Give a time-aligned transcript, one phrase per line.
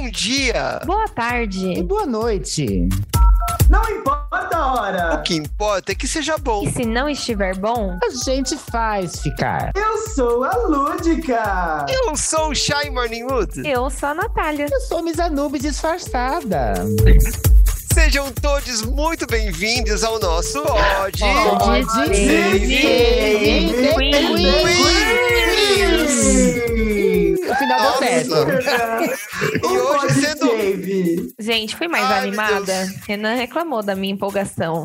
[0.00, 0.80] Bom dia!
[0.86, 1.72] Boa tarde!
[1.72, 2.88] E boa noite!
[3.68, 5.14] Não importa a hora!
[5.16, 6.62] O que importa é que seja bom.
[6.62, 9.72] E se não estiver bom, a gente faz ficar.
[9.74, 11.84] Eu sou a Lúdica!
[11.88, 13.68] Eu sou o Shy Morningwood!
[13.68, 14.68] Eu sou a Natália!
[14.70, 16.74] Eu sou Miss Anubis disfarçada!
[17.92, 21.24] Sejam todos muito bem-vindos ao nosso Odd.
[21.60, 21.88] Odd
[27.46, 28.34] O final deu certo.
[29.62, 31.34] E hoje sendo.
[31.38, 32.88] Gente, fui mais Ai, animada.
[33.06, 34.84] Renan reclamou da minha empolgação.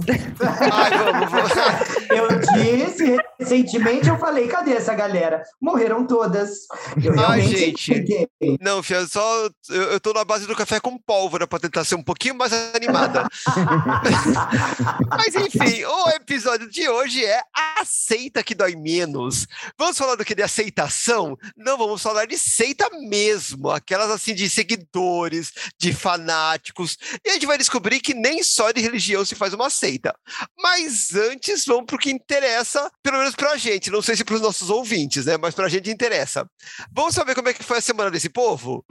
[0.71, 1.51] Ai, vamos, vamos.
[2.13, 5.41] Eu disse, recentemente eu falei, cadê essa galera?
[5.59, 6.67] Morreram todas.
[7.03, 8.29] Eu Ai, gente.
[8.61, 9.49] Não, filha, só.
[9.69, 12.53] Eu, eu tô na base do café com pólvora pra tentar ser um pouquinho mais
[12.53, 13.27] animada.
[15.09, 17.41] Mas enfim, o episódio de hoje é
[17.79, 19.47] Aceita que dói menos.
[19.77, 20.35] Vamos falar do que?
[20.35, 21.37] De aceitação?
[21.57, 23.69] Não, vamos falar de seita mesmo.
[23.69, 26.97] Aquelas assim de seguidores, de fanáticos.
[27.25, 30.15] E a gente vai descobrir que nem só de religião se faz uma seita.
[30.57, 33.89] Mas antes, vamos pro que interessa, pelo menos pra gente.
[33.89, 35.37] Não sei se pros nossos ouvintes, né?
[35.37, 36.45] Mas pra gente interessa.
[36.91, 38.83] Vamos saber como é que foi a semana desse povo?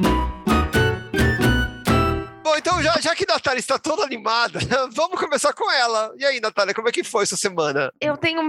[2.53, 4.59] Bom, então já, já que a Natália está toda animada,
[4.93, 6.13] vamos começar com ela.
[6.19, 7.91] E aí, Natália, como é que foi essa semana?
[7.99, 8.43] Eu tenho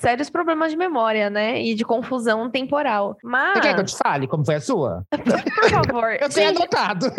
[0.00, 1.60] sérios problemas de memória, né?
[1.60, 3.16] E de confusão temporal.
[3.20, 3.54] Mas.
[3.54, 5.04] Você quer que eu te fale como foi a sua?
[5.10, 6.12] Por favor.
[6.22, 7.06] eu tenho anotado.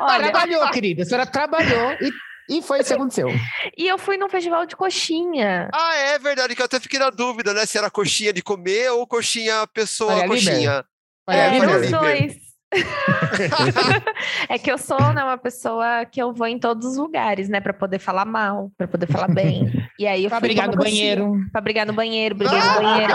[0.00, 0.30] Olha...
[0.30, 1.04] Trabalhou, querida.
[1.04, 2.12] A senhora trabalhou e
[2.46, 3.28] e foi isso que aconteceu.
[3.74, 5.70] E eu fui num festival de coxinha.
[5.72, 7.64] Ah, é verdade, que eu até fiquei na dúvida, né?
[7.64, 10.84] Se era coxinha de comer ou coxinha pessoa coxinha.
[11.26, 12.43] É, os dois.
[14.48, 17.60] é que eu sou né, uma pessoa que eu vou em todos os lugares, né?
[17.60, 19.72] Pra poder falar mal, pra poder falar bem.
[19.96, 21.36] E aí eu pra brigar no banheiro.
[21.52, 23.14] Pra brigar no banheiro, briguei no banheiro.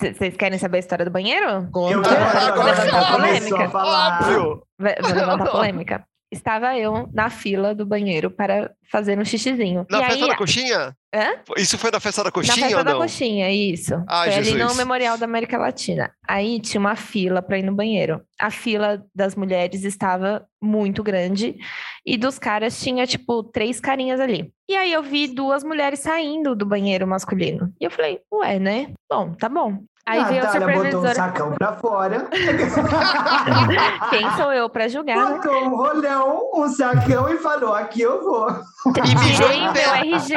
[0.16, 1.68] Vocês querem saber a história do banheiro?
[1.90, 3.70] Eu quero agora levantar a polêmica.
[3.74, 4.62] Óbvio.
[4.78, 9.86] Vou levantar polêmica estava eu na fila do banheiro para fazer um xixizinho.
[9.90, 10.30] Na e festa aí...
[10.30, 10.96] da coxinha?
[11.14, 11.34] Hã?
[11.56, 13.00] Isso foi na festa da coxinha na festa ou da não?
[13.00, 13.94] coxinha, isso.
[14.08, 14.54] Ah, foi Jesus.
[14.54, 16.10] ali no Memorial da América Latina.
[16.26, 18.22] Aí tinha uma fila para ir no banheiro.
[18.40, 21.56] A fila das mulheres estava muito grande
[22.04, 24.52] e dos caras tinha, tipo, três carinhas ali.
[24.68, 27.72] E aí eu vi duas mulheres saindo do banheiro masculino.
[27.80, 28.92] E eu falei, ué, né?
[29.10, 29.84] Bom, tá bom.
[30.04, 30.84] Aí Natália veio a supervisora.
[30.84, 32.28] botou um sacão pra fora.
[34.10, 35.16] Quem sou eu pra julgar?
[35.16, 35.36] Né?
[35.36, 38.48] Botou um rolão, um sacão e falou: aqui eu vou.
[38.92, 40.34] Tirei meu RG,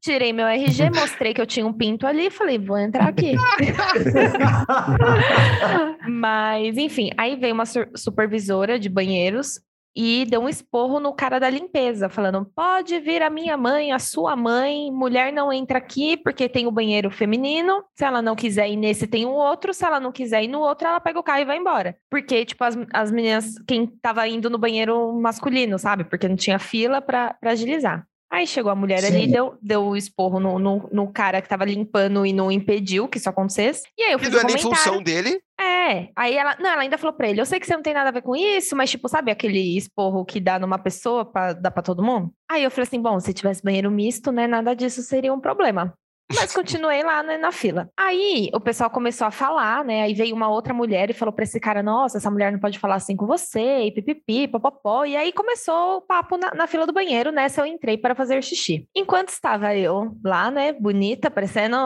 [0.00, 3.36] tirei meu RG, mostrei que eu tinha um pinto ali e falei, vou entrar aqui.
[6.08, 9.60] Mas, enfim, aí veio uma supervisora de banheiros
[9.94, 13.98] e deu um esporro no cara da limpeza, falando: pode vir a minha mãe, a
[13.98, 17.84] sua mãe, mulher não entra aqui porque tem o banheiro feminino.
[17.94, 19.72] Se ela não quiser ir nesse, tem um outro.
[19.72, 21.96] Se ela não quiser ir no outro, ela pega o carro e vai embora.
[22.10, 26.04] Porque, tipo, as, as meninas, quem tava indo no banheiro masculino, sabe?
[26.04, 28.06] Porque não tinha fila para agilizar.
[28.34, 29.06] Aí chegou a mulher Sim.
[29.06, 33.06] ali, deu, deu o esporro no, no, no, cara que tava limpando e não impediu
[33.06, 33.84] que isso acontecesse.
[33.96, 35.40] E aí eu fiz e não é nem função dele.
[35.60, 37.94] É, aí ela, não, ela ainda falou pra ele, eu sei que você não tem
[37.94, 41.52] nada a ver com isso, mas tipo, sabe aquele esporro que dá numa pessoa pra
[41.52, 42.32] dar pra todo mundo?
[42.50, 45.94] Aí eu falei assim, bom, se tivesse banheiro misto, né, nada disso seria um problema.
[46.32, 47.90] Mas continuei lá né, na fila.
[47.96, 50.02] Aí o pessoal começou a falar, né?
[50.02, 52.78] Aí veio uma outra mulher e falou para esse cara: Nossa, essa mulher não pode
[52.78, 55.04] falar assim com você, e pipipi, popopó.
[55.04, 57.48] E aí começou o papo na, na fila do banheiro, né?
[57.48, 58.88] Se eu entrei para fazer xixi.
[58.94, 61.76] Enquanto estava eu lá, né, bonita, parecendo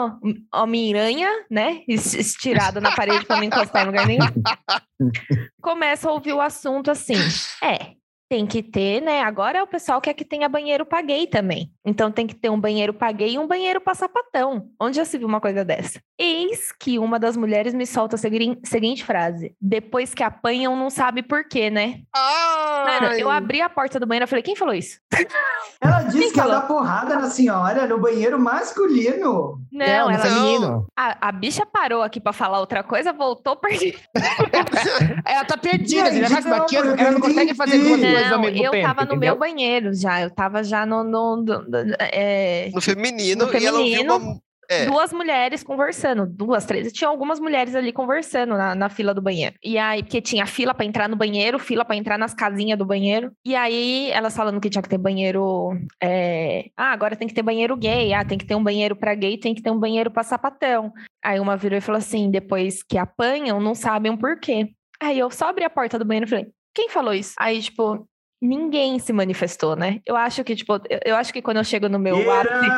[0.54, 1.82] Homem-Aranha, né?
[1.88, 4.24] Estirada na parede para não encostar em lugar nenhum.
[5.60, 7.16] Começa a ouvir o assunto assim:
[7.62, 7.97] É,
[8.28, 9.22] tem que ter, né?
[9.22, 11.72] Agora o pessoal quer que tenha banheiro paguei também.
[11.84, 14.70] Então tem que ter um banheiro paguei e um banheiro passapatão.
[14.80, 16.00] Onde já se viu uma coisa dessa?
[16.18, 21.22] Eis que uma das mulheres me solta a seguinte frase: depois que apanham, não sabe
[21.22, 22.00] por quê, né?
[22.14, 23.00] Ai.
[23.00, 24.98] Mano, eu abri a porta do banheiro e falei: quem falou isso?
[25.80, 29.60] Ela disse que ia dar porrada na senhora no banheiro masculino.
[29.70, 30.18] Não, Não ela.
[30.18, 30.86] feminino.
[30.96, 33.98] A, a bicha parou aqui pra falar outra coisa, voltou perdida.
[35.24, 38.30] ela tá perdida, Gente, ela, não, aqui, eu ela não consegue fazer duas coisas ao
[38.32, 38.86] Não, mesmo eu tempo.
[38.88, 39.30] tava no entendeu?
[39.32, 40.20] meu banheiro já.
[40.20, 41.04] Eu tava já no.
[41.04, 44.16] no, no- no- é, No feminino, No e ela ouviu feminino.
[44.16, 44.40] uma.
[44.70, 44.86] É.
[44.86, 46.92] duas mulheres conversando, duas, três.
[46.92, 49.54] Tinha algumas mulheres ali conversando na, na fila do banheiro.
[49.64, 52.84] E aí, porque tinha fila pra entrar no banheiro, fila pra entrar nas casinhas do
[52.84, 53.32] banheiro.
[53.44, 55.70] E aí, elas falando que tinha que ter banheiro.
[56.02, 58.12] é, Ah, agora tem que ter banheiro gay.
[58.12, 60.92] Ah, tem que ter um banheiro pra gay, tem que ter um banheiro pra sapatão.
[61.24, 64.68] Aí uma virou e falou assim: depois que apanham, não sabem o porquê.
[65.00, 67.34] Aí eu só abri a porta do banheiro e falei: quem falou isso?
[67.38, 68.06] Aí, tipo.
[68.40, 70.00] Ninguém se manifestou, né?
[70.06, 72.70] Eu acho que, tipo, eu, eu acho que quando eu chego no meu ápice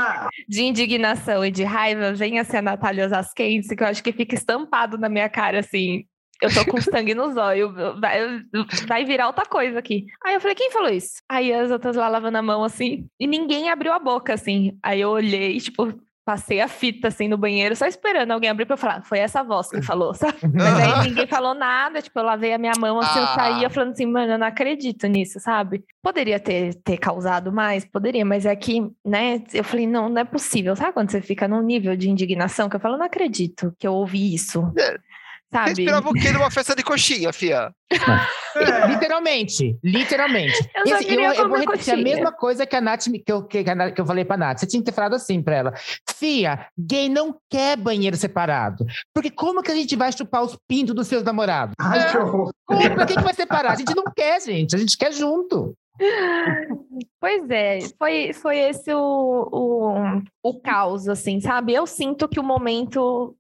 [0.49, 4.35] de indignação e de raiva, vem assim a Natália Zasquense, que eu acho que fica
[4.35, 6.05] estampado na minha cara, assim,
[6.41, 8.43] eu tô com sangue nos olhos, vai,
[8.87, 10.07] vai virar outra coisa aqui.
[10.25, 11.23] Aí eu falei, quem falou isso?
[11.29, 14.79] Aí as outras lá lavando a mão assim, e ninguém abriu a boca assim.
[14.83, 15.93] Aí eu olhei, tipo,
[16.31, 19.43] passei a fita assim no banheiro, só esperando alguém abrir pra eu falar, foi essa
[19.43, 20.37] voz que falou, sabe?
[20.55, 23.35] Mas aí ninguém falou nada, tipo, eu lavei a minha mão assim, eu Ah.
[23.35, 25.83] saía falando assim, mano, eu não acredito nisso, sabe?
[26.01, 30.25] Poderia ter, ter causado mais, poderia, mas é que, né, eu falei, não, não é
[30.25, 30.77] possível.
[30.77, 33.93] Sabe quando você fica num nível de indignação que eu falo, não acredito que eu
[33.95, 34.73] ouvi isso,
[35.53, 35.59] É.
[35.59, 35.83] Você sabe?
[35.83, 37.73] esperava o quê numa festa de coxinha, fia?
[37.93, 38.87] É.
[38.89, 40.71] Literalmente, literalmente.
[40.75, 43.43] Eu assim, eu, eu vou repetir a mesma coisa que a Nath, me- que eu,
[43.45, 44.59] que, a que eu falei pra Nath.
[44.61, 45.75] Você tinha que ter falado assim pra ela.
[46.17, 48.85] Fia, gay não quer banheiro separado.
[49.13, 51.75] Porque como que a gente vai chupar os pintos dos seus namorados?
[51.81, 52.53] Ai, que horror.
[52.67, 52.95] Como?
[52.95, 53.73] Pra que, que vai separar?
[53.73, 54.75] A gente não quer, gente.
[54.77, 55.75] A gente quer junto.
[57.21, 61.75] Pois é, foi, foi esse o, o, o caos, assim, sabe?
[61.75, 63.37] Eu sinto que o momento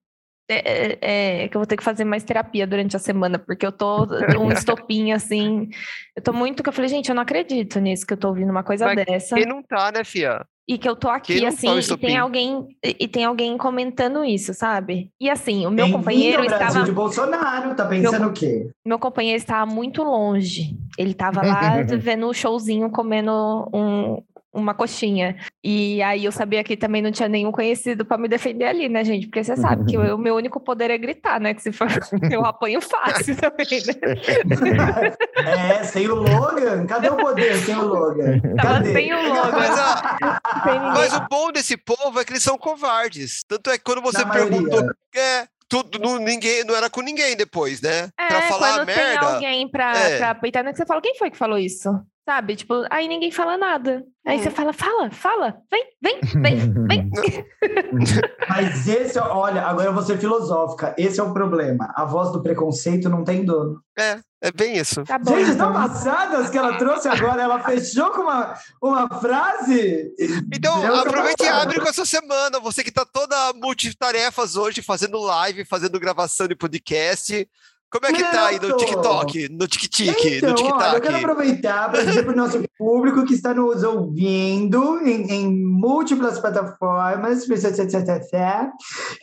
[0.54, 3.64] é, é- é que eu vou ter que fazer mais terapia durante a semana, porque
[3.66, 4.06] eu tô
[4.38, 5.68] um estopim, assim.
[6.16, 8.50] Eu tô muito que eu falei, gente, eu não acredito nisso, que eu tô ouvindo
[8.50, 9.36] uma coisa Mas dessa.
[9.36, 10.44] Quem não tá, né, fia?
[10.68, 14.24] E que eu tô aqui, assim, tá e tem alguém, e e tem alguém comentando
[14.24, 15.10] isso, sabe?
[15.20, 16.84] E assim, o meu companheiro Brasil estava.
[16.84, 18.70] de Bolsonaro, tá pensando o quê?
[18.86, 20.76] Meu companheiro estava muito longe.
[20.96, 23.32] Ele estava lá vendo o showzinho, comendo
[23.74, 25.36] um- uma coxinha.
[25.62, 29.04] E aí eu sabia que também não tinha nenhum conhecido para me defender ali, né,
[29.04, 29.26] gente?
[29.26, 31.54] Porque você sabe que o meu único poder é gritar, né?
[31.54, 31.86] Que se for
[32.32, 35.12] eu apanho fácil também, né?
[35.46, 36.86] É, sem o Logan?
[36.86, 38.40] Cadê o poder sem o Logan?
[38.56, 38.92] Tava Cadê?
[38.92, 39.50] sem o Logan.
[39.52, 40.92] Mas, a- Sem ninguém.
[40.92, 43.42] mas o bom desse povo é que eles são covardes.
[43.48, 44.90] Tanto é que quando você Na perguntou.
[45.14, 48.08] É, tudo, não, ninguém, não era com ninguém depois, né?
[48.18, 49.26] É, pra falar a quando tem merda.
[49.26, 50.18] alguém pra, É.
[50.18, 51.88] pra peitar, né, que você fala, quem foi que falou isso?
[52.30, 52.54] Sabe?
[52.54, 54.04] Tipo, aí ninguém fala nada.
[54.24, 54.42] Aí Hum.
[54.44, 57.10] você fala, fala, fala, vem, vem, vem, vem.
[58.48, 60.94] Mas esse, é- olha, agora eu vou ser filosófica.
[60.96, 61.92] Esse é o problema.
[61.96, 63.82] A voz do preconceito não tem dono.
[63.98, 65.02] É, é bem isso.
[65.02, 65.32] Tá bom.
[65.36, 65.70] Gente, então.
[65.70, 67.42] estão passadas que ela trouxe agora.
[67.42, 70.12] Ela fechou com uma, uma frase.
[70.54, 71.62] Então, Deus aproveita e passada.
[71.64, 72.60] abre com essa semana.
[72.60, 77.48] Você que tá toda multitarefas hoje, fazendo live, fazendo gravação de podcast.
[77.90, 78.76] Como é que tá aí no.
[78.76, 80.94] TikTok, no TikTok, Então, no TikTok?
[80.94, 85.64] eu quero aproveitar para dizer para o nosso público que está nos ouvindo em, em
[85.64, 87.46] múltiplas plataformas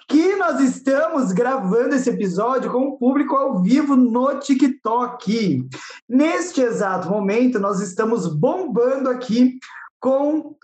[0.09, 5.65] que nós estamos gravando esse episódio com o público ao vivo no TikTok.
[6.09, 9.57] Neste exato momento, nós estamos bombando aqui
[9.97, 10.57] com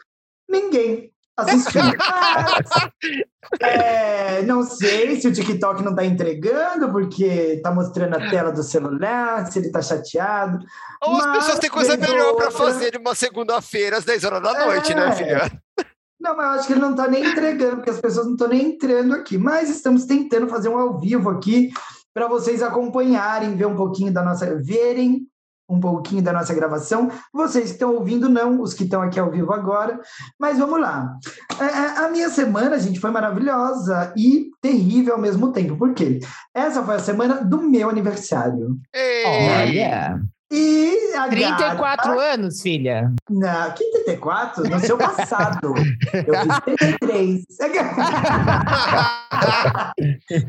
[0.49, 1.93] ninguém assistindo.
[1.97, 8.51] Mas, é, não sei se o TikTok não está entregando, porque está mostrando a tela
[8.51, 10.59] do celular, se ele está chateado.
[11.01, 14.41] Ou as pessoas têm coisa melhor pra outra- fazer de uma segunda-feira às 10 horas
[14.41, 15.11] da noite, né, É.
[15.11, 15.51] filha?
[16.19, 18.47] Não, mas eu acho que ele não está nem entregando, porque as pessoas não estão
[18.47, 19.37] nem entrando aqui.
[19.37, 21.69] Mas estamos tentando fazer um ao vivo aqui
[22.13, 24.55] para vocês acompanharem, ver um pouquinho da nossa.
[24.63, 25.27] verem
[25.73, 27.09] um pouquinho da nossa gravação.
[27.33, 29.99] Vocês que estão ouvindo, não, os que estão aqui ao vivo agora.
[30.39, 31.15] Mas vamos lá.
[31.59, 35.75] É, é, A minha semana, gente, foi maravilhosa e terrível ao mesmo tempo.
[35.77, 36.19] Por quê?
[36.53, 38.77] Essa foi a semana do meu aniversário.
[39.25, 40.19] Olha.
[40.55, 43.11] E a 34 gata- anos, filha.
[43.27, 44.69] Não, que 34?
[44.69, 45.73] No seu passado.
[46.13, 46.59] Eu fiz
[46.99, 47.43] 33.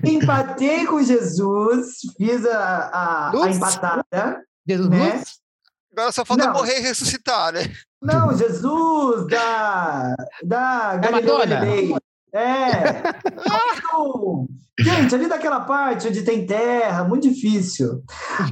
[0.05, 1.87] Empatei com Jesus,
[2.17, 4.43] fiz a, a, a empatada.
[4.67, 5.23] Jesus Né?
[5.93, 6.55] Agora só falta Não.
[6.55, 7.73] morrer e ressuscitar, né?
[8.03, 11.47] Não, Jesus da, da Da Madonna.
[11.57, 11.95] Galilei.
[12.35, 12.81] É.
[14.77, 18.03] Gente, ali daquela parte onde tem terra, muito difícil.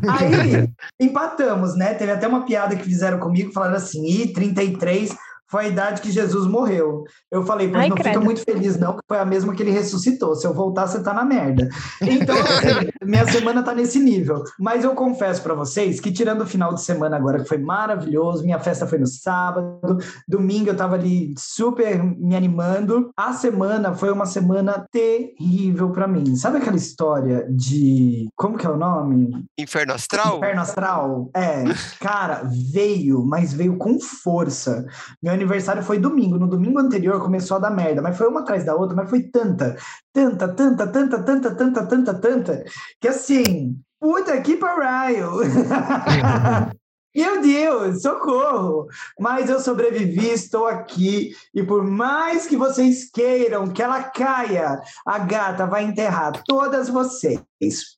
[0.08, 1.94] Aí empatamos, né?
[1.94, 5.16] Teve até uma piada que fizeram comigo, falando assim: e 33
[5.52, 7.04] foi a idade que Jesus morreu.
[7.30, 8.24] Eu falei, pois Ai, não fica credo.
[8.24, 10.34] muito feliz, não, que foi a mesma que ele ressuscitou.
[10.34, 11.68] Se eu voltar, você tá na merda.
[12.00, 14.42] Então, assim, minha semana tá nesse nível.
[14.58, 18.42] Mas eu confesso para vocês que, tirando o final de semana agora, que foi maravilhoso,
[18.42, 23.10] minha festa foi no sábado, domingo eu tava ali super me animando.
[23.14, 26.34] A semana foi uma semana terrível para mim.
[26.34, 28.26] Sabe aquela história de.
[28.34, 29.44] Como que é o nome?
[29.58, 30.38] Inferno astral?
[30.38, 31.30] Inferno Astral?
[31.36, 31.64] É,
[32.00, 34.86] cara, veio, mas veio com força.
[35.22, 36.38] Meu aniversário foi domingo.
[36.38, 39.22] No domingo anterior começou a dar merda, mas foi uma atrás da outra, mas foi
[39.22, 39.76] tanta,
[40.12, 42.64] tanta, tanta, tanta, tanta, tanta, tanta, tanta,
[43.00, 45.30] que assim, puta que pariu.
[47.14, 48.86] Meu Deus, socorro!
[49.20, 51.36] Mas eu sobrevivi, estou aqui.
[51.54, 57.38] E por mais que vocês queiram que ela caia, a gata vai enterrar todas vocês.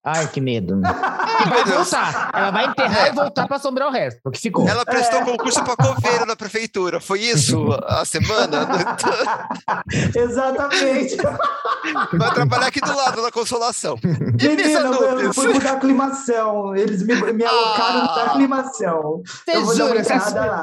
[0.05, 0.81] Ai, que medo.
[1.35, 2.31] E vai voltar.
[2.33, 4.69] Ela vai enterrar e voltar para assombrar o resto, porque ficou.
[4.69, 7.01] Ela prestou concurso para coveiro na prefeitura.
[7.01, 8.69] Foi isso a semana?
[10.15, 11.17] Exatamente.
[12.13, 13.99] Vai trabalhar aqui do lado, na Consolação.
[14.03, 16.75] Menina, eu, eu fui mudar a aclimação.
[16.77, 18.15] Eles me, me alocaram Ah.
[18.15, 19.23] da aclimação.
[19.45, 20.03] Você jura?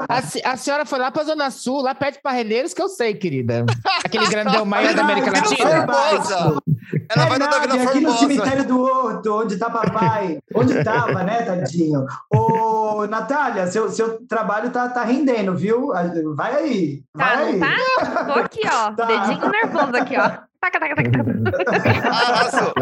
[0.07, 2.87] a, a a senhora foi lá pra Zona Sul, lá perto de Parreireiros, que eu
[2.89, 3.65] sei, querida.
[4.03, 5.93] Aquele grandão maior da América Ai, Vila Latina.
[5.93, 6.61] Formosa.
[7.09, 8.27] Ela vai no da Vila Verdade, aqui no Formosa.
[8.27, 10.39] cemitério do Horto, onde tá papai.
[10.53, 12.05] Onde tava, né, tadinho?
[12.33, 15.87] Ô, Natália, seu, seu trabalho tá, tá rendendo, viu?
[16.35, 17.03] Vai aí.
[17.15, 17.53] Vai Tá, aí.
[17.53, 18.25] não tá?
[18.33, 18.91] Tô aqui, ó.
[18.93, 19.05] Tá.
[19.05, 20.29] Dedinho nervoso aqui, ó.
[20.61, 22.09] Taca, taca, taca, taca.
[22.09, 22.73] Arrasou.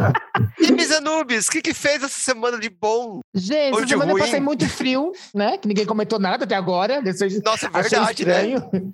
[0.59, 3.21] E Misanubis, o que, que fez essa semana de bom?
[3.33, 4.23] Gente, Ou essa semana eu ruim.
[4.25, 5.57] passei muito frio, né?
[5.57, 7.01] Que ninguém comentou nada até agora.
[7.01, 8.47] Desse, Nossa, é verdade, né?
[8.49, 8.93] estranho.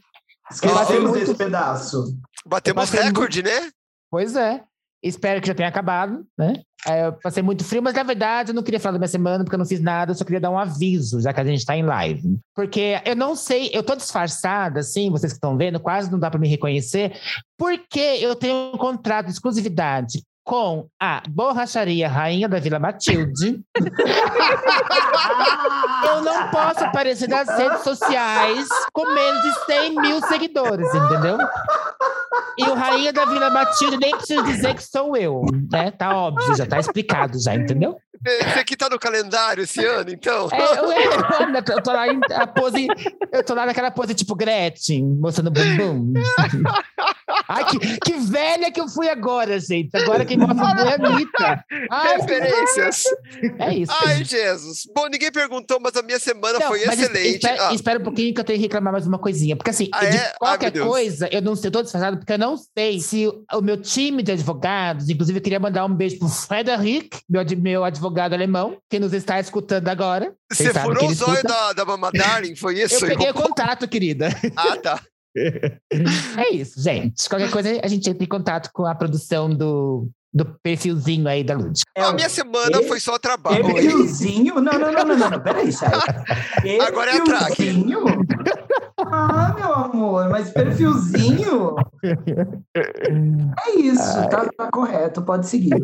[0.51, 2.15] Esquecemos muito- desse pedaço.
[2.45, 3.71] Batemos Eu recorde, né?
[4.11, 4.61] Pois é.
[5.01, 6.53] Espero que já tenha acabado, né?
[6.87, 9.43] É, eu passei muito frio, mas na verdade eu não queria falar da minha semana
[9.43, 11.65] porque eu não fiz nada, eu só queria dar um aviso, já que a gente
[11.65, 12.37] tá em live.
[12.53, 16.29] Porque eu não sei, eu tô disfarçada, assim, vocês que estão vendo, quase não dá
[16.29, 17.19] para me reconhecer,
[17.57, 23.61] porque eu tenho um contrato de exclusividade com a Borracharia Rainha da Vila Matilde.
[26.07, 31.39] eu não posso aparecer nas redes sociais com menos de 100 mil seguidores, entendeu?
[32.57, 35.89] E o Rainha da Vila Matilde nem preciso dizer que sou eu, né?
[35.89, 37.97] Tá óbvio, já tá explicado já, entendeu?
[38.23, 40.47] Esse aqui tá no calendário esse ano, então.
[40.51, 42.87] É, eu, eu, eu tô lá em a pose,
[43.31, 46.13] eu tô lá naquela pose tipo Gretchen, mostrando bumbum.
[47.47, 49.95] Ai, que, que velha que eu fui agora, gente.
[49.95, 51.65] Agora quem mostra bumbum é a Anitta.
[51.91, 53.03] Ai, Referências.
[53.59, 53.93] é isso.
[54.05, 54.83] Ai, Jesus.
[54.95, 57.35] Bom, ninguém perguntou, mas a minha semana Não, foi excelente.
[57.35, 59.55] Espera, Ah, espera um pouquinho que eu tenho que reclamar mais uma coisinha.
[59.55, 60.19] Porque assim, Ah, de é?
[60.25, 60.87] Ai, qualquer Deus.
[60.87, 64.23] coisa, eu não sei, eu tô disfarçado porque eu não sei se o meu time
[64.23, 68.04] de advogados, inclusive eu queria mandar um beijo pro Frederic, meu, meu advogado
[68.35, 70.33] alemão, que nos está escutando agora.
[70.51, 73.05] Você furou o zóio da, da Mama Darling, foi Eu isso?
[73.05, 74.29] peguei o contato, querida.
[74.55, 74.99] Ah, tá.
[76.37, 77.27] É isso, gente.
[77.29, 81.55] Qualquer coisa, a gente entra em contato com a produção do, do perfilzinho aí da
[81.55, 81.81] Lud.
[81.93, 83.65] É a minha semana e- foi só trabalho.
[83.65, 84.55] Perfilzinho?
[84.55, 85.39] Não, não, não, não, não, não.
[85.41, 86.79] Peraí, Chay.
[86.87, 87.85] Agora é a track.
[89.11, 91.75] Ah, meu amor, mas perfilzinho?
[93.65, 95.71] É isso, tá, tá correto, pode seguir.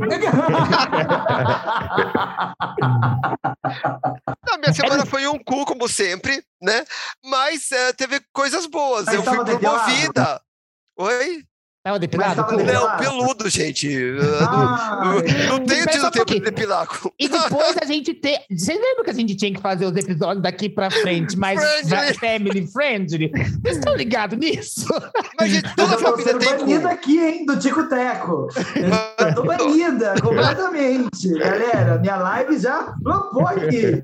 [4.51, 6.83] A minha semana foi um cu, como sempre, né?
[7.23, 9.05] Mas eh, teve coisas boas.
[9.05, 10.41] Mas eu fui promovida.
[10.97, 11.43] Oi?
[11.83, 12.35] Tava depilado?
[12.35, 13.03] tava depilado.
[13.03, 13.89] Não, peludo, gente.
[14.39, 15.01] Ah,
[15.49, 16.87] não, tenho tido tempo de depilar.
[17.17, 18.39] E depois a gente tem.
[18.51, 22.13] Vocês lembram que a gente tinha que fazer os episódios daqui pra frente mais Friendly.
[22.19, 23.31] family friendly?
[23.63, 24.85] Vocês estão ligados nisso?
[25.39, 28.47] Mas, gente, toda tô família tem banida aqui, hein, do Tico Teco.
[29.17, 31.29] Eu tô banida completamente.
[31.39, 34.03] Galera, minha live já flopou aqui.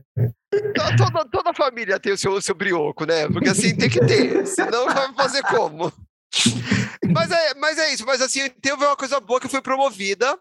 [0.97, 3.27] Toda, toda família tem o seu, o seu brioco, né?
[3.27, 4.47] Porque assim tem que ter.
[4.47, 5.93] Senão vai fazer como?
[7.13, 8.05] Mas é, mas é isso.
[8.05, 10.37] Mas assim, teve uma coisa boa que eu fui promovida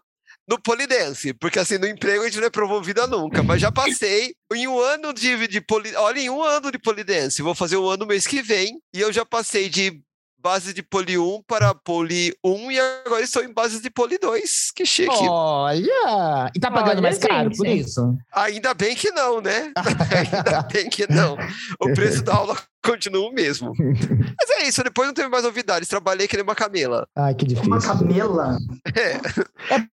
[0.47, 1.33] no polidense.
[1.33, 3.43] Porque assim, no emprego a gente não é promovida nunca.
[3.43, 5.93] Mas já passei em um ano de, de poli...
[5.95, 7.41] Olha, em um ano de polidense.
[7.41, 8.79] Vou fazer um ano mês que vem.
[8.93, 10.01] E eu já passei de
[10.39, 14.71] base de poli 1 para poli 1 e agora estou em base de poli 2.
[14.73, 15.27] Que chique.
[15.27, 16.51] Olha!
[16.55, 17.57] E tá pagando Olha, mais caro gente.
[17.57, 18.17] por isso?
[18.33, 19.73] Ainda bem que não, né?
[19.75, 21.37] Ainda bem que não.
[21.81, 22.57] O preço da aula
[22.91, 23.73] continua o mesmo.
[23.77, 25.87] Mas é isso, depois não teve mais novidades.
[25.87, 27.07] Trabalhei que nem uma camela.
[27.15, 27.71] Ai, que difícil.
[27.71, 28.57] Uma camela.
[28.95, 29.17] É.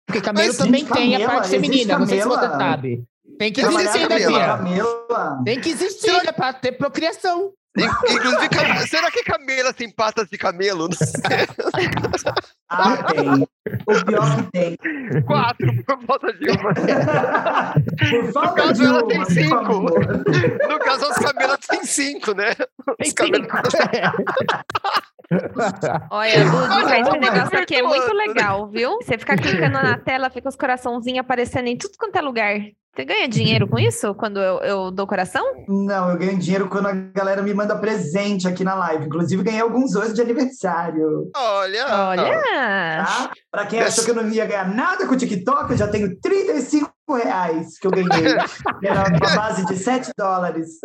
[0.05, 3.03] Porque camelo Mas, também gente, tem a camela, parte feminina, não sei se você sabe.
[3.37, 4.27] Tem que Trabalhar existir, né.
[4.27, 5.43] Bia?
[5.43, 7.51] Tem que existir, né, pra ter procriação.
[7.75, 10.87] In- Inclusive, cam- será que camela tem patas de camelo?
[10.87, 11.47] Não sei.
[12.69, 13.47] Ah, tem.
[13.87, 14.77] O pior que tem.
[15.25, 16.73] Quatro, por falta de uma.
[16.73, 19.79] Por falta caso, de ela uma, tem cinco.
[20.69, 22.53] No caso, as camelas têm cinco, né?
[22.53, 23.47] Tem Os camelos-
[26.11, 28.97] Olha, Lúdica, esse Ai, negócio aqui é muito legal, viu?
[29.01, 32.59] Você fica clicando na tela, fica os coraçãozinhos aparecendo em tudo quanto é lugar.
[32.95, 35.43] Você ganha dinheiro com isso quando eu, eu dou coração?
[35.67, 39.05] Não, eu ganho dinheiro quando a galera me manda presente aqui na live.
[39.05, 41.31] Inclusive, ganhei alguns hoje de aniversário.
[41.35, 41.87] Olha.
[41.87, 42.41] Olha!
[43.03, 43.31] Tá?
[43.49, 46.15] Pra quem achou que eu não ia ganhar nada com o TikTok, eu já tenho
[46.21, 48.35] 35 reais que eu ganhei.
[48.85, 50.79] Era uma base de 7 dólares.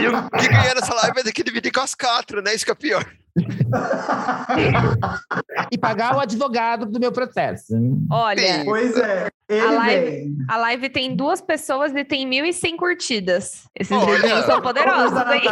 [0.00, 2.54] E o que ganhar nessa live ter que dividir com as quatro, né?
[2.54, 3.04] Isso que é pior.
[5.70, 7.74] e pagar o advogado do meu processo.
[8.10, 9.28] Olha, Pois é.
[9.48, 13.64] Ele A live- a live tem duas pessoas e tem 1.100 curtidas.
[13.78, 15.42] Esses desenhos são poderosos, hein?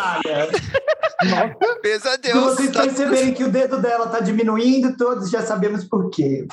[1.24, 2.44] Nossa, a Se Deus.
[2.44, 6.46] vocês perceberem que o dedo dela tá diminuindo, todos já sabemos por quê.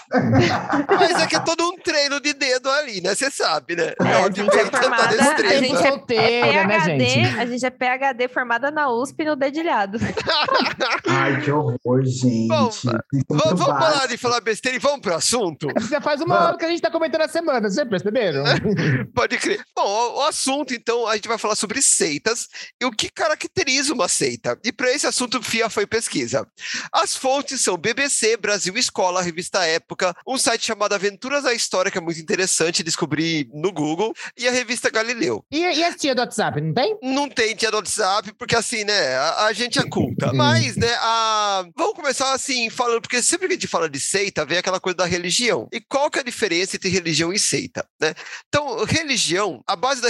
[0.89, 3.15] Mas é que é todo um treino de dedo ali, né?
[3.15, 3.93] Você sabe, né?
[3.99, 5.15] É, a Onde gente é vem tanta formada-
[5.49, 7.39] a gente é- solteira, né, PHD, gente?
[7.39, 9.97] a gente é PHD formada na USP no dedilhado.
[11.07, 12.47] Ai, que horror, gente.
[12.47, 15.67] Bom, é Vamos, parar de falar besteira e vamos pro assunto?
[15.89, 18.43] Já faz uma hora que a gente tá comentando a semana, vocês perceberam?
[19.13, 19.63] Pode crer.
[19.75, 22.47] Bom, o, assunto, então, a gente vai falar sobre seitas
[22.81, 24.59] e o que caracteriza uma seita.
[24.63, 26.47] E para esse assunto, FIA foi pesquisa.
[26.91, 31.97] As fontes são BBC, Brasil Escola, Revista Época, um site chamado Aventuras da História, que
[31.97, 35.43] é muito interessante, descobri no Google, e a revista Galileu.
[35.51, 36.97] E, e a tia do WhatsApp, não tem?
[37.01, 40.33] Não tem tia do WhatsApp, porque assim, né, a, a gente é culta.
[40.33, 41.65] Mas, né, a...
[41.75, 44.97] vamos começar assim, falando, porque sempre que a gente fala de seita, vem aquela coisa
[44.97, 45.67] da religião.
[45.71, 48.13] E qual que é a diferença entre religião e seita, né?
[48.47, 50.09] Então, religião, a base da,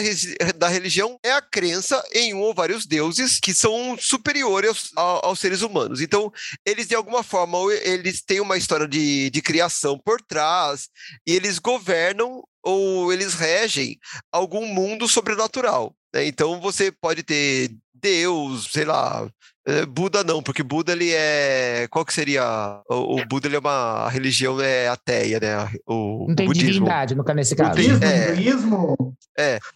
[0.56, 5.40] da religião é a crença em um ou vários deuses que são superiores aos, aos
[5.40, 6.02] seres humanos.
[6.02, 6.32] Então,
[6.66, 10.90] eles, de alguma forma, eles têm uma história de, de criação por trás,
[11.26, 13.98] e eles governam ou eles regem
[14.32, 15.94] algum mundo sobrenatural.
[16.14, 16.26] né?
[16.26, 19.30] Então você pode ter Deus, sei lá,
[19.68, 21.88] eh, Buda não, porque Buda ele é.
[21.92, 22.82] Qual que seria?
[22.90, 25.70] O, o Buda ele é uma a religião é ateia, né?
[25.86, 26.72] O, Não tem o budismo.
[26.72, 27.72] divindade no, nesse caso.
[27.72, 28.04] Budismo.
[28.04, 28.32] É.
[28.34, 29.16] hinduísmo.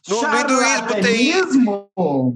[0.07, 1.33] No, no hinduísmo tem.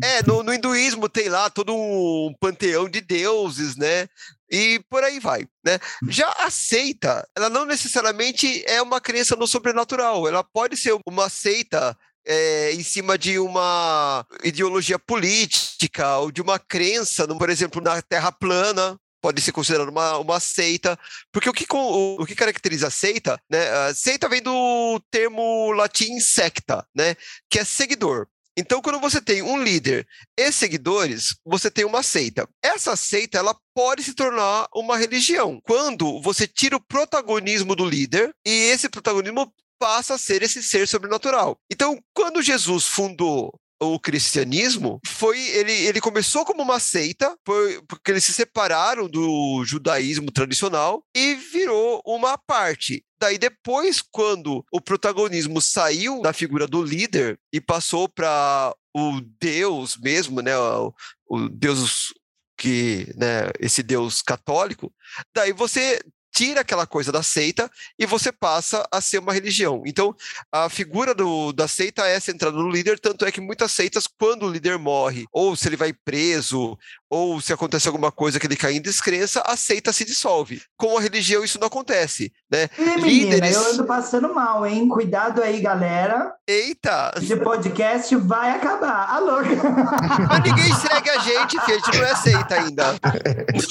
[0.04, 4.08] É, no, no hinduísmo tem lá todo um panteão de deuses, né?
[4.50, 5.80] E por aí vai, né?
[6.08, 10.28] Já a seita, ela não necessariamente é uma crença no sobrenatural.
[10.28, 16.60] Ela pode ser uma seita é, em cima de uma ideologia política ou de uma
[16.60, 18.98] crença, por exemplo, na Terra plana.
[19.20, 20.98] Pode ser considerada uma, uma seita,
[21.32, 23.68] porque o que, o, o que caracteriza a seita, né?
[23.88, 27.16] A seita vem do termo latim secta, né?
[27.50, 28.28] Que é seguidor.
[28.58, 32.50] Então, quando você tem um líder e seguidores, você tem uma seita.
[32.64, 35.62] Essa seita, ela pode se tornar uma religião.
[35.64, 40.88] Quando você tira o protagonismo do líder e esse protagonismo passa a ser esse ser
[40.88, 41.56] sobrenatural.
[41.72, 48.12] Então, quando Jesus fundou o cristianismo, foi ele, ele começou como uma seita, foi, porque
[48.12, 53.04] eles se separaram do judaísmo tradicional e virou uma parte.
[53.20, 59.98] Daí depois, quando o protagonismo saiu da figura do líder e passou para o Deus
[59.98, 60.94] mesmo, né, o,
[61.30, 62.14] o Deus
[62.58, 64.92] que, né, esse Deus católico,
[65.34, 66.02] daí você
[66.38, 69.82] tira aquela coisa da seita e você passa a ser uma religião.
[69.88, 70.16] Então,
[70.52, 74.46] a figura do, da seita é centrada no líder, tanto é que muitas seitas, quando
[74.46, 76.78] o líder morre, ou se ele vai preso,
[77.10, 80.62] ou se acontece alguma coisa que ele cai em descrença, a seita se dissolve.
[80.78, 82.70] Com a religião isso não acontece, né?
[82.78, 83.56] Ih, menina, Líderes.
[83.56, 84.88] eu ando passando mal, hein?
[84.88, 86.34] Cuidado aí, galera.
[86.48, 87.14] Eita!
[87.18, 89.10] Esse podcast vai acabar.
[89.10, 89.38] Alô?
[90.30, 91.78] Mas ninguém segue a gente, filho.
[91.78, 92.96] A gente não é seita ainda.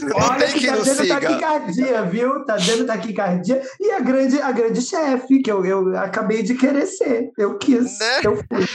[0.03, 1.21] Não Olha tem que quem tá nos siga.
[1.21, 2.45] taquicardia, viu?
[2.45, 3.63] Tá dando taquicardia.
[3.81, 7.31] E a grande, a grande chefe, que eu, eu acabei de querer ser.
[7.37, 7.99] Eu quis.
[7.99, 8.21] Né?
[8.25, 8.67] Eu fui.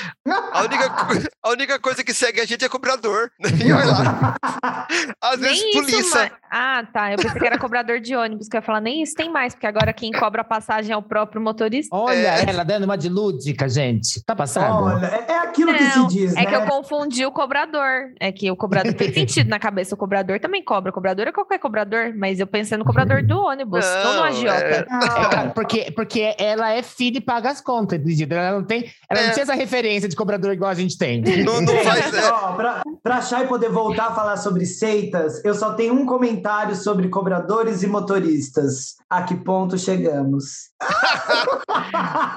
[0.51, 3.31] A única, a única coisa que segue a gente é cobrador.
[3.63, 4.35] E olha lá.
[5.21, 6.19] Às vezes Nem isso polícia.
[6.19, 6.31] mais.
[6.51, 7.11] Ah, tá.
[7.11, 9.53] Eu pensei que era cobrador de ônibus, que eu ia falar, nem isso tem mais,
[9.53, 11.95] porque agora quem cobra a passagem é o próprio motorista.
[11.95, 12.49] Olha É.
[12.49, 14.23] ela dando uma de lúdica, gente.
[14.25, 14.83] Tá passado?
[14.83, 16.45] Olha, é, é aquilo que Não, se diz, é né?
[16.45, 18.11] que eu confundi o cobrador.
[18.19, 19.95] É que o cobrador fez sentido na cabeça.
[19.95, 20.89] O cobrador também cobra.
[20.89, 24.23] O cobrador é qualquer cobrador, mas eu pensei no cobrador do ônibus, não, no Não,
[24.23, 24.65] agiota.
[24.65, 24.85] é-
[25.21, 28.37] É, cara, porque, porque ela é filha e paga as contas, entendeu?
[28.37, 29.25] Ela não tem, ela É.
[29.27, 31.21] não tinha essa referência de cobrador igual a gente tem.
[31.43, 32.13] Não, não faz.
[32.13, 35.93] é, Ó, pra, pra achar e poder voltar a falar sobre seitas, eu só tenho
[35.93, 38.95] um comentário sobre cobradores e motoristas.
[39.09, 40.70] A que ponto chegamos?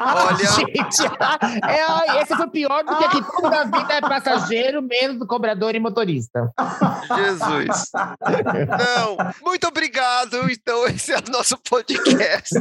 [0.00, 0.46] Olha.
[0.46, 1.02] Gente,
[1.66, 5.74] é, esse foi pior do que aqui tudo da vida é passageiro, menos do cobrador
[5.74, 6.52] e motorista.
[7.14, 7.90] Jesus.
[7.94, 9.16] Não.
[9.42, 10.50] Muito obrigado.
[10.50, 12.54] Então, esse é o nosso podcast.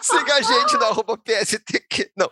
[0.00, 2.10] Siga a gente no arroba PSTQ.
[2.16, 2.28] Não.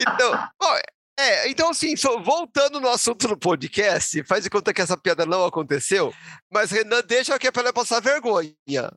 [0.00, 0.76] Então, bom,
[1.20, 5.44] é, então assim, voltando no assunto do podcast, faz de conta que essa piada não
[5.44, 6.12] aconteceu,
[6.52, 8.52] mas Renan deixa que é pra ela passar vergonha.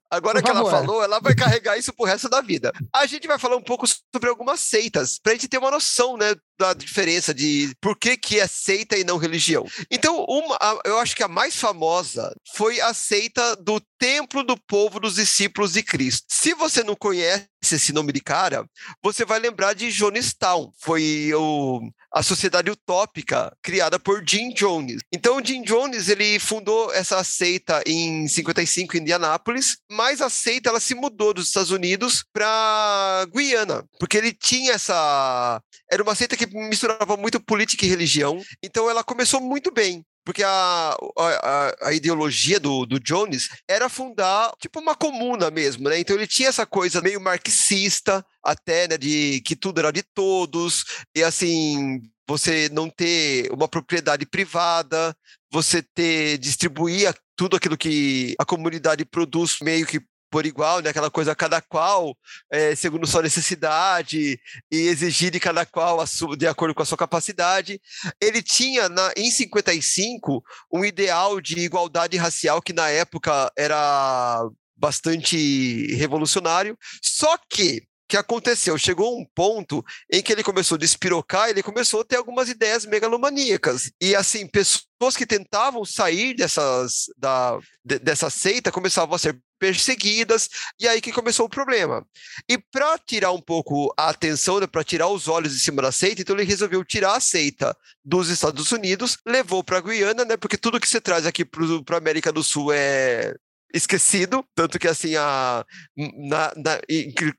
[0.09, 0.71] Agora Por que ela favor.
[0.71, 2.71] falou, ela vai carregar isso pro resto da vida.
[2.95, 6.35] A gente vai falar um pouco sobre algumas seitas, pra gente ter uma noção, né,
[6.63, 9.65] da diferença de por que, que é seita e não religião.
[9.91, 14.55] Então, uma, a, eu acho que a mais famosa foi a seita do Templo do
[14.57, 16.23] Povo dos Discípulos de Cristo.
[16.29, 18.65] Se você não conhece esse nome de cara,
[19.01, 20.71] você vai lembrar de Jonestown.
[20.77, 21.81] Foi o,
[22.13, 25.01] a sociedade utópica criada por Jim Jones.
[25.11, 30.79] Então, Jim Jones ele fundou essa seita em 55 em Indianápolis, mas a seita ela
[30.79, 35.61] se mudou dos Estados Unidos para Guiana, porque ele tinha essa
[35.93, 38.41] era uma seita que misturava muito política e religião.
[38.63, 44.53] Então, ela começou muito bem porque a, a, a, ideologia do, do Jones era fundar
[44.59, 45.99] tipo uma comuna mesmo, né?
[45.99, 50.85] Então ele tinha essa coisa meio marxista, até, né, de que tudo era de todos,
[51.15, 55.15] e assim, você não ter uma propriedade privada,
[55.51, 60.01] você ter, distribuir tudo aquilo que a comunidade produz meio que
[60.33, 60.89] por igual, né?
[60.89, 62.17] aquela coisa cada qual,
[62.51, 64.39] é, segundo sua necessidade,
[64.71, 67.79] e exigir de cada qual sua, de acordo com a sua capacidade.
[68.19, 70.43] Ele tinha, na, em 55,
[70.73, 74.43] um ideal de igualdade racial que na época era
[74.75, 78.77] bastante revolucionário, só que que aconteceu?
[78.77, 82.85] Chegou um ponto em que ele começou a despirocar, ele começou a ter algumas ideias
[82.85, 83.91] megalomaníacas.
[83.99, 90.49] E assim, pessoas que tentavam sair dessas, da, de, dessa seita começavam a ser perseguidas,
[90.77, 92.05] e aí que começou o problema.
[92.49, 95.89] E para tirar um pouco a atenção, né, para tirar os olhos de cima da
[95.89, 97.73] seita, então ele resolveu tirar a seita
[98.03, 101.95] dos Estados Unidos, levou para a Guiana, né, porque tudo que você traz aqui para
[101.95, 103.33] a América do Sul é
[103.73, 106.81] esquecido, tanto que assim, a, na, na,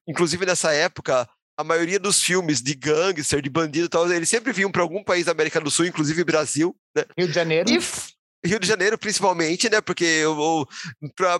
[0.08, 4.50] inclusive nessa época, a maioria dos filmes de gangster, de bandido e tal, eles sempre
[4.50, 6.74] vinham para algum país da América do Sul, inclusive Brasil.
[6.96, 7.04] Né?
[7.18, 7.70] Rio de Janeiro.
[7.70, 7.78] E,
[8.44, 9.80] Rio de Janeiro, principalmente, né?
[9.80, 10.22] Porque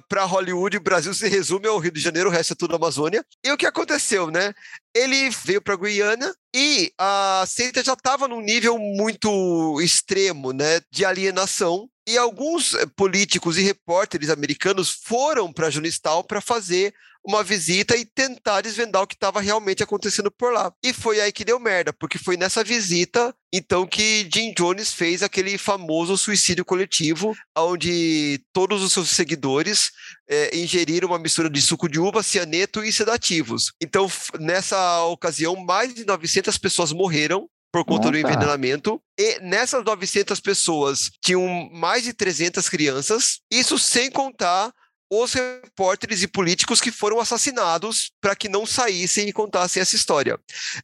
[0.08, 3.24] para Hollywood, o Brasil se resume ao Rio de Janeiro, o resto é tudo Amazônia.
[3.44, 4.54] E o que aconteceu, né?
[4.94, 10.80] Ele veio para Guiana e a seita já estava num nível muito extremo, né?
[10.90, 17.42] De alienação e alguns eh, políticos e repórteres americanos foram para Junistal para fazer uma
[17.42, 20.72] visita e tentar desvendar o que estava realmente acontecendo por lá.
[20.84, 25.22] E foi aí que deu merda, porque foi nessa visita então que Jim Jones fez
[25.22, 29.92] aquele famoso suicídio coletivo, onde todos os seus seguidores
[30.28, 33.72] é, ingeriram uma mistura de suco de uva, cianeto e sedativos.
[33.80, 34.10] Então,
[34.40, 38.12] nessa ocasião, mais de 900 pessoas morreram por conta Opa.
[38.12, 39.00] do envenenamento.
[39.18, 44.72] E nessas 900 pessoas tinham mais de 300 crianças, isso sem contar
[45.22, 50.38] os repórteres e políticos que foram assassinados para que não saíssem e contassem essa história.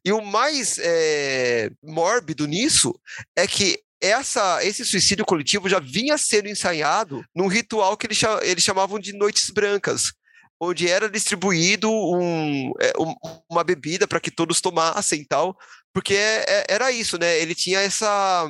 [0.05, 2.95] E o mais é, mórbido nisso
[3.37, 8.19] é que essa, esse suicídio coletivo já vinha sendo ensaiado num ritual que eles,
[8.65, 10.13] chamavam de Noites Brancas,
[10.59, 12.93] onde era distribuído um, é,
[13.51, 15.57] uma bebida para que todos tomassem e tal,
[15.93, 17.39] porque é, é, era isso, né?
[17.41, 18.47] Ele tinha essa,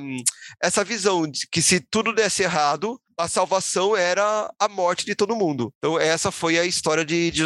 [0.63, 5.37] essa visão de que se tudo desse errado, a salvação era a morte de todo
[5.37, 5.73] mundo.
[5.79, 7.43] Então, essa foi a história de, de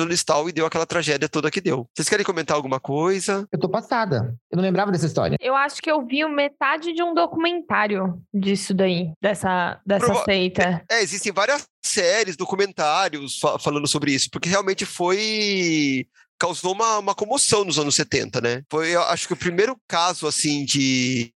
[0.46, 1.86] e deu aquela tragédia toda que deu.
[1.94, 3.46] Vocês querem comentar alguma coisa?
[3.52, 4.34] Eu tô passada.
[4.50, 5.36] Eu não lembrava dessa história.
[5.40, 10.84] Eu acho que eu vi metade de um documentário disso daí, dessa, dessa Prova seita.
[10.90, 16.06] É, existem várias séries, documentários fa falando sobre isso, porque realmente foi
[16.38, 18.62] causou uma, uma comoção nos anos 70, né?
[18.70, 21.32] Foi, acho que o primeiro caso, assim, de,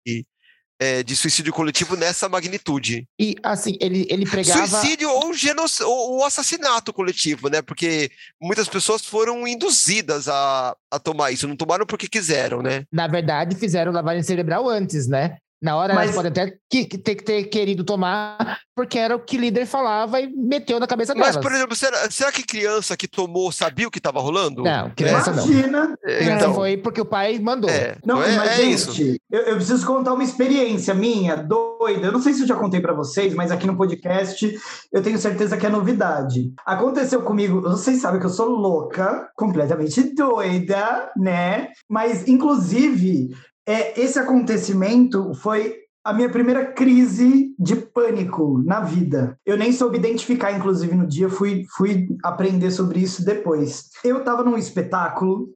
[0.84, 3.08] é, de suicídio coletivo nessa magnitude.
[3.18, 4.66] E, assim, ele, ele pregava...
[4.66, 5.80] Suicídio ou, genoc...
[5.80, 7.62] ou, ou assassinato coletivo, né?
[7.62, 12.84] Porque muitas pessoas foram induzidas a, a tomar isso, não tomaram porque quiseram, né?
[12.92, 15.38] Na verdade, fizeram lavagem cerebral antes, né?
[15.64, 16.04] Na hora Mas...
[16.04, 19.64] elas podem até que, que, ter, ter querido tomar, porque era o que o líder
[19.64, 21.36] falava e meteu na cabeça delas.
[21.36, 24.62] Mas, por exemplo, será, será que criança que tomou sabia o que estava rolando?
[24.62, 25.86] Não, criança Imagina.
[25.86, 25.94] não.
[26.04, 27.70] É, criança então, foi porque o pai mandou.
[27.70, 29.16] É, não, é, mas, é gente, isso.
[29.32, 32.08] Eu, eu, preciso contar uma experiência minha, doida.
[32.08, 34.54] Eu não sei se eu já contei para vocês, mas aqui no podcast
[34.92, 36.52] eu tenho certeza que é novidade.
[36.66, 41.68] Aconteceu comigo, vocês sabem que eu sou louca, completamente doida, né?
[41.88, 43.30] Mas, inclusive,
[43.66, 49.38] é, esse acontecimento foi a minha primeira crise de pânico na vida.
[49.44, 53.88] Eu nem soube identificar, inclusive, no dia, fui, fui aprender sobre isso depois.
[54.04, 55.48] Eu estava num espetáculo,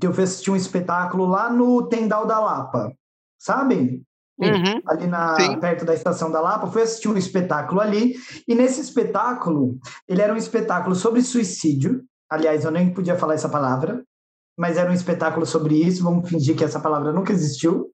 [0.00, 2.92] que eu fui assistir um espetáculo lá no Tendal da Lapa,
[3.38, 4.02] sabem?
[4.40, 4.80] Uhum.
[4.88, 8.16] Ali na, perto da estação da Lapa, fui assistir um espetáculo ali,
[8.48, 12.02] e nesse espetáculo, ele era um espetáculo sobre suicídio.
[12.28, 14.02] Aliás, eu nem podia falar essa palavra,
[14.58, 17.90] mas era um espetáculo sobre isso, vamos fingir que essa palavra nunca existiu.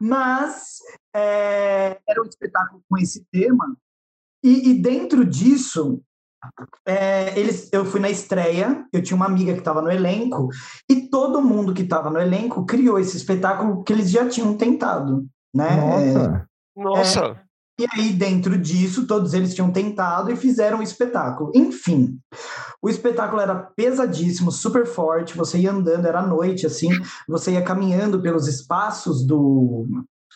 [0.00, 0.78] Mas
[1.14, 3.76] é, era um espetáculo com esse tema,
[4.42, 6.00] e, e dentro disso
[6.86, 10.48] é, eles, eu fui na estreia, eu tinha uma amiga que estava no elenco,
[10.88, 15.26] e todo mundo que estava no elenco criou esse espetáculo que eles já tinham tentado,
[15.54, 15.76] né?
[15.76, 16.48] Nossa.
[16.76, 17.45] Nossa.
[17.78, 21.52] E aí, dentro disso, todos eles tinham tentado e fizeram o espetáculo.
[21.54, 22.18] Enfim,
[22.80, 25.36] o espetáculo era pesadíssimo, super forte.
[25.36, 26.88] Você ia andando, era noite, assim,
[27.28, 29.86] você ia caminhando pelos espaços do,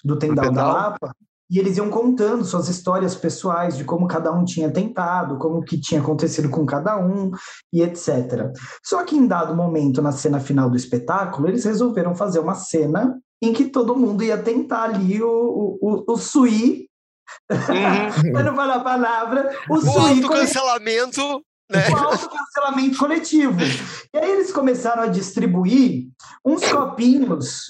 [0.04, 0.72] do Tendal da.
[0.72, 1.16] Lapa.
[1.50, 5.80] E eles iam contando suas histórias pessoais de como cada um tinha tentado, como que
[5.80, 7.32] tinha acontecido com cada um
[7.72, 8.52] e etc.
[8.84, 13.18] Só que em dado momento, na cena final do espetáculo, eles resolveram fazer uma cena
[13.42, 16.86] em que todo mundo ia tentar ali o, o, o, o suí,
[17.50, 18.32] Uhum.
[18.32, 21.88] para não falar a palavra, o, O autocancelamento, né?
[21.90, 23.58] o autocancelamento coletivo.
[24.12, 26.08] E aí eles começaram a distribuir
[26.44, 27.66] uns copinhos,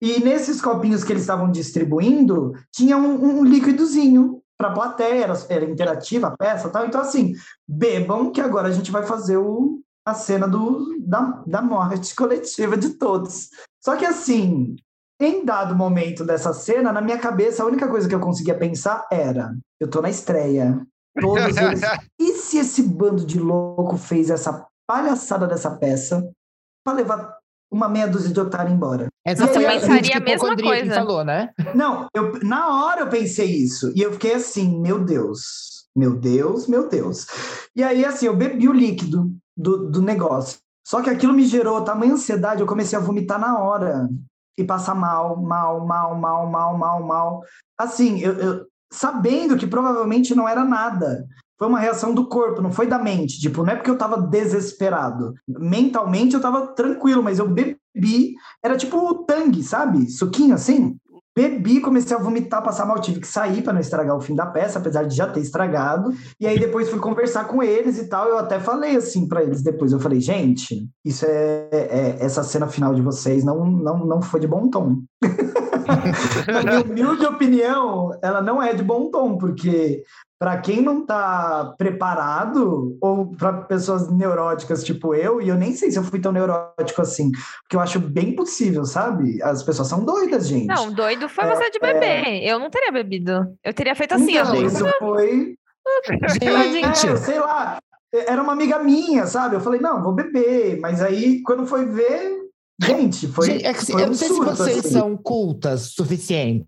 [0.00, 5.46] e nesses copinhos que eles estavam distribuindo, tinha um, um líquidozinho para a plateia, era,
[5.48, 6.86] era interativa a peça e tal.
[6.86, 7.34] Então, assim,
[7.66, 12.76] bebam, que agora a gente vai fazer o, a cena do, da, da morte coletiva
[12.76, 13.48] de todos.
[13.84, 14.76] Só que, assim,
[15.24, 19.06] em dado momento dessa cena, na minha cabeça, a única coisa que eu conseguia pensar
[19.10, 20.80] era: eu tô na estreia.
[21.20, 21.80] Todos eles.
[22.18, 26.26] E se esse bando de louco fez essa palhaçada dessa peça
[26.84, 27.36] para levar
[27.70, 29.08] uma meia dúzia de otário embora?
[29.24, 30.94] Essa eu pensaria a mesma coisa.
[30.94, 31.50] falou, né?
[31.74, 33.92] Não, eu, na hora eu pensei isso.
[33.96, 37.26] E eu fiquei assim, meu Deus, meu Deus, meu Deus.
[37.74, 40.58] E aí, assim, eu bebi o líquido do, do negócio.
[40.86, 44.08] Só que aquilo me gerou tamanha ansiedade, eu comecei a vomitar na hora.
[44.58, 47.42] E passar mal, mal, mal, mal, mal, mal, mal.
[47.78, 51.24] Assim, eu, eu- sabendo que provavelmente não era nada.
[51.58, 53.40] Foi uma reação do corpo, não foi da mente.
[53.40, 55.34] Tipo, não é porque eu tava desesperado.
[55.48, 58.34] Mentalmente eu tava tranquilo, mas eu bebi.
[58.62, 60.10] Era tipo tangue, sabe?
[60.10, 60.96] Suquinho assim.
[61.34, 64.44] Bebi, comecei a vomitar, passar mal, tive que sair para não estragar o fim da
[64.46, 66.12] peça, apesar de já ter estragado.
[66.38, 68.28] E aí depois fui conversar com eles e tal.
[68.28, 69.92] Eu até falei assim para eles depois.
[69.92, 74.40] Eu falei, gente, isso é, é- essa cena final de vocês não não não foi
[74.40, 75.02] de bom tom.
[76.46, 80.02] Na minha humilde opinião, ela não é de bom tom, porque
[80.38, 85.90] para quem não está preparado, ou para pessoas neuróticas tipo eu, e eu nem sei
[85.92, 87.30] se eu fui tão neurótico assim,
[87.62, 89.40] porque eu acho bem possível, sabe?
[89.40, 90.66] As pessoas são doidas, gente.
[90.66, 92.42] Não, doido foi É, você de beber.
[92.42, 93.56] Eu não teria bebido.
[93.62, 94.66] Eu teria feito assim, então, ó.
[94.66, 95.54] isso foi.
[96.42, 97.78] Gente, É, sei lá,
[98.12, 99.56] era uma amiga minha, sabe?
[99.56, 102.41] Eu falei, não, vou beber, mas aí quando foi ver,
[102.86, 103.46] gente, foi.
[103.46, 104.90] Gente, é que, foi eu um não sei se vocês assim.
[104.90, 106.66] são cultas o suficiente,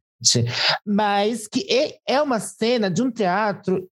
[0.87, 3.89] mas que é- é uma cena de um teatro.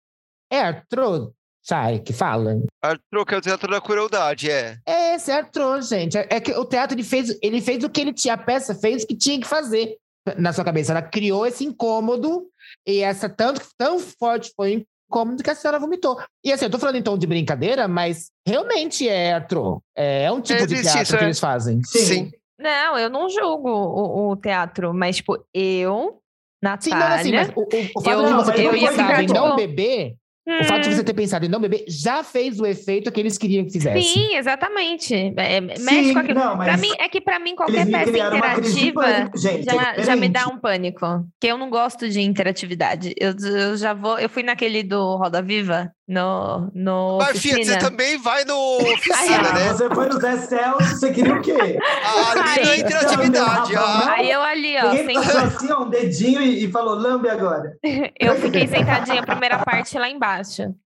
[0.51, 2.59] É Arthur, sai, que fala?
[2.83, 4.79] Arthur, que é o teatro da crueldade, é.
[4.87, 6.17] É esse é Arthur, gente.
[6.17, 8.75] É, é que o teatro ele fez, ele fez o que ele tinha, a peça
[8.75, 9.97] fez o que tinha que fazer
[10.39, 10.93] na sua cabeça.
[10.93, 12.47] Ela criou esse incômodo
[12.87, 16.19] e essa tanto tão forte foi o incômodo que a senhora vomitou.
[16.45, 19.81] E assim, eu tô falando em tom de brincadeira, mas realmente é Arthur.
[19.97, 21.27] É, é um tipo de Existe teatro isso, que é.
[21.27, 21.81] eles fazem.
[21.85, 21.99] Sim.
[21.99, 22.31] Sim.
[22.59, 26.19] Não, eu não julgo o, o teatro, mas, tipo, eu, Sim,
[26.61, 27.33] não, assim, Natália.
[27.47, 27.65] mas o, o,
[27.97, 30.17] o fato Eu- de você ter eu ia pensado em ficar, não tipo, beber,
[30.61, 33.21] o fato de hum, você ter pensado em não beber já fez o efeito que
[33.21, 34.03] eles queriam que fizesse.
[34.03, 35.15] Sim, exatamente.
[35.37, 36.39] É, mexe Sim, com aquilo.
[36.41, 39.69] não, Pra mim, é que pra mim qualquer peça interativa pânico, gente.
[39.69, 41.07] é já, já me dá um pânico.
[41.39, 43.15] Porque eu não gosto de interatividade.
[43.19, 44.19] Eu, eu já vou.
[44.19, 47.65] Eu fui naquele do Roda Viva, no, no Mas, Fia, oficina.
[47.81, 49.69] você também vai no oficina, Ah, né?
[49.73, 51.53] Você foi no Zé Celso, você queria o quê?
[51.53, 53.77] Ali não é interatividade.
[53.77, 54.15] Ah.
[54.17, 57.29] Aí eu ali, ó, Ninguém sem- passou assim, ó, um dedinho e, e falou, lambe
[57.29, 57.73] agora.
[58.19, 60.38] eu fiquei sentadinha a primeira parte lá embaixo.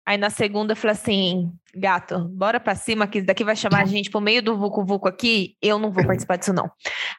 [0.06, 3.82] Aí na segunda eu falei assim, gato, bora pra cima, que isso daqui vai chamar
[3.82, 5.56] a gente pro meio do Vucu Vucu aqui.
[5.60, 6.70] Eu não vou participar disso, não.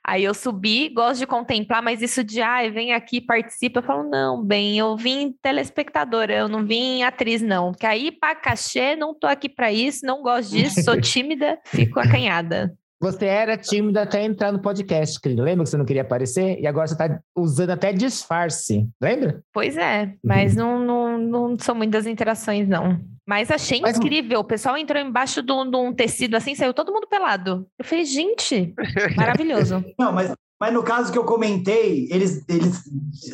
[0.06, 3.80] Aí eu subi, gosto de contemplar, mas isso de, ai, vem aqui, participa.
[3.80, 7.72] Eu falo, não, bem, eu vim telespectadora, eu não vim atriz, não.
[7.72, 12.00] Porque aí, pra cachê, não tô aqui pra isso, não gosto disso, sou tímida, fico
[12.00, 12.74] acanhada.
[13.04, 15.44] Você era tímida até entrar no podcast, querido.
[15.44, 16.58] Lembra que você não queria aparecer?
[16.62, 18.88] E agora você tá usando até disfarce.
[19.02, 19.44] Lembra?
[19.52, 22.98] Pois é, mas não, não, não são muitas interações, não.
[23.28, 24.40] Mas achei Mas- incrível.
[24.40, 27.68] O pessoal entrou embaixo de um, de um tecido assim, saiu todo mundo pelado.
[27.78, 28.74] Eu falei, gente,
[29.18, 29.84] maravilhoso.
[30.00, 32.84] Não, mas, mas no caso que eu comentei, eles, eles,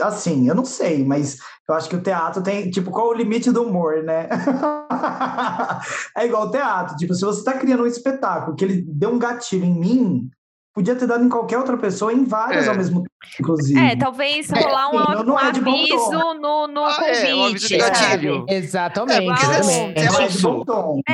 [0.01, 3.51] assim, eu não sei, mas eu acho que o teatro tem, tipo, qual o limite
[3.51, 4.27] do humor, né?
[6.17, 9.19] é igual o teatro, tipo, se você tá criando um espetáculo que ele deu um
[9.19, 10.29] gatilho em mim,
[10.73, 12.69] podia ter dado em qualquer outra pessoa, em várias É.
[12.69, 13.08] ao mesmo tempo,
[13.39, 13.79] inclusive.
[13.79, 17.67] É, talvez rolar um, não- não um é aviso no, no Ah, é, um aviso
[17.67, 17.77] de convite.
[17.77, 18.39] gatilho.
[18.39, 18.53] sabe?
[18.55, 19.21] Exatamente.
[19.21, 19.99] É, exatamente.
[19.99, 20.19] é Não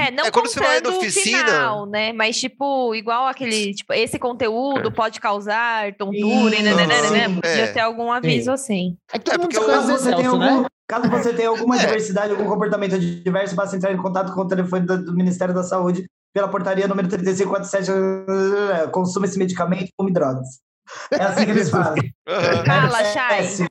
[0.02, 0.08] é.
[0.08, 2.14] É, não É, quando você vai na oficina- final, né?
[2.14, 7.28] Mas, tipo, igual aquele, tipo, esse conteúdo pode causar tontura e nananana, né?
[7.28, 7.36] sim.
[7.36, 7.68] Podia É.
[7.68, 8.96] ter algum aviso assim.
[9.12, 10.66] É que É, porque já o- conhece o Você tem algum- né?
[10.88, 11.80] Caso você tenha alguma É.
[11.80, 15.64] diversidade, algum comportamento diverso, basta entrar em contato com o telefone do, do Ministério da
[15.64, 18.92] Saúde pela portaria número 3547.
[18.92, 20.60] Consuma esse medicamento, come drogas.
[21.12, 21.96] É assim que eles falam.
[22.28, 22.66] Aham.
[22.66, 23.38] Fala, É, Chay.
[23.38, 23.68] é assim.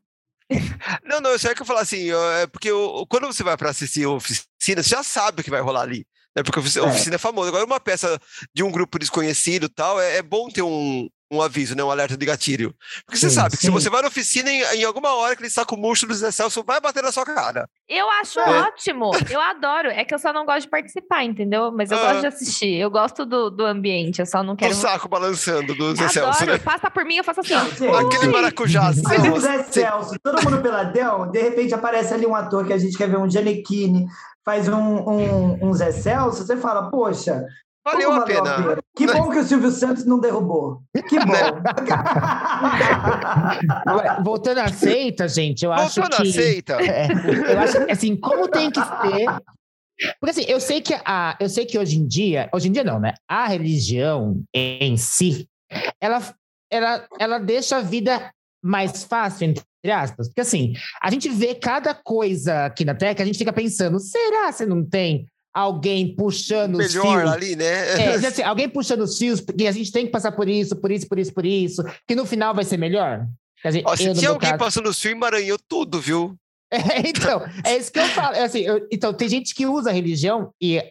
[1.04, 3.70] Não, não, eu só que eu falar assim, é porque o- quando você vai para
[3.70, 6.06] assistir oficina, você já sabe o que vai rolar ali.
[6.36, 6.42] Né?
[6.42, 6.86] Porque a É.
[6.86, 7.48] oficina é famosa.
[7.48, 8.20] Agora, uma peça
[8.54, 11.82] de um grupo desconhecido e tal, é, é bom ter um, um aviso, né?
[11.84, 12.74] um alerta de gatilho.
[13.04, 13.72] Porque você Sim, sabe que se sim.
[13.72, 16.14] você vai na oficina, em, em alguma hora que ele está com o murcho do
[16.14, 17.68] Zé Celso, vai bater na sua cara.
[17.88, 18.60] Eu acho É.
[18.62, 19.10] ótimo.
[19.30, 19.88] Eu adoro.
[19.88, 21.70] É que eu só não gosto de participar, entendeu?
[21.72, 22.02] Mas eu Ah.
[22.08, 22.74] gosto de assistir.
[22.80, 24.20] Eu gosto do, do ambiente.
[24.20, 24.74] Eu só não O quero.
[24.74, 26.12] saco balançando do Zé Adoro.
[26.12, 26.58] Celso, né?
[26.58, 27.54] Passa por mim, eu faço assim.
[27.54, 28.88] Aquele maracujá.
[28.88, 32.66] assim, Mas ó, o Zé Celso, todo mundo peladão, de repente aparece ali um ator
[32.66, 34.06] que a gente quer ver, um Giannichini,
[34.44, 37.44] faz um, um, um Zé Celso, você fala, poxa,
[37.84, 38.78] Valeu como a pena.
[38.96, 40.82] Que bom que o Silvio Santos não derrubou.
[41.06, 41.34] Que bom.
[44.24, 46.28] Voltando à seita, gente, eu acho Voltando que...
[46.28, 46.82] à seita.
[46.82, 47.08] É,
[47.52, 49.26] eu acho que, assim, como tem que ser.
[50.18, 52.82] Porque assim, eu sei que a, eu sei que hoje em dia, hoje em dia
[52.82, 53.14] não, né?
[53.28, 55.48] A religião em si,
[56.00, 56.20] ela,
[56.70, 60.28] ela, ela deixa a vida mais fácil, entre aspas.
[60.28, 64.00] Porque assim, a gente vê cada coisa aqui na Terra que a gente fica pensando,
[64.00, 67.32] será que não tem alguém puxando os Melhor fios?
[67.32, 68.00] ali, né?
[68.02, 70.90] É, assim, alguém puxando os fios, porque a gente tem que passar por isso, por
[70.90, 73.26] isso, por isso, por isso, que no final vai ser melhor.
[73.62, 76.34] Quer dizer, Ó, se tinha alguém caso- passando os filmes, emaranhou tudo, viu?
[76.70, 78.34] é, então, é isso que eu falo.
[78.34, 80.82] É assim, eu- então, tem gente que usa a religião e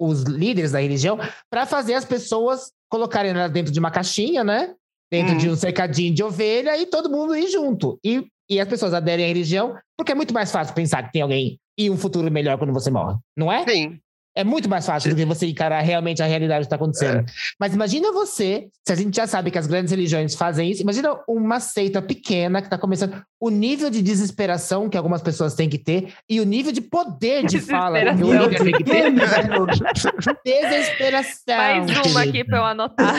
[0.00, 1.18] os líderes da religião
[1.50, 4.74] para fazer as pessoas colocarem elas dentro de uma caixinha, né?
[5.10, 5.38] Dentro Hum.
[5.38, 7.98] de um cercadinho de ovelha e todo mundo ir junto.
[8.04, 11.22] E, e as pessoas aderem à religião, porque é muito mais fácil pensar que tem
[11.22, 13.64] alguém e um futuro melhor quando você morre, não é?
[13.66, 13.98] Sim.
[14.38, 17.24] É muito mais fácil do que você encarar realmente a realidade que está acontecendo.
[17.58, 21.18] Mas imagina você, se a gente já sabe que as grandes religiões fazem isso, imagina
[21.26, 25.76] uma seita pequena que está começando, o nível de desesperação que algumas pessoas têm que
[25.76, 28.48] ter e o nível de poder de fala que o Desesperação.
[28.48, 29.10] líder tem que ter.
[30.46, 31.56] Desesperação.
[31.56, 33.16] Mais uma aqui pra eu anotar.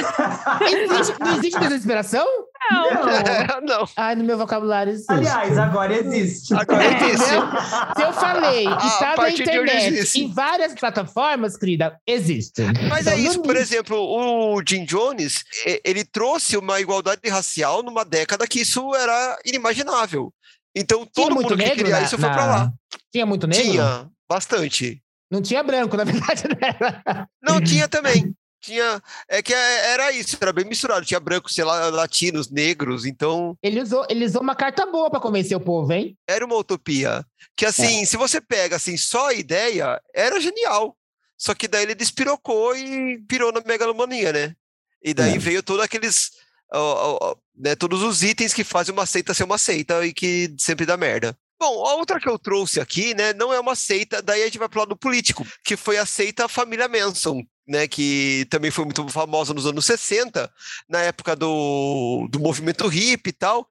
[0.61, 2.25] Existe, não existe desesperação?
[2.71, 2.89] Não.
[2.91, 3.61] Não.
[3.79, 3.89] Não.
[3.95, 5.11] Ai, no meu vocabulário existe.
[5.11, 6.53] Aliás, agora existe.
[6.53, 6.87] Agora É.
[7.09, 7.25] existe.
[7.25, 12.61] Se eu falei está na internet, em várias plataformas, querida, existe.
[12.89, 15.43] Mas Então, é isso, por exemplo, o Jim Jones,
[15.83, 20.33] ele trouxe uma igualdade racial numa década que isso era inimaginável.
[20.75, 22.73] Então Tinha todo muito mundo que negro queria na- isso foi na- pra lá.
[23.11, 23.63] Tinha muito negro?
[23.71, 25.01] Tinha, bastante.
[25.31, 27.25] Não tinha branco, na verdade, né?
[27.41, 28.33] Não, tinha também.
[28.61, 31.05] Tinha, é que é- era isso, era bem misturado.
[31.05, 35.19] Tinha brancos, sei lá, latinos, negros, então Ele usou, ele usou uma carta boa pra
[35.19, 36.17] convencer o povo, hein?
[36.27, 37.25] era uma utopia.
[37.55, 40.95] Que assim, se você pega assim só a ideia, era genial.
[41.37, 44.55] Só que daí ele despirocou e pirou na megalomania, né?
[45.01, 45.37] E daí É.
[45.37, 46.31] veio todos aqueles.
[46.71, 50.53] ó, ó, né, todos os itens que fazem uma seita ser uma seita e que
[50.59, 51.35] sempre dá merda.
[51.59, 54.59] Bom, a outra que eu trouxe aqui, né, não é uma seita, daí a gente
[54.59, 59.07] vai pro lado político, que foi a seita Família Manson, né, que também foi muito
[59.09, 60.51] famosa nos anos 60,
[60.89, 63.67] na época do, do movimento hippie e tal.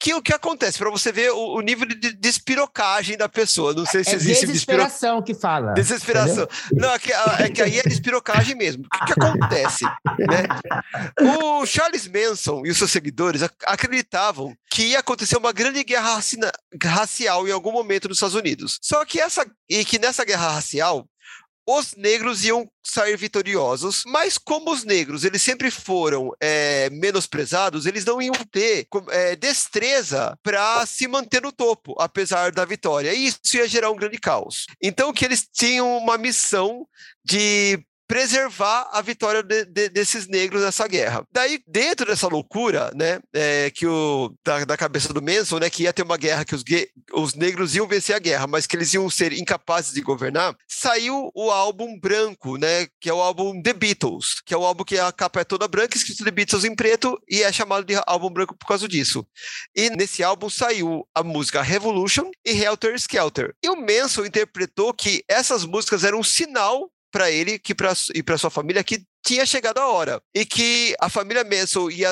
[0.00, 3.74] Que o que acontece, para você ver o, o nível de de despirocagem da pessoa.
[3.74, 4.52] Não sei se É existe despiro...
[4.78, 5.72] desesperação que fala.
[5.72, 6.46] desesperação.
[6.72, 8.84] Não, é que, é que aí é despirocagem mesmo.
[8.84, 9.84] O que, que acontece?
[9.84, 10.44] né?
[11.20, 16.20] O Charles Manson e os seus seguidores ac- acreditavam que ia acontecer uma grande guerra
[16.84, 18.78] racial em algum momento nos Estados Unidos.
[18.80, 21.08] Só que essa e que nessa guerra racial
[21.70, 28.06] os negros iam sair vitoriosos, mas como os negros eles sempre foram é, menosprezados, eles
[28.06, 33.12] não iam ter é, destreza para se manter no topo, apesar da vitória.
[33.12, 34.64] E isso ia gerar um grande caos.
[34.82, 36.86] Então que eles tinham uma missão
[37.22, 41.22] de preservar a vitória de- de- desses negros nessa guerra.
[41.30, 45.82] Daí, dentro dessa loucura, né, é, que o, da, da cabeça do Manson, né, que
[45.82, 46.64] ia ter uma guerra que os,
[47.12, 51.30] os negros iam vencer a guerra, mas que eles iam ser incapazes de governar, saiu
[51.34, 54.98] o álbum branco, né, que é o álbum The Beatles, que é o álbum que
[54.98, 58.30] a capa é toda branca, escrito The Beatles em preto, e é chamado de álbum
[58.30, 59.26] branco por causa disso.
[59.76, 63.54] E nesse álbum saiu a música Revolution e Helter Skelter.
[63.62, 68.22] E o Manson interpretou que essas músicas eram um sinal para ele que pra, e
[68.22, 72.08] para sua família que tinha chegado a hora e que a família Manson ia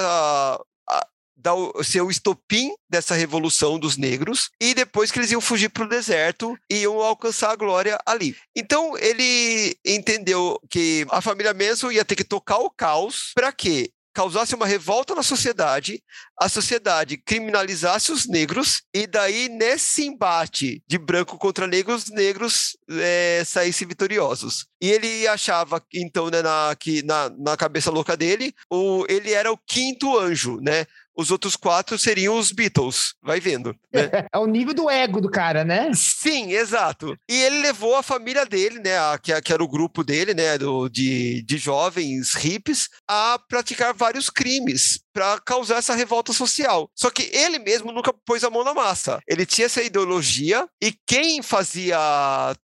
[1.36, 5.68] dar o, ser o estopim dessa revolução dos negros e depois que eles iam fugir
[5.68, 8.36] para o deserto e iam alcançar a glória ali.
[8.56, 13.92] Então ele entendeu que a família Manson ia ter que tocar o caos para quê?
[14.16, 16.02] Causasse uma revolta na sociedade,
[16.40, 22.78] a sociedade criminalizasse os negros, e daí, nesse embate de branco contra negros, os negros
[22.90, 24.64] é, saíssem vitoriosos.
[24.80, 29.52] E ele achava, então, né, na, que na, na cabeça louca dele, o, ele era
[29.52, 30.86] o quinto anjo, né?
[31.16, 33.14] Os outros quatro seriam os Beatles.
[33.22, 33.74] Vai vendo.
[33.92, 34.10] Né?
[34.32, 35.90] É o nível do ego do cara, né?
[35.94, 37.16] Sim, exato.
[37.28, 40.58] E ele levou a família dele, né, a, que, que, era o grupo dele, né,
[40.58, 46.90] do, de, de jovens hippies, a praticar vários crimes para causar essa revolta social.
[46.94, 49.20] Só que ele mesmo nunca pôs a mão na massa.
[49.26, 51.96] Ele tinha essa ideologia e quem fazia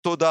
[0.03, 0.27] todo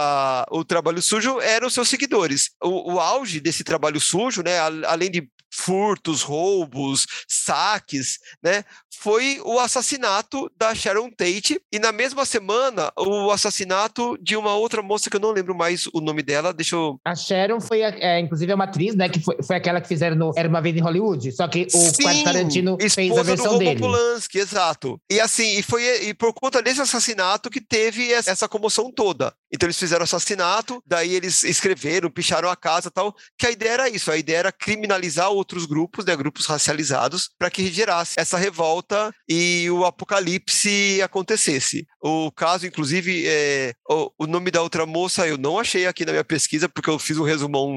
[0.52, 2.52] o trabalho sujo eram os seus seguidores.
[2.64, 8.64] O, o auge desse trabalho sujo, né, além de furtos, roubos, saques, né?
[9.04, 14.82] Foi o assassinato da Sharon Tate e na mesma semana o assassinato de uma outra
[14.82, 16.54] moça que eu não lembro mais o nome dela.
[16.54, 16.98] Deixa eu.
[17.04, 19.10] A Sharon foi, é, inclusive, é uma atriz, né?
[19.10, 21.34] Que foi, foi aquela que fizeram no Era uma vez em Hollywood.
[21.34, 23.78] Só que o Sim, Tarantino fez a versão dele.
[23.78, 24.98] Polanski, exato.
[25.12, 29.34] E assim, e foi e por conta desse assassinato que teve essa comoção toda.
[29.54, 33.14] Então eles fizeram assassinato, daí eles escreveram, picharam a casa, tal.
[33.38, 34.10] Que a ideia era isso.
[34.10, 38.93] A ideia era criminalizar outros grupos, né, grupos racializados, para que gerasse essa revolta
[39.28, 41.88] e o apocalipse acontecesse.
[42.02, 46.12] O caso, inclusive, é, o, o nome da outra moça eu não achei aqui na
[46.12, 47.72] minha pesquisa, porque eu fiz um resumão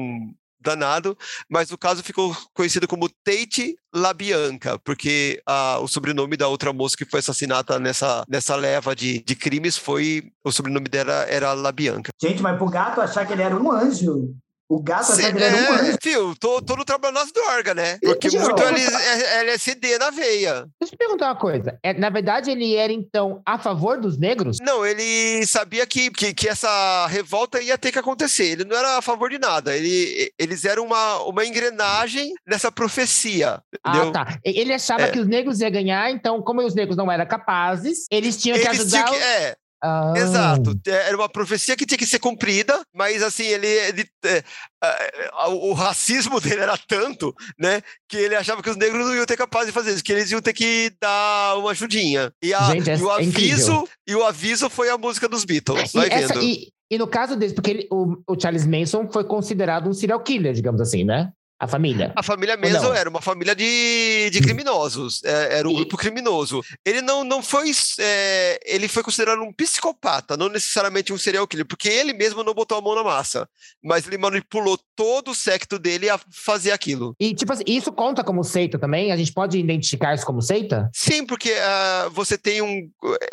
[0.59, 1.17] danado,
[1.49, 6.97] mas o caso ficou conhecido como Tate LaBianca, porque a, o sobrenome da outra moça
[6.97, 10.31] que foi assassinada nessa, nessa leva de, de crimes foi.
[10.43, 12.11] O sobrenome dela era LaBianca.
[12.21, 14.33] Gente, mas pro gato achar que ele era um anjo.
[14.69, 15.97] O gato até que ele era um é, anjo.
[16.01, 17.97] Fio, tô, tô no trabalho nas drogas, né?
[18.03, 20.67] Porque Deixa muito é LSD na veia.
[20.79, 21.79] Deixa eu perguntar uma coisa.
[21.81, 24.57] É, na verdade, ele era, então, a favor dos negros?
[24.61, 28.45] Não, ele sabia que, que, que, essa revolta ia ter que acontecer.
[28.45, 29.75] Ele não era a favor de nada.
[29.75, 33.61] Ele, eles eram uma, uma engrenagem nessa profecia.
[33.81, 34.09] Ah, entendeu?
[34.09, 34.39] Ah, tá.
[34.43, 35.11] Ele achava é.
[35.11, 38.67] que os negros iam ganhar, então, como os negros não eram capazes, eles tinham eles
[38.67, 39.05] que ajudar...
[39.05, 40.13] Tinham que, é, ah.
[40.15, 40.79] Exato.
[40.87, 43.67] É, era uma profecia que tinha que ser cumprida, mas assim, ele.
[43.67, 44.43] ele é,
[45.49, 47.81] o racismo dele era tanto, né?
[48.09, 50.31] Que ele achava que os negros não iam ter capaz de fazer isso, que eles
[50.31, 52.31] iam ter que dar uma ajudinha.
[52.41, 55.93] E, a, Gente, e o é aviso, e o aviso foi a música dos Beatles.
[55.93, 56.43] Vai essa, vendo.
[56.43, 60.19] E, e, no caso desse, porque ele, o, o Charles Manson foi considerado um serial
[60.21, 61.31] killer, digamos assim, né?
[61.59, 62.13] A família?
[62.15, 65.23] A família mesmo era uma família de, de criminosos.
[65.23, 65.75] É, era um e...
[65.75, 66.61] grupo criminoso.
[66.85, 67.71] Ele não, não foi.
[67.99, 72.53] É, ele foi considerado um psicopata, não necessariamente um serial killer, porque ele mesmo não
[72.53, 73.49] botou a mão na massa.
[73.83, 77.15] Mas ele manipulou todo o secto dele a fazer aquilo.
[77.19, 79.11] E, tipo assim, isso conta como seita também?
[79.11, 80.89] A gente pode identificar isso como seita?
[80.93, 82.87] Sim, porque uh, você tem um.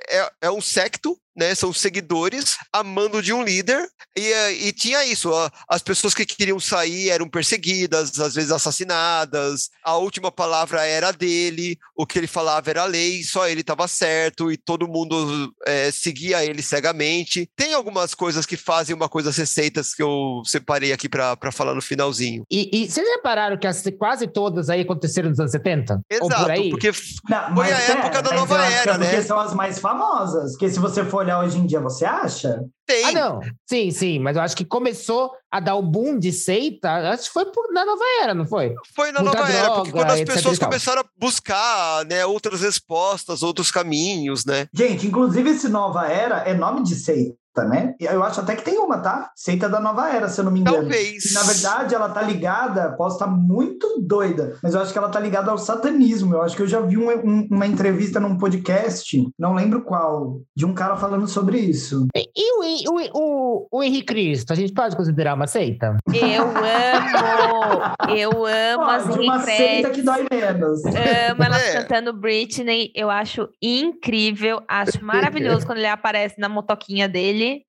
[0.09, 5.05] É, é um secto né, são seguidores amando de um líder e, eh, e tinha
[5.05, 5.30] isso,
[5.68, 11.76] as pessoas que queriam sair eram perseguidas, às vezes assassinadas, a última palavra era dele,
[11.97, 16.45] o que ele falava era lei, só ele estava certo e todo mundo é, seguia
[16.45, 17.49] ele cegamente.
[17.57, 21.82] Tem algumas coisas que fazem uma coisa receitas que eu separei aqui para falar no
[21.82, 22.45] finalzinho.
[22.51, 26.01] E, e vocês repararam que as, quase todas aí aconteceram nos anos 70?
[26.11, 26.93] Exato, porque
[27.28, 29.07] Não, foi a é, época da nova era, é né?
[29.07, 32.64] Porque são as mais famosas, porque se você for olhar hoje em dia, você acha?
[32.87, 33.05] Tem.
[33.07, 33.41] Ah, não.
[33.66, 37.33] Sim, sim, mas eu acho que começou a dar o boom de seita, acho que
[37.33, 38.75] foi por, na nova era, não foi?
[38.95, 42.61] Foi na Muita nova droga, era, porque quando as pessoas começaram a buscar né, outras
[42.61, 44.66] respostas, outros caminhos, né?
[44.72, 47.95] Gente, inclusive esse nova era é nome de seita né?
[48.01, 49.31] Eu acho até que tem uma, tá?
[49.37, 50.79] Seita da Nova Era, se eu não me engano.
[50.79, 51.33] Talvez.
[51.33, 55.21] na verdade, ela tá ligada, posso estar muito doida, mas eu acho que ela tá
[55.21, 56.35] ligada ao satanismo.
[56.35, 60.41] Eu acho que eu já vi um, um, uma entrevista num podcast, não lembro qual,
[60.57, 62.07] de um cara falando sobre isso.
[62.17, 65.97] E, e o, o, o, o Henrique Cristo, a gente pode considerar uma seita?
[66.13, 68.15] Eu amo!
[68.17, 70.85] Eu amo as Henrique Uma seita que dói menos.
[70.85, 71.73] Amo elas é.
[71.73, 72.91] cantando Britney.
[72.95, 77.64] Eu acho incrível, acho maravilhoso quando ele aparece na motoquinha dele dele.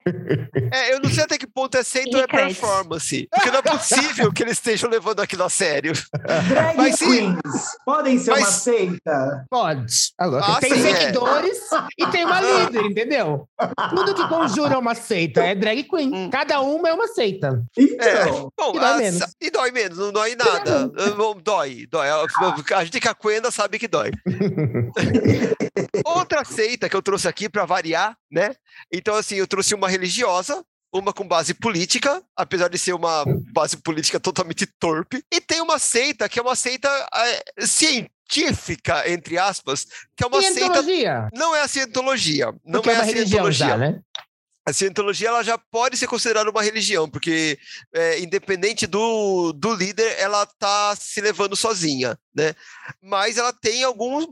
[0.72, 3.28] É, eu não sei até que ponto é seita ou é performance.
[3.32, 5.94] Porque não é possível que eles estejam levando aquilo a sério.
[6.48, 7.40] Drag Mas, queens
[7.86, 8.40] podem ser Mas...
[8.42, 9.46] uma seita?
[9.50, 9.94] Pode.
[10.18, 10.96] Agora, ah, tem sim, é.
[10.96, 11.88] seguidores é.
[12.00, 13.48] e tem uma líder, entendeu?
[13.90, 16.14] Tudo que conjura uma seita é drag queen.
[16.14, 16.30] Hum.
[16.30, 17.64] Cada uma é uma seita.
[17.78, 18.26] Então, é.
[18.26, 19.36] Bom, e dói menos.
[19.42, 20.92] E dói menos, não dói nada.
[21.44, 22.08] dói, dói.
[22.76, 24.12] A gente que a Quenda sabe que dói.
[26.06, 28.54] Outra seita que eu trouxe aqui para variar, né?
[28.92, 30.62] Então, assim, eu trouxe uma religiosa,
[30.94, 33.24] uma com base política, apesar de ser uma
[33.54, 39.38] base política totalmente torpe, e tem uma seita que é uma seita é, científica, entre
[39.38, 39.86] aspas,
[40.18, 41.22] que é uma cientologia.
[41.22, 41.30] seita.
[41.34, 42.54] Não é a cientologia.
[42.66, 43.68] Não Porque é, é a cientologia.
[43.68, 44.02] Já, né?
[44.68, 47.58] a cientologia ela já pode ser considerada uma religião, porque
[47.94, 52.56] é, independente do, do líder, ela está se levando sozinha, né?
[53.02, 54.26] Mas ela tem algumas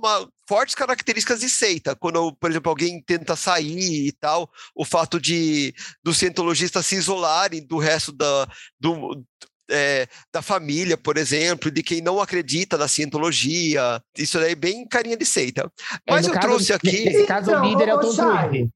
[0.47, 1.95] fortes características de seita.
[1.95, 5.73] Quando, por exemplo, alguém tenta sair e tal, o fato de
[6.03, 8.47] dos cientologistas se isolarem do resto da,
[8.79, 9.23] do,
[9.71, 14.01] é, da família, por exemplo, de quem não acredita na cientologia.
[14.17, 15.71] Isso daí é bem carinha de seita.
[16.09, 17.05] Mas É, eu caso- trouxe aqui.
[17.05, 18.69] Nesse caso, o líder é o Tom Cruise.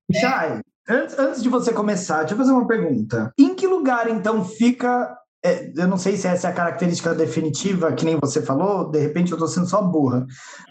[0.90, 3.34] Antes, antes de você começar, deixa eu fazer uma pergunta.
[3.38, 5.18] Em que lugar, então, fica.
[5.48, 9.00] É, eu não sei se essa é a característica definitiva, que nem você falou, de
[9.00, 10.26] repente eu estou sendo só burra,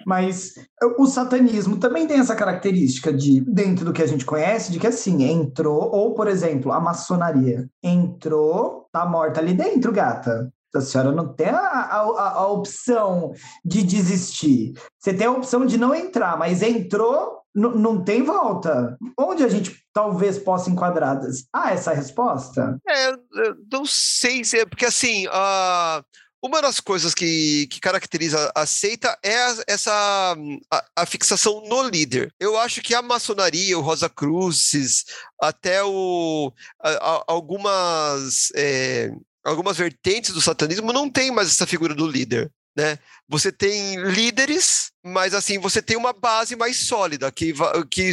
[0.07, 0.55] mas
[0.99, 4.87] o satanismo também tem essa característica de, dentro do que a gente conhece, de que
[4.87, 10.53] assim, entrou, ou por exemplo, a maçonaria entrou, tá morta ali dentro, gata.
[10.74, 13.33] A senhora não tem a, a, a- a opção
[13.64, 14.74] de desistir.
[14.99, 18.97] Você tem a opção de não entrar, mas entrou, não tem volta.
[19.19, 21.19] Onde a gente talvez possa enquadrar?
[21.53, 22.79] Ah, essa resposta?
[22.87, 23.13] É,
[23.73, 26.03] não sei se é, porque assim, a,
[26.43, 30.37] uma das coisas que, que caracteriza a seita é a- essa
[30.71, 32.33] a, a fixação no líder.
[32.39, 35.05] Eu acho que a maçonaria, o Rosa Cruzes,
[35.41, 39.11] até o, a- algumas, é,
[39.45, 42.53] algumas vertentes do satanismo não tem mais essa figura do líder.
[42.77, 42.99] Né?
[43.27, 47.55] Você tem líderes, mas assim, você tem uma base mais sólida que,
[47.91, 48.11] que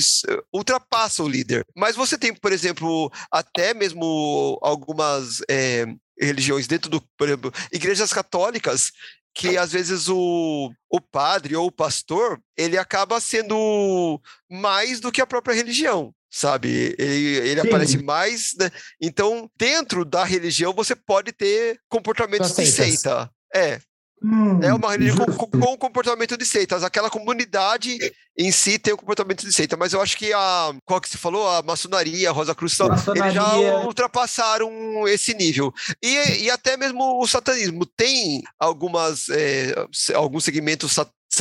[0.53, 1.65] ultrapassa o líder.
[1.75, 5.85] Mas você tem, por exemplo, até mesmo algumas é,
[6.17, 8.91] religiões dentro do, por exemplo, igrejas católicas,
[9.35, 15.21] que às vezes o, o padre ou o pastor, ele acaba sendo mais do que
[15.21, 16.13] a própria religião.
[16.31, 17.67] Sabe, ele, ele Sim.
[17.67, 18.55] aparece mais.
[18.57, 18.71] né?
[18.99, 23.29] Então, dentro da religião, você pode ter comportamentos de seita.
[23.53, 23.79] É,
[24.23, 26.83] Hum, é uma religião com, com, com comportamento de seitas.
[26.83, 27.97] Aquela comunidade
[28.37, 29.75] em si tem um comportamento de seita.
[29.75, 30.73] Mas eu acho que a.
[30.85, 31.47] Qual que você falou?
[31.49, 33.77] A maçonaria, a Rosa Cruz, são- eles já Maçonaria.
[33.85, 34.71] ultrapassaram
[35.07, 35.73] esse nível.
[36.01, 37.85] E, e até mesmo o satanismo.
[37.85, 39.73] Tem algumas, é,
[40.15, 40.93] alguns segmentos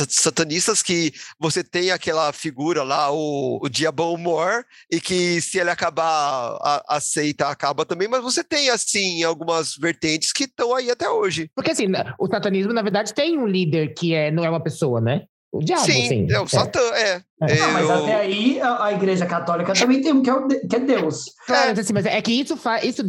[0.09, 5.69] satanistas que você tem aquela figura lá, o, o Diabão Mor, e que se ele
[5.69, 10.89] acabar, a, a seita acaba também, mas você tem, assim, algumas vertentes que estão aí
[10.91, 11.49] até hoje.
[11.55, 11.87] Porque assim,
[12.19, 15.23] o satanismo, na verdade, tem um líder que é, não é uma pessoa, né?
[15.55, 16.27] O diabo, Sim, assim.
[16.31, 17.21] é o Satã, é.
[17.43, 17.55] É.
[17.59, 20.47] Não, mas Eu- até aí a, a igreja católica também tem um que é, o
[20.47, 21.25] de- que é Deus.
[21.45, 23.03] Claro, mas, assim, mas é que isso, fa- isso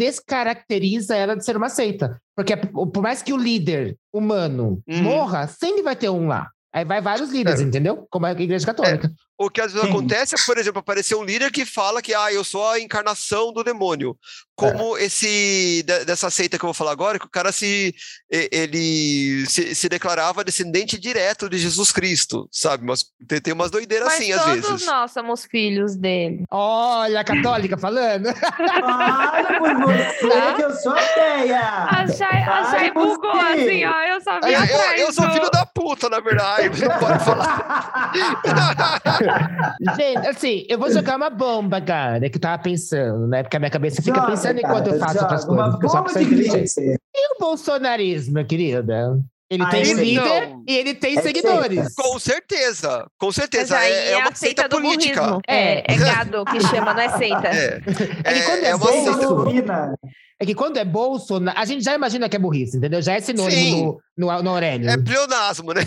[0.45, 2.21] descaracteriza ela de ser uma seita.
[2.37, 5.03] Porque por por mais que o líder humano Uhum.
[5.03, 6.51] morra, sempre vai ter um lá.
[6.75, 7.63] Aí vai vários líderes, É.
[7.63, 8.05] entendeu?
[8.11, 9.09] Como é a igreja católica.
[9.39, 9.93] O que às vezes Sim.
[9.93, 13.53] acontece é, por exemplo, aparecer um líder que fala que ah, eu sou a encarnação
[13.53, 14.17] do demônio.
[14.57, 17.93] Como esse de- dessa seita que eu vou falar agora, que o cara se
[18.31, 22.85] ele se, se declarava descendente direto de Jesus Cristo, sabe?
[22.85, 24.87] Mas tem, tem umas doideiras Mas assim às todos vezes.
[24.87, 26.45] nós somos filhos dele.
[26.51, 28.33] Olha a católica falando.
[28.35, 31.61] Para por você que eu sou ateia!
[31.61, 34.03] A Chay, a Vai Chay bugou assim, ó.
[34.05, 38.13] Eu só vi Eu, eu- sou filho da puta, na verdade, mas não pode falar.
[39.97, 43.43] Gente, assim, eu vou jogar uma bomba, cara, que eu tava pensando, né?
[43.43, 45.73] Porque a minha cabeça fica Joga, pensando enquanto eu cara, faço outras joga, uma coisas.
[45.75, 47.01] Porque eu sou uma bomba pessoa de inteligente.
[47.15, 49.19] E o bolsonarismo, minha querida?
[49.51, 50.65] Ele Ah, tem esse líder não.
[50.67, 51.95] e ele tem É seguidores.
[51.95, 53.77] Com certeza, com certeza.
[53.77, 55.21] aí É, é uma a seita seita política.
[55.21, 55.41] burrismo.
[55.47, 57.49] É, é gado que chama, não é seita.
[57.49, 57.81] É,
[58.25, 59.95] É que quando é, é bolso, seita.
[60.41, 63.01] É que quando é bolso, a gente já imagina que é burrice, entendeu?
[63.03, 63.37] Já é Sim.
[63.37, 64.89] sinônimo no, no, no Aurélio.
[64.91, 65.83] É pleonasmo, né?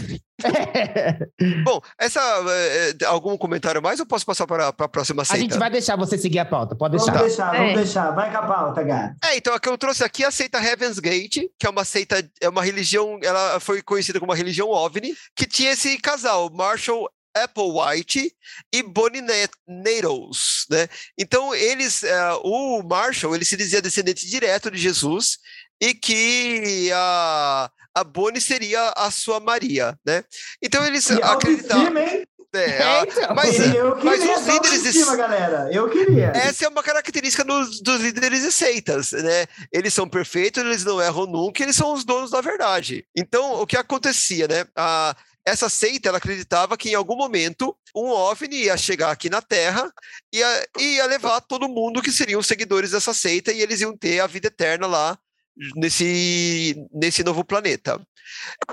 [1.63, 2.19] Bom, essa,
[2.49, 5.41] é, é, algum comentário mais ou posso passar para, para a próxima a seita?
[5.41, 7.23] gente vai deixar você seguir a pauta, pode Vamos deixar.
[7.23, 7.75] deixar, vamos É.
[7.75, 8.11] deixar.
[8.11, 9.15] Vai com a pauta, gato.
[9.25, 11.83] É, então a que eu trouxe aqui é a seita Heaven's Gate, que é uma
[11.85, 16.49] seita, é uma religião, ela foi conhecida como uma religião OVNI, que tinha esse casal,
[16.53, 18.31] Marshall Applewhite
[18.73, 20.88] e Bonnie Net- Nettles, né?
[21.17, 25.38] Então eles, é, o Marshall, ele se dizia descendente direto de Jesus
[25.79, 27.69] e que a,
[27.99, 30.23] a Bonnie seria a sua Maria, né?
[30.61, 31.93] Então eles E acreditavam...
[32.53, 33.35] É, a- então.
[33.35, 35.69] mas- eu queria mas os líderes de- autoestima, galera.
[35.71, 36.27] Eu queria.
[36.33, 39.45] Essa é uma característica dos, dos líderes de seitas, né?
[39.71, 43.05] Eles são perfeitos, eles não erram nunca, eles são os donos da verdade.
[43.15, 44.65] Então, o que acontecia, né?
[44.75, 49.41] A, essa seita, ela acreditava que em algum momento um OVNI ia chegar aqui na
[49.41, 49.91] Terra
[50.33, 54.19] e ia, ia levar todo mundo que seriam seguidores dessa seita e eles iam ter
[54.21, 55.17] a vida eterna lá
[55.76, 57.99] nesse, nesse novo planeta.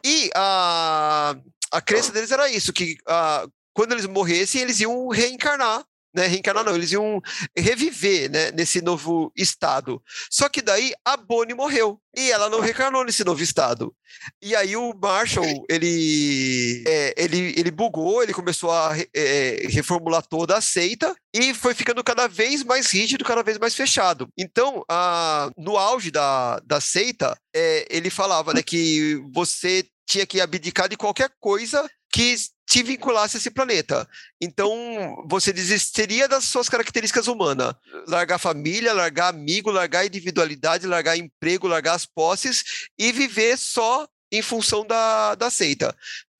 [0.05, 1.37] E a,
[1.73, 6.65] a crença deles era isso, que ah, quando eles morressem, eles iam reencarnar né, reencarnar
[6.65, 7.21] não, eles iam
[7.57, 10.03] reviver, né, nesse novo estado.
[10.31, 13.95] Só que daí a Bonnie morreu e ela não reencarnou nesse novo estado.
[14.41, 20.57] E aí o Marshall, ele, é, ele, ele bugou, ele começou a é, reformular toda
[20.57, 24.29] a seita e foi ficando cada vez mais rígido, cada vez mais fechado.
[24.39, 30.41] Então, a, no auge da, da seita, é, ele falava né, que você tinha que
[30.41, 32.37] abdicar de qualquer coisa que
[32.67, 34.09] te vinculasse a esse planeta.
[34.41, 37.75] Então, você desistiria das suas características humanas.
[38.09, 44.43] Largar família, largar amigo, largar individualidade, largar emprego, largar as posses e viver só em
[44.43, 45.95] função da, da seita.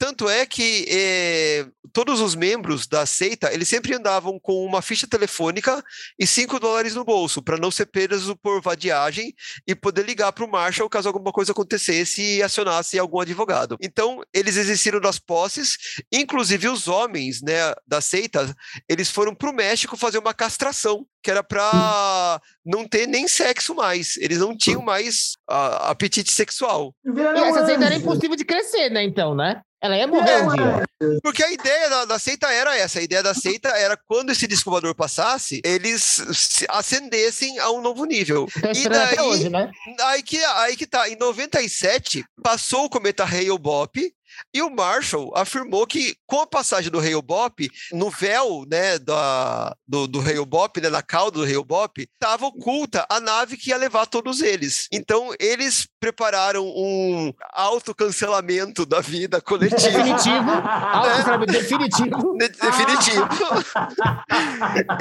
[0.05, 5.07] Tanto é que eh, todos os membros da seita, eles sempre andavam com uma ficha
[5.07, 5.83] telefônica
[6.19, 9.33] e 5 dólares no bolso, para não ser preso por vadiagem
[9.67, 13.79] e poder ligar para o Marshall caso alguma coisa acontecesse e acionasse algum advogado.
[13.81, 15.79] Então, eles existiram das posses,
[16.13, 18.55] inclusive os homens né, da seita,
[18.87, 23.75] eles foram para o México fazer uma castração, que era para não ter nem sexo
[23.75, 24.19] mais.
[24.19, 26.95] Eles não tinham mais uh, apetite sexual.
[27.07, 29.63] E essa seita era impossível de crescer, né, então, né?
[29.85, 31.21] Ela ia morrer um dia.
[31.23, 33.01] Porque a ideia da, da, seita era essa.
[33.01, 36.25] A ideia da seita era quando esse descobridor passasse, eles
[36.71, 38.49] ascendessem a um novo nível.
[38.57, 39.71] Então, e daí, hoje, né?
[40.01, 41.07] aí, que, aí que tá.
[41.11, 44.11] Em 97, passou o cometa Hale-Bopp,
[44.53, 49.75] e o Marshall afirmou que, com a passagem do Hale Bop, no véu né, da,
[49.87, 53.71] do, do Hale Bop, né, na cauda do Hale Bop, estava oculta a nave que
[53.71, 54.89] ia levar todos eles.
[54.93, 59.81] Então, eles prepararam um autocancelamento da vida coletiva.
[59.81, 60.45] Definitivo.
[61.05, 61.47] Né?
[61.47, 62.37] definitivo.
[62.39, 63.29] definitivo.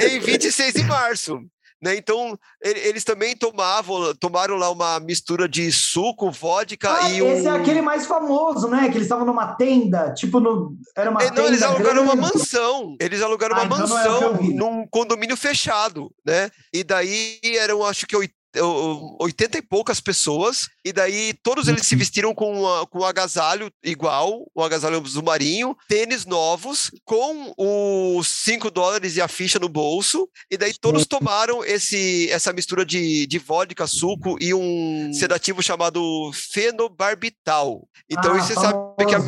[0.00, 1.40] em 26 de março.
[1.84, 1.96] Né?
[1.98, 7.30] Então, eles também tomavam, tomaram lá uma mistura de suco, vodka ah, e um...
[7.30, 8.88] Esse é aquele mais famoso, né?
[8.88, 10.74] Que eles estavam numa tenda, tipo, no...
[10.96, 12.10] era uma é, Não, eles alugaram grande.
[12.10, 12.96] uma mansão.
[12.98, 16.50] Eles alugaram ah, uma então mansão num condomínio fechado, né?
[16.72, 21.98] E daí eram, acho que 80 e poucas pessoas, e daí todos eles se uhum.
[21.98, 28.28] vestiram com, uma, com um agasalho igual, um agasalho azul marinho, tênis novos, com os
[28.28, 33.26] 5 dólares e a ficha no bolso, e daí todos tomaram esse, essa mistura de,
[33.26, 37.88] de vodka, suco e um sedativo chamado fenobarbital.
[38.08, 39.20] Então, ah, você sabe que a,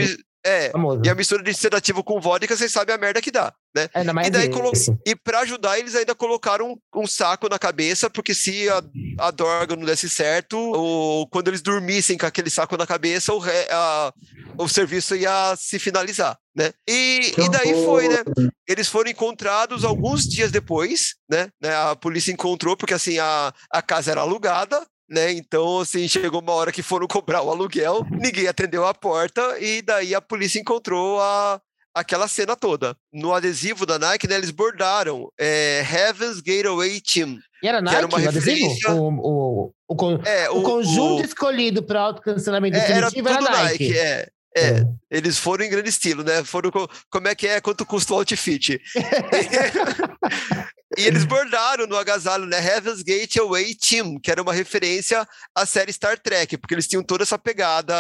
[0.47, 1.03] é, Famoso.
[1.05, 3.89] e a mistura de sedativo com vodka, vocês sabem a merda que dá, né?
[3.93, 4.71] É, e, daí colo...
[5.05, 8.83] e pra ajudar, eles ainda colocaram um, um saco na cabeça, porque se a,
[9.19, 13.39] a dorga não desse certo, ou quando eles dormissem com aquele saco na cabeça, o,
[13.39, 13.67] re...
[13.71, 14.13] a...
[14.57, 16.73] o serviço ia se finalizar, né?
[16.89, 18.19] E, e daí foi, né?
[18.69, 21.49] Eles foram encontrados alguns dias depois, né?
[21.61, 21.75] né?
[21.75, 25.33] A polícia encontrou, porque assim, a, a casa era alugada, né?
[25.33, 29.83] Então, assim, chegou uma hora que foram cobrar o aluguel, ninguém atendeu a porta e
[29.83, 31.61] daí a polícia encontrou a,
[31.95, 32.97] aquela cena toda.
[33.13, 37.39] No adesivo da Nike, né, eles bordaram é, Heaven's Gateway Team.
[37.63, 38.93] E era Nike, era uma referência...
[38.93, 43.63] o, o, o, é, o, o, conjunto escolhido para autocancelamento é, era, era Nike.
[43.63, 44.29] Nike é.
[44.57, 46.43] É, é, eles foram em grande estilo, né?
[46.43, 48.81] Foram com, como é que é, quanto custa o outfit.
[50.97, 52.59] E eles bordaram no agasalho, né?
[52.59, 57.03] Heaven's Gate Away Team, que era uma referência à série Star Trek, porque eles tinham
[57.03, 57.95] toda essa pegada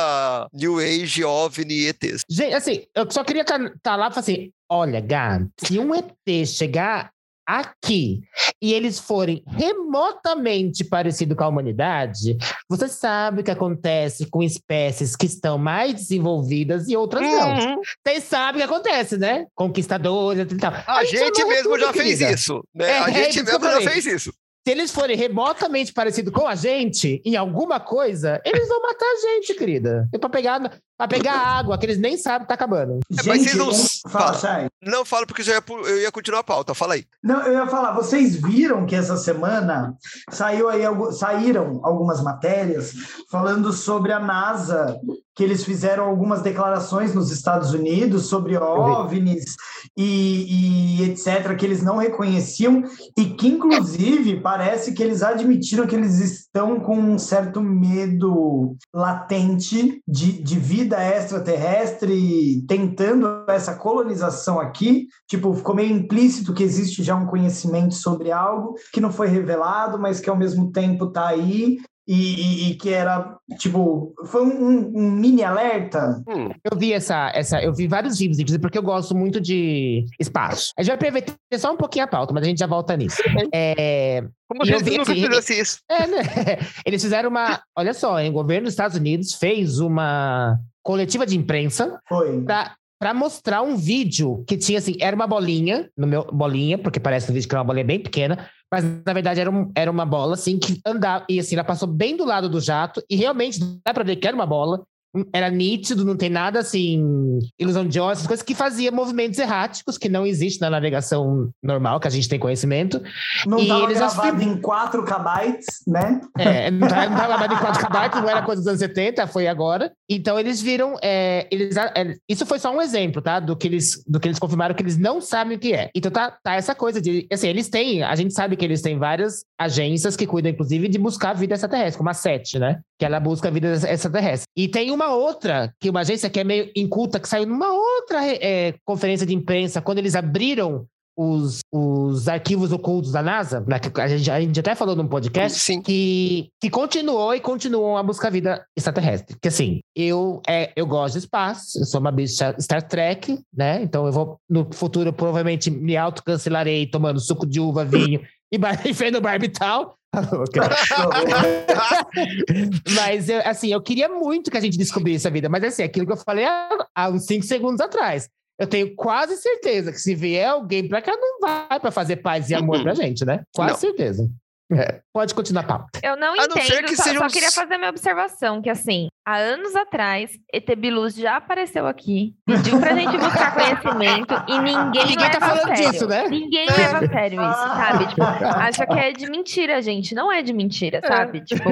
[0.52, 2.22] New Age, OVNI e ETs.
[2.28, 5.94] Gente, assim, eu só queria estar tá, lá e falar assim: olha, Gab, se um
[5.94, 7.10] ET chegar
[7.46, 8.22] aqui
[8.60, 12.36] e eles forem remotamente parecidos com a humanidade,
[12.68, 17.36] você sabe o que acontece com espécies que estão mais desenvolvidas e outras uhum.
[17.36, 17.80] não.
[18.04, 19.46] Vocês sabem o que acontece, né?
[19.54, 20.72] Conquistadores e tal.
[20.86, 22.62] A, a gente mesmo já fez isso.
[22.74, 22.90] Né?
[22.90, 24.32] É, a gente é, mesmo já fez isso
[24.66, 29.20] se eles forem remotamente parecidos com a gente em alguma coisa, eles vão matar a
[29.20, 30.08] gente, querida.
[30.12, 30.60] E pra pegar,
[30.98, 32.98] pra pegar água, que eles nem sabem que tá acabando.
[33.12, 33.72] É, mas vocês não.
[34.10, 34.66] Fala, fala.
[34.82, 36.74] Não falo porque já ia, eu ia continuar a pauta.
[36.74, 37.04] Fala aí.
[37.22, 39.94] Não, eu ia falar, vocês viram que essa semana
[40.30, 42.92] saiu aí, saíram algumas matérias
[43.30, 44.98] falando sobre a NASA
[45.36, 49.54] que eles fizeram algumas declarações nos Estados Unidos sobre OVNIs
[49.96, 52.82] e, e, etc., que eles não reconheciam,
[53.16, 60.02] e que, inclusive, parece que eles admitiram que eles estão com um certo medo latente
[60.06, 65.08] de, de vida extraterrestre tentando essa colonização aqui.
[65.26, 69.98] Tipo, ficou meio implícito que existe já um conhecimento sobre algo que não foi revelado,
[69.98, 74.92] mas que ao mesmo tempo está aí e, e, e, que era tipo foi um,
[74.94, 76.22] um mini alerta.
[76.28, 76.50] Hum.
[76.64, 80.72] Eu vi essa, essa, eu vi vários vídeos, inclusive porque eu gosto muito de espaço.
[80.78, 81.24] A gente vai prever
[81.58, 83.20] só um pouquinho a pauta, mas a gente já volta nisso.
[83.52, 85.78] É, Como se nunca assim, fizesse isso.
[85.88, 86.22] É, né?
[86.86, 92.00] Eles fizeram uma, olha só, o governo dos Estados Unidos fez uma coletiva de imprensa
[92.46, 96.98] para para mostrar um vídeo que tinha assim, era uma bolinha, no meu bolinha, porque
[96.98, 99.90] parece no vídeo que era uma bolinha bem pequena, mas na verdade era, um, era
[99.90, 103.16] uma bola assim que andava e assim ela passou bem do lado do jato e
[103.16, 104.84] realmente dá para ver que era uma bola
[105.32, 110.08] era nítido, não tem nada assim, ilusão de olhos, coisas que fazia movimentos erráticos que
[110.08, 113.00] não existe na navegação normal, que a gente tem conhecimento.
[113.46, 116.20] Não estava gravado em 4 KB, né?
[116.38, 119.92] É, não estava gravado em 4 KB, não era coisa dos anos 70, foi agora.
[120.08, 123.40] Então eles viram, é, eles, é, isso foi só um exemplo, tá?
[123.40, 125.90] Do que eles, do que eles confirmaram que eles não sabem o que é.
[125.94, 128.98] Então tá, tá essa coisa de, assim, eles têm, a gente sabe que eles têm
[128.98, 132.80] várias agências que cuidam, inclusive, de buscar vida extraterrestre, como a SET, né?
[132.98, 134.46] Que ela busca vida extraterrestre.
[134.56, 138.24] E tem uma outra, que uma agência que é meio inculta, que saiu numa outra
[138.26, 140.86] é, conferência de imprensa, quando eles abriram
[141.16, 145.08] os, os arquivos ocultos da NASA, né, que a, gente, a gente até falou num
[145.08, 145.80] podcast, Sim.
[145.80, 149.34] Que, que continuou e continuam a buscar vida extraterrestre.
[149.40, 153.82] Que assim, eu, é, eu gosto de espaço, eu sou uma bicha Star Trek, né?
[153.82, 158.20] Então eu vou, no futuro, provavelmente me autocancelarei tomando suco de uva, vinho
[158.52, 159.96] e, e vendo barbital.
[162.94, 165.46] mas, eu, assim, eu queria muito que a gente descobrisse a vida.
[165.48, 168.26] Mas, assim, aquilo que eu falei há, há uns cinco segundos atrás
[168.58, 172.48] eu tenho quase certeza que se vier alguém pra cá, não vai pra fazer paz
[172.50, 173.42] e amor pra gente, né?
[173.54, 173.80] Quase Não.
[173.80, 174.28] certeza.
[174.72, 175.00] É.
[175.12, 175.86] Pode continuar, Paulo.
[176.02, 179.36] Eu não A não entendo, que só, só queria fazer minha observação, que assim, há
[179.36, 185.30] anos atrás, ET Bilu já apareceu aqui, pediu pra gente buscar conhecimento e ninguém, Ninguém
[185.30, 185.90] tá falando sério.
[185.92, 186.28] disso, né?
[186.28, 188.06] Ninguém leva a sério isso, sabe?
[188.08, 190.14] Tipo, acha que é de mentira, gente.
[190.14, 191.40] Não é de mentira, sabe?
[191.44, 191.68] Tipo,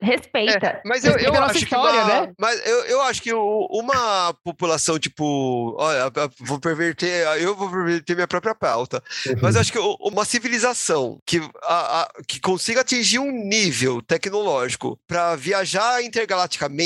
[0.00, 0.80] respeita.
[0.84, 2.32] Mas eu, eu Respeita nossa acho história, que uma, né?
[2.38, 8.14] Mas eu, eu acho que uma população, tipo, olha, eu vou perverter, eu vou perverter
[8.14, 9.02] minha própria pauta.
[9.42, 14.98] Mas eu acho que uma civilização que, a- a- que consiga atingir um nível tecnológico
[15.08, 16.83] para viajar intergalaticamente,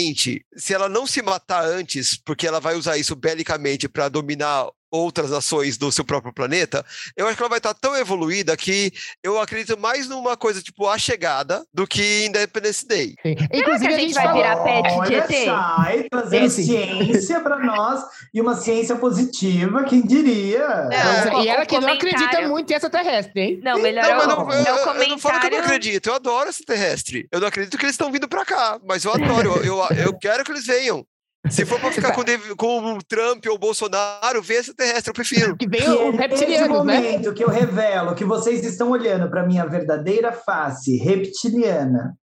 [0.56, 5.30] se ela não se matar antes, porque ela vai usar isso belicamente para dominar outras
[5.30, 6.84] nações do seu próprio planeta,
[7.16, 10.86] eu acho que ela vai estar tão evoluída que eu acredito mais numa coisa tipo
[10.86, 13.14] a chegada do que Independence Day.
[13.22, 13.36] Sim.
[13.36, 15.44] Será que Inclusive, a gente vai falou- virar pet de ET?
[15.44, 16.64] só, aí trazendo Esse.
[16.64, 20.66] ciência para nós e uma ciência positiva, quem diria?
[20.68, 23.60] Não, é, e ela que não acredita comentário- muito em extraterrestre, hein?
[23.62, 25.58] Não, melhor Não, o, não, eu, é o eu- eu não falo que eu não
[25.58, 25.58] comentário.
[25.64, 27.28] acredito, eu adoro extraterrestre.
[27.30, 30.18] Eu não acredito que eles estão vindo pra cá, mas eu adoro, eu, eu, eu
[30.18, 31.04] quero que eles venham.
[31.50, 32.22] Se for pra ficar com,
[32.56, 35.56] com o Trump ou o Bolsonaro, vê extraterrestre, eu prefiro.
[35.56, 36.96] Que vem o reptiliano, né?
[36.96, 42.16] momento que eu revelo que vocês estão olhando para minha verdadeira face reptiliana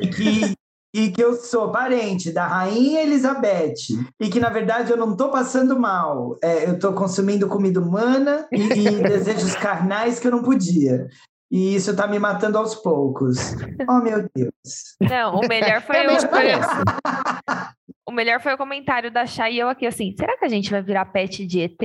[0.00, 0.54] e que,
[0.94, 3.74] e que eu sou parente da rainha Elizabeth
[4.20, 8.46] e que na verdade eu não estou passando mal, é, eu estou consumindo comida humana
[8.52, 11.08] e, e desejos carnais que eu não podia.
[11.50, 13.54] E isso tá me matando aos poucos.
[13.88, 14.96] Oh, meu Deus.
[15.00, 16.10] Não, o melhor foi, o.
[18.08, 20.70] o melhor foi o comentário da Chay e eu aqui assim, será que a gente
[20.70, 21.78] vai virar pet de ET?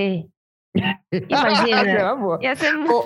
[1.12, 2.40] Imagina.
[2.42, 3.04] Ia ser muito...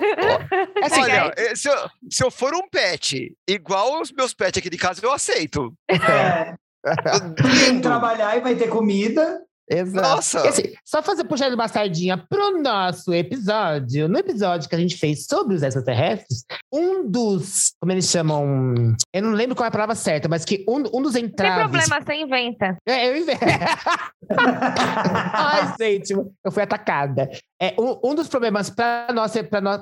[0.80, 1.74] Assim, Olha, eh, se eu,
[2.08, 5.74] se eu for um pet, igual os meus pets aqui de casa, eu aceito.
[5.90, 6.54] É,
[7.66, 9.42] tem que trabalhar e vai ter comida.
[9.70, 10.08] Exato.
[10.08, 10.44] Nossa!
[10.44, 14.08] E assim, só fazer puxando uma sardinha pro nosso episódio.
[14.08, 17.72] No episódio que a gente fez sobre os extraterrestres, um dos.
[17.80, 18.96] Como eles chamam?
[19.12, 21.24] Eu não lembro qual é a palavra certa, mas que um, um dos Não tem
[21.24, 21.62] entraves.
[21.70, 22.76] problema, você inventa.
[22.86, 23.40] É, eu invento.
[24.38, 27.28] Ai, gente, eu fui atacada.
[27.60, 29.32] É, um, um dos problemas para nós,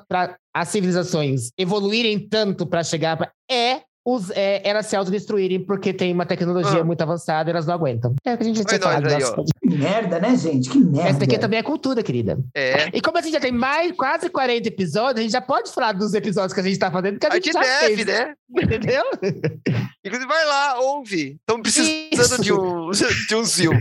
[0.09, 5.92] para as civilizações evoluírem tanto para chegar pra, é, os, é elas se autodestruírem porque
[5.92, 6.84] tem uma tecnologia Ah.
[6.84, 8.14] muito avançada e elas não aguentam.
[8.24, 9.09] É o que a gente já tinha falado.
[9.09, 9.18] aí.
[9.61, 10.70] Que merda, né, gente?
[10.70, 11.09] Que merda.
[11.11, 12.38] Essa aqui também é cultura, querida.
[12.54, 12.88] É.
[12.96, 15.90] E como a gente já tem mais quase 40 episódios, a gente já pode falar
[15.92, 18.07] dos episódios que a gente tá fazendo, que a A gente gente já deve, fez,
[18.07, 18.34] né?
[18.62, 19.02] entendeu?
[20.07, 21.36] Inclusive, vai lá, ouve.
[21.40, 22.42] Estão precisando Isso.
[22.42, 23.72] de um, de um view.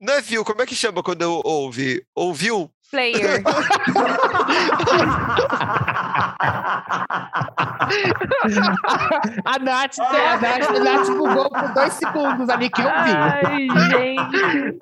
[0.00, 2.04] Não é view, como é que chama quando eu ouve?
[2.14, 2.70] Ouviu?
[2.90, 3.42] Player.
[9.44, 13.12] A Nath, a Nath, a Nath bugou por dois segundos ali que eu vi.
[13.12, 14.78] Ai, gente.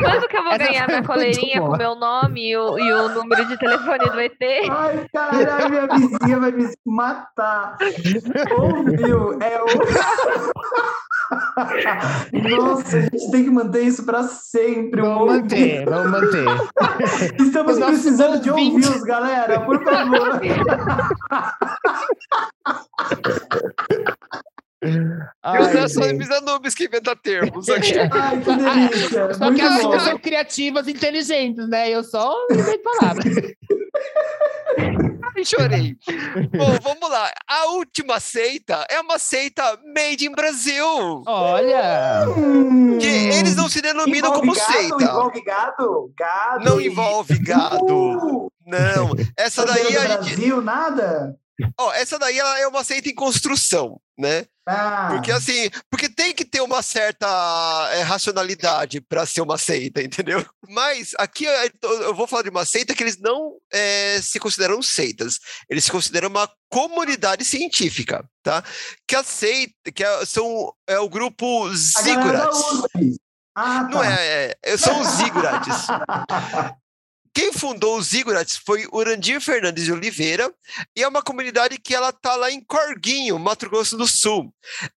[0.00, 2.92] Quando que eu vou Essa ganhar minha coleirinha com o meu nome e o, e
[2.92, 4.36] o número de telefone do ET?
[4.68, 7.76] Ai, caralho, minha vizinha vai me matar.
[8.58, 9.38] Ouviu?
[9.40, 9.66] É o.
[12.56, 15.00] Nossa, a gente tem que manter isso para sempre.
[15.00, 15.42] Vamos ouviu.
[15.42, 16.46] manter, vamos manter.
[17.40, 20.40] Estamos precisando de ouvidos, galera, por favor.
[25.42, 26.18] Ai, eu sou só gente.
[26.18, 27.92] Misa Nubes que inventa termos aqui.
[28.10, 29.34] Ai, que delícia.
[29.34, 29.90] Só que Muito elas bom.
[29.92, 31.90] não são criativas e inteligentes, né?
[31.90, 33.26] Eu só invento palavras.
[35.36, 35.96] Ai, chorei.
[36.56, 37.30] Bom, vamos lá.
[37.46, 39.62] A última seita é uma seita
[39.94, 41.22] made in Brasil.
[41.26, 42.24] Olha!
[43.00, 43.06] Que
[43.38, 44.72] eles não se denominam Envolve como gado?
[44.72, 45.04] seita.
[45.04, 46.12] Envolve gado?
[46.18, 46.64] Gado.
[46.64, 47.84] Não envolve gado.
[47.86, 49.10] Uh, Não.
[49.36, 50.36] Essa daí bandeira a gente.
[50.36, 51.36] Brasil, nada?
[51.78, 54.00] Ó, essa daí ela é uma seita em construção.
[54.18, 54.44] né?
[54.72, 57.26] Ah, Porque assim, porque tem que ter uma certa
[57.92, 60.46] é, racionalidade para ser uma seita, entendeu?
[60.68, 64.80] Mas aqui é, eu vou falar de uma seita que eles não é, se consideram
[64.80, 68.62] seitas, eles se consideram uma comunidade científica, tá?
[69.08, 72.60] Que a seita, que é, são é o grupo Ziggurats.
[73.56, 73.88] Ah, tá.
[73.90, 75.86] Não é, é, são os Ziggurats.
[77.32, 80.52] Quem fundou os Ziggurats foi Urandir Fernandes de Oliveira
[80.96, 84.52] e é uma comunidade que ela está lá em Corguinho, Mato Grosso do Sul.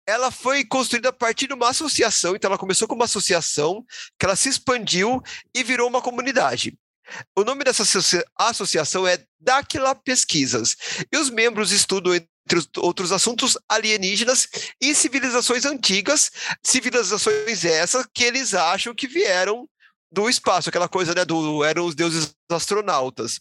[0.08, 3.86] Ela foi construída a partir de uma associação, então ela começou como uma associação,
[4.18, 5.22] que ela se expandiu
[5.54, 6.78] e virou uma comunidade.
[7.36, 10.78] O nome dessa associa- associação é Dáquila Pesquisas
[11.12, 14.48] e os membros estudam entre os outros assuntos alienígenas
[14.82, 16.32] e civilizações antigas,
[16.66, 19.68] civilizações essas que eles acham que vieram
[20.12, 23.40] do espaço, aquela coisa, né, do eram os deuses astronautas.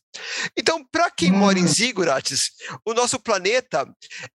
[0.57, 1.69] Então, para quem mora em Hum.
[1.69, 2.53] Ziggurats,
[2.85, 3.87] o nosso planeta,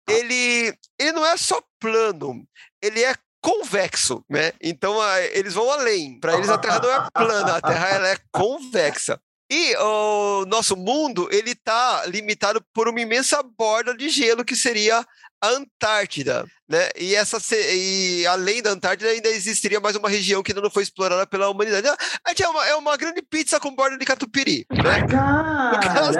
[0.10, 2.48] ele, ele não é só plano,
[2.82, 4.54] ele é convexo, né?
[4.62, 4.98] Então,
[5.34, 6.20] eles vão além.
[6.20, 9.20] Para eles a Terra não é plana, a Terra ela é convexa.
[9.52, 15.06] E o nosso mundo, ele está limitado por uma imensa borda de gelo que seria
[15.42, 16.90] a Antártida, né?
[16.96, 20.84] E essa e além da Antártida ainda existiria mais uma região que ainda não foi
[20.84, 21.88] explorada pela humanidade.
[21.88, 25.08] A gente é uma, é uma grande pizza com borda de catupiry, né?
[25.08, 26.16] Caralho!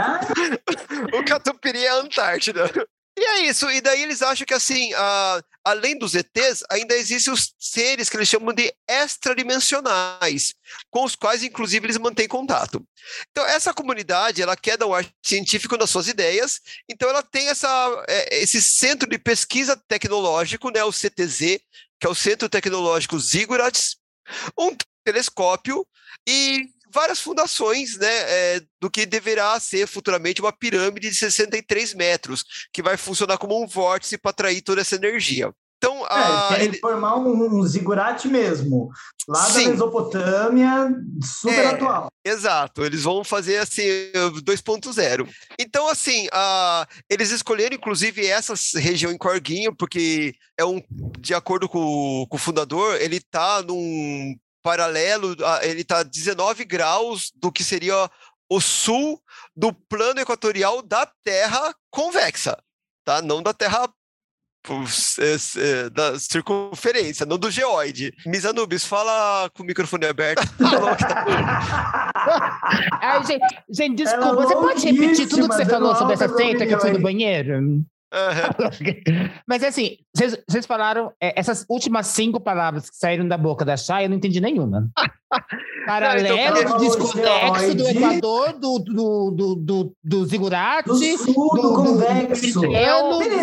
[1.14, 2.70] o catupiry é a Antártida.
[3.18, 7.34] E é isso, e daí eles acham que assim, a- além dos ETs, ainda existem
[7.34, 10.54] os seres que eles chamam de extradimensionais,
[10.90, 12.84] com os quais inclusive eles mantêm contato.
[13.32, 17.50] Então essa comunidade, ela quer dar um ar científico nas suas ideias, então ela tem
[17.50, 21.60] essa, é, esse centro de pesquisa tecnológico, né, o CTZ,
[22.00, 23.98] que é o Centro Tecnológico Ziggurats,
[24.58, 25.86] um telescópio
[26.28, 32.44] e várias fundações né, é, do que deverá ser futuramente uma pirâmide de 63 metros,
[32.74, 35.52] que vai funcionar como um vórtice para atrair toda essa energia.
[35.84, 38.92] Então, É, a, querem ele- formar um, um zigurate mesmo.
[39.28, 39.64] Lá Sim.
[39.66, 40.90] da Mesopotâmia,
[41.24, 41.66] super É.
[41.70, 42.08] atual.
[42.24, 43.84] Exato, eles vão fazer assim
[44.44, 45.28] 2.0.
[45.60, 50.84] Então, assim, a, eles escolheram inclusive essa região em Corguinho, porque é um,
[51.20, 57.52] de acordo com, com o fundador, ele está num paralelo, ele está 19 graus do
[57.52, 58.10] que seria
[58.50, 59.22] o sul
[59.56, 62.58] do plano equatorial da Terra convexa,
[63.06, 63.22] tá?
[63.22, 63.90] Não da Terra
[65.94, 68.14] da circunferência, não do geoide.
[68.26, 70.44] Misanubis, fala com o microfone aberto.
[73.02, 76.68] Ai, gente, gente, Ela desculpa, você pode repetir tudo que você falou sobre essa seita
[76.68, 77.84] que eu fui no banheiro?
[79.48, 84.06] Mas assim, vocês falaram é, essas últimas cinco palavras que saíram da boca da Chay,
[84.06, 84.90] eu não entendi nenhuma.
[85.88, 87.88] Paralelo, ela falou desconexo do.
[87.88, 92.60] Equador, do, do, do, do, do Zigurate, Do do, do- do- convexo.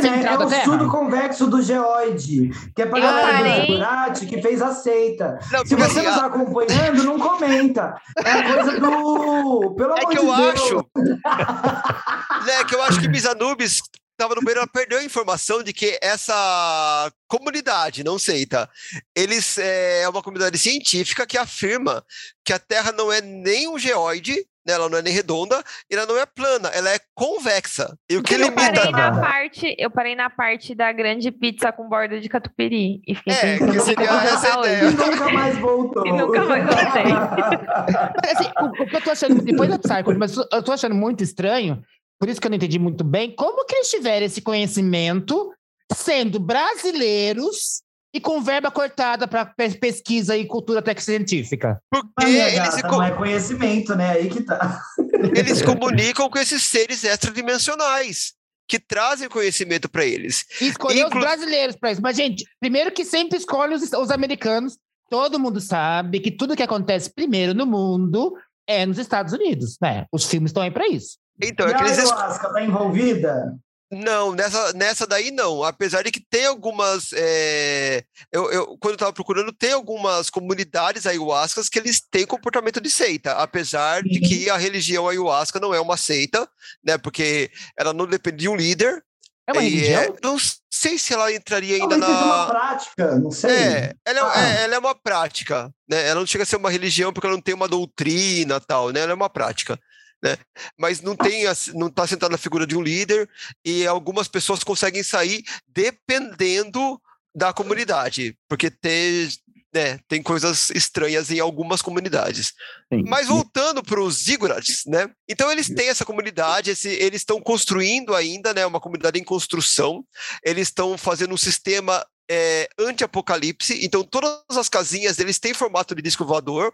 [0.02, 4.42] Central é o sul do convexo do geoide, que é pra galera do zigurate que
[4.42, 5.38] fez a seita.
[5.50, 7.94] Não, Se você assim, não está acompanhando, não comenta.
[8.22, 9.74] É a coisa do...
[9.74, 10.54] Pelo É amor que de eu Deus.
[10.54, 10.86] acho.
[12.46, 13.80] né, que eu acho que Misanubis
[14.18, 18.68] estava no banheiro, ela perdeu a informação de que essa comunidade, não seita,
[19.16, 22.04] eles é uma comunidade científica que afirma
[22.44, 24.34] que a Terra não é nem um geoide,
[24.66, 27.96] né, ela não é nem redonda, e ela não é plana, ela é convexa.
[28.10, 28.90] E o que eu parei limita.
[28.90, 29.20] na Tá.
[29.20, 33.40] parte, eu parei na parte da grande pizza com borda de catupiry e fiquei É,
[33.58, 34.82] pensando que seria essa ideia.
[34.82, 34.96] E hoje.
[34.96, 36.06] nunca mais voltou.
[36.06, 37.04] E nunca mais voltei.
[38.34, 41.22] Assim, o, o que eu tô achando, depois da Psycho, mas eu tô achando muito
[41.22, 41.82] estranho,
[42.18, 45.52] por isso que eu não entendi muito bem, como que eles tiveram esse conhecimento
[45.94, 49.46] sendo brasileiros e com verba cortada para
[49.80, 51.80] pesquisa e cultura teccientífica?
[51.90, 54.10] Porque eles, se, não é conhecimento, né?
[54.12, 54.82] Aí que tá.
[55.36, 58.36] eles comunicam com esses seres extradimensionais.
[58.70, 60.44] Que trazem conhecimento para eles.
[60.60, 62.02] E escolher Inclu- os brasileiros para isso.
[62.02, 64.76] Mas, gente, primeiro que sempre escolhe os, os americanos.
[65.08, 70.04] Todo mundo sabe que tudo que acontece primeiro no mundo é nos Estados Unidos, né?
[70.12, 71.16] Os filmes estão aí para isso.
[71.42, 73.54] Então, é e que a ayahuasca tá envolvida?
[73.90, 75.64] Não, nessa, nessa daí não.
[75.64, 77.08] Apesar de que tem algumas.
[77.14, 82.82] é, eu, eu- quando eu estava procurando, tem algumas comunidades ayahuascas que eles têm comportamento
[82.82, 84.28] de seita, apesar de Uhum.
[84.28, 86.46] que a religião ayahuasca não é uma seita,
[86.84, 86.98] né?
[86.98, 89.02] Porque ela não depende de um líder.
[89.48, 90.02] É uma religião?
[90.02, 90.36] é- não
[90.70, 92.46] sei se ela entraria ainda Talvez seja uma na.
[92.50, 93.50] prática, não sei.
[93.50, 94.48] É, ela é, Ah.
[94.60, 96.06] é, ela é uma prática, né?
[96.08, 99.00] Ela não chega a ser uma religião porque ela não tem uma doutrina tal, né?
[99.00, 99.80] Ela é uma prática,
[100.22, 100.36] né?
[100.76, 101.44] Mas não tem,
[101.74, 103.28] não está sentada na figura de um líder
[103.64, 107.00] e algumas pessoas conseguem sair dependendo
[107.34, 109.28] da comunidade, porque tem,
[109.72, 112.52] né, tem coisas estranhas em algumas comunidades.
[112.92, 113.04] Sim.
[113.06, 115.08] Mas voltando para os Zigurats, né?
[115.28, 118.66] Então eles têm essa comunidade, esse, eles estão construindo ainda, né?
[118.66, 120.04] Uma comunidade em construção.
[120.42, 123.84] Eles estão fazendo um sistema é, anti-apocalipse.
[123.84, 126.72] Então todas as casinhas deles têm formato de disco voador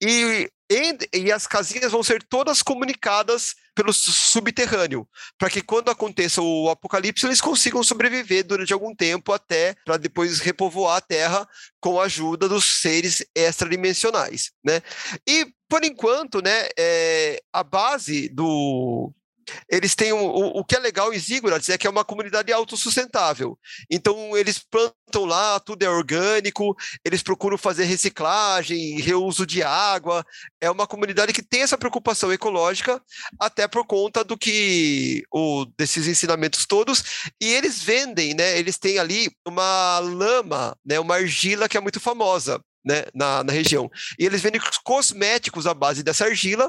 [0.00, 6.42] e, e, e as casinhas vão ser todas comunicadas pelo subterrâneo, para que quando aconteça
[6.42, 11.48] o apocalipse eles consigam sobreviver durante algum tempo até para depois repovoar a Terra
[11.80, 14.82] com a ajuda dos seres extradimensionais, né?
[15.26, 19.10] E por enquanto, né, é, a base do
[19.68, 23.58] eles têm o, o que é legal em Zigurats é que é uma comunidade autossustentável.
[23.90, 30.24] Então eles plantam lá, tudo é orgânico, eles procuram fazer reciclagem, reuso de água.
[30.60, 33.00] É uma comunidade que tem essa preocupação ecológica,
[33.38, 37.02] até por conta do que o desses ensinamentos todos.
[37.40, 38.58] E eles vendem, né?
[38.58, 40.98] Eles têm ali uma lama, né?
[40.98, 42.60] Uma argila que é muito famosa.
[42.84, 43.88] Né, na, na região.
[44.18, 46.68] E eles vendem cosméticos à base dessa argila,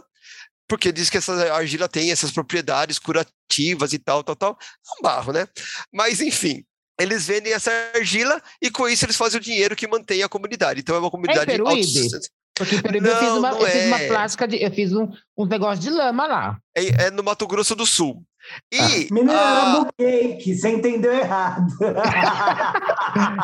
[0.67, 4.57] porque diz que essa argila tem essas propriedades curativas e tal, tal, tal.
[4.61, 5.47] É um barro, né?
[5.91, 6.63] Mas, enfim,
[6.99, 10.79] eles vendem essa argila e com isso eles fazem o dinheiro que mantém a comunidade.
[10.79, 12.09] Então é uma comunidade É Peruíbe?
[12.55, 14.07] Porque em Peruíbe eu fiz Não, uma, não eu fiz uma é.
[14.07, 16.57] plástica, de, eu fiz um, um negócio de lama lá.
[16.75, 18.23] É, é no Mato Grosso do Sul.
[18.71, 21.65] E Menina, era a- bucake, você entendeu errado.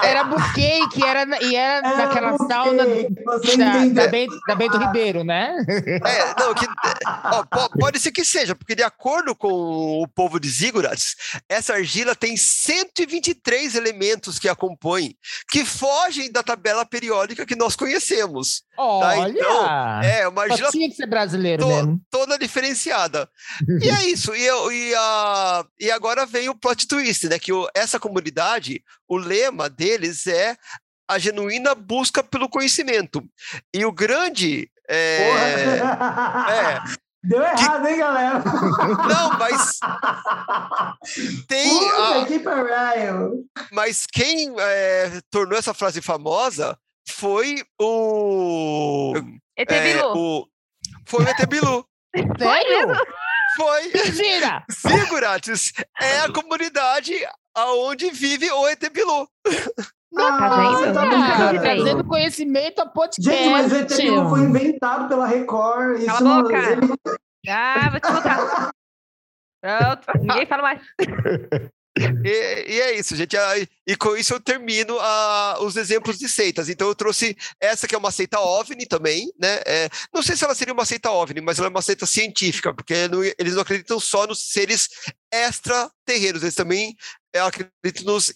[0.03, 4.07] Era bucake, era, na- e era Era naquela sauna bucake, você da, da.
[4.07, 5.55] Bento, da Bento Ribeiro, né?
[5.67, 6.65] É, não, que,
[7.05, 9.47] ó, po- pode ser que seja, porque de acordo com
[10.01, 11.15] o povo de Zigurats,
[11.47, 15.15] essa argila tem 123 elementos que a compõem,
[15.49, 18.63] que fogem da tabela periódica que nós conhecemos.
[18.81, 19.29] Olha!
[19.29, 22.01] então, É, uma Só tinha que ser brasileiro to- mesmo.
[22.09, 23.29] toda diferenciada.
[23.83, 24.33] E é isso.
[24.33, 27.37] E, eu- e, a, e agora vem o plot twist, né?
[27.37, 30.55] Que o- essa comunidade, o lema deles é
[31.09, 33.21] a genuína busca pelo conhecimento.
[33.73, 34.69] E o grande.
[34.87, 35.27] é,
[35.77, 36.51] Porra.
[36.53, 36.81] é.
[37.21, 38.41] Deu errado, hein, galera?
[38.45, 39.77] não, mas
[41.47, 41.69] tem.
[41.69, 42.39] Puta a- que
[43.73, 46.77] mas quem é, tornou essa frase famosa
[47.09, 49.13] foi o.
[49.57, 50.47] ET é, o
[51.05, 51.85] foi o ET Bilu.
[52.39, 52.95] Sério?
[53.55, 53.83] Foi.
[53.93, 54.63] Mentira!
[56.01, 57.13] É a comunidade
[57.55, 59.27] aonde vive o ET Bilu.
[60.15, 60.49] Tá
[60.81, 60.93] vendo?
[60.93, 61.61] tá Ah, brincando.
[61.61, 63.31] trazendo conhecimento a podcast.
[63.31, 65.97] Gente, mas o ET Bilu foi inventado pela Record.
[65.97, 66.57] Isso Cala a não- boca.
[66.57, 66.87] ele-
[67.49, 68.71] Ah, vou te botar.
[69.61, 70.81] Pronto, ninguém fala mais.
[72.23, 73.35] E, e é isso, gente.
[73.37, 73.53] Ah,
[73.87, 76.69] E com isso eu termino ah, os exemplos de seitas.
[76.69, 79.59] Então eu trouxe essa que é uma seita OVNI também, né?
[79.65, 82.73] É, não sei se ela seria uma seita OVNI, mas ela é uma seita científica,
[82.73, 84.89] porque não- eles não acreditam só nos seres
[85.33, 86.95] extraterrenos, eles também
[87.35, 88.31] acreditam nos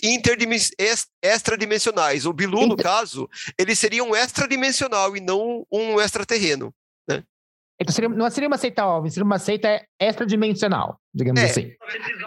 [1.22, 2.26] extradimensionais.
[2.26, 6.74] O Bilu, no Inter- caso, ele seria um extradimensional e não um extraterreno.
[7.80, 11.45] Então seria, não seria uma seita OVNI, seria uma seita extradimensional, digamos É.
[11.45, 11.76] assim.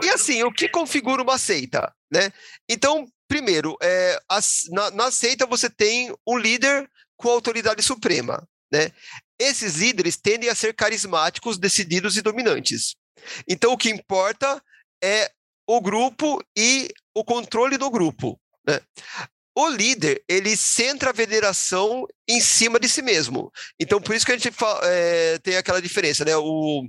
[0.02, 2.30] E assim, o que configura uma seita, né?
[2.68, 4.20] Então, primeiro, é,
[4.70, 8.90] na, na seita você tem um líder com autoridade suprema, né?
[9.38, 12.94] Esses líderes tendem a ser carismáticos, decididos e dominantes.
[13.48, 14.62] Então, o que importa
[15.02, 15.30] é
[15.68, 18.80] o grupo e o controle do grupo, né?
[19.58, 23.50] O líder, ele centra a veneração em cima de si mesmo.
[23.80, 26.36] Então, por isso que a gente é, tem aquela diferença, né?
[26.36, 26.86] O,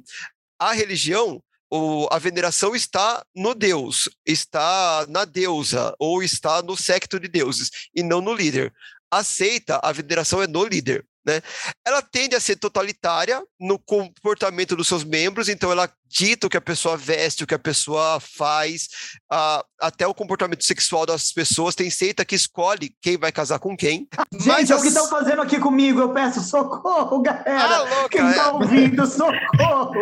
[0.60, 1.42] a religião,
[1.72, 7.70] o- a veneração está no Deus, está na deusa, ou está no secto de deuses,
[7.96, 8.74] e não no líder.
[9.10, 11.06] A seita, a veneração é no líder.
[11.28, 11.42] Né?
[11.86, 16.56] Ela tende a ser totalitária no comportamento dos seus membros, então ela dita o que
[16.56, 18.88] a pessoa veste, o que a pessoa faz,
[19.30, 21.76] ah, até o comportamento sexual das pessoas.
[21.76, 24.08] Tem seita que escolhe quem vai casar com quem.
[24.40, 26.00] Gente, é o que as- estão fazendo aqui comigo.
[26.00, 27.78] Eu peço socorro, Ah, galera.
[27.80, 28.10] louca!
[28.10, 28.48] Quem tá é.
[28.48, 29.94] ouvindo, socorro.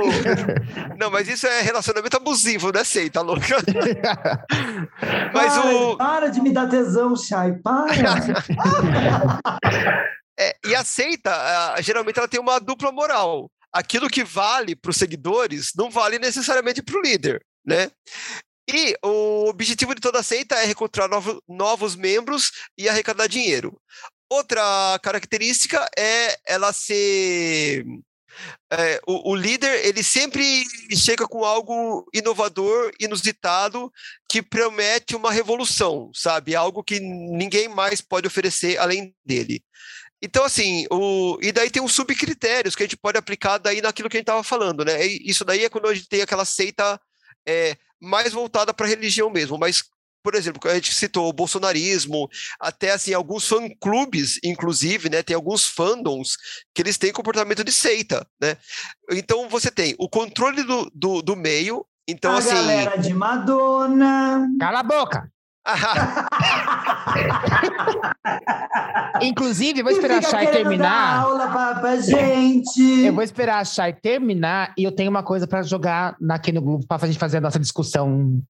[1.00, 3.58] Não, mas isso é relacionamento abusivo, né, seita, louca?
[5.34, 5.98] mas para, o.
[5.98, 7.54] para de me dar tesão, Chay.
[7.64, 7.96] Para.
[10.38, 13.50] É, e a seita, ah, geralmente, ela tem uma dupla moral.
[13.72, 17.92] Aquilo que vale para os seguidores não vale necessariamente para o líder, né?
[18.70, 23.80] E o objetivo de toda seita é recrutar novo- novos membros e arrecadar dinheiro.
[24.30, 27.86] Outra característica é ela ser
[28.72, 30.64] é, o, o líder ele sempre
[30.96, 33.92] chega com algo inovador, inusitado,
[34.30, 36.56] que promete uma revolução, sabe?
[36.56, 39.64] Algo que ninguém mais pode oferecer além dele.
[40.26, 44.10] Então, assim, o, e daí tem uns subcritérios que a gente pode aplicar daí naquilo
[44.10, 45.06] que a gente estava falando, né?
[45.06, 47.00] E isso daí é quando a gente tem aquela seita
[47.48, 49.84] é, mais voltada para a religião mesmo, mas
[50.24, 52.28] por exemplo, a gente citou o bolsonarismo,
[52.60, 55.22] até assim, alguns fã-clubes, inclusive, né?
[55.22, 56.36] Tem alguns fandoms
[56.74, 58.58] que eles têm comportamento de seita, né?
[59.12, 62.56] Então você tem o controle do, do, do meio, então a assim.
[62.56, 64.50] galera de Madonna.
[64.60, 65.32] Cala a boca!
[69.22, 71.20] Inclusive, eu vou esperar a Chay terminar.
[71.22, 72.82] aula pra, pra gente.
[73.06, 76.62] Eu vou esperar a Chay terminar e eu tenho uma coisa pra jogar aqui no
[76.62, 78.42] grupo pra gente fazer a nossa discussão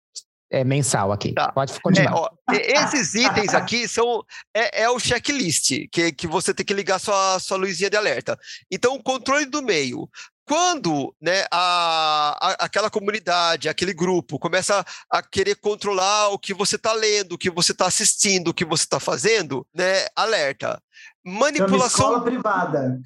[0.51, 1.34] é, mensal aqui.
[1.34, 1.51] Tá.
[1.51, 2.13] Pode É, continuar.
[2.16, 4.24] ó, e- esses itens aqui são
[4.55, 8.38] é, é o checklist que, que você tem que ligar sua, sua luzinha de alerta.
[8.72, 10.09] Então, o controle do meio.
[10.48, 16.76] Quando né, a, a- aquela comunidade, aquele grupo começa a querer controlar o que você
[16.76, 20.80] está lendo, o que você está assistindo, o que você está fazendo, né, alerta.
[21.26, 23.00] Chama Manipulação escola privada.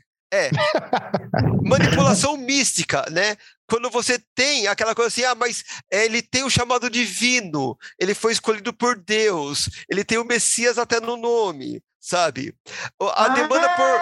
[1.64, 3.36] manipulação mística, né?
[3.68, 8.14] Quando você tem aquela coisa assim, ah, mas eh, ele tem o chamado divino, ele
[8.14, 12.54] foi escolhido por Deus, ele tem o Messias até no nome, sabe?
[13.00, 14.00] A demanda por.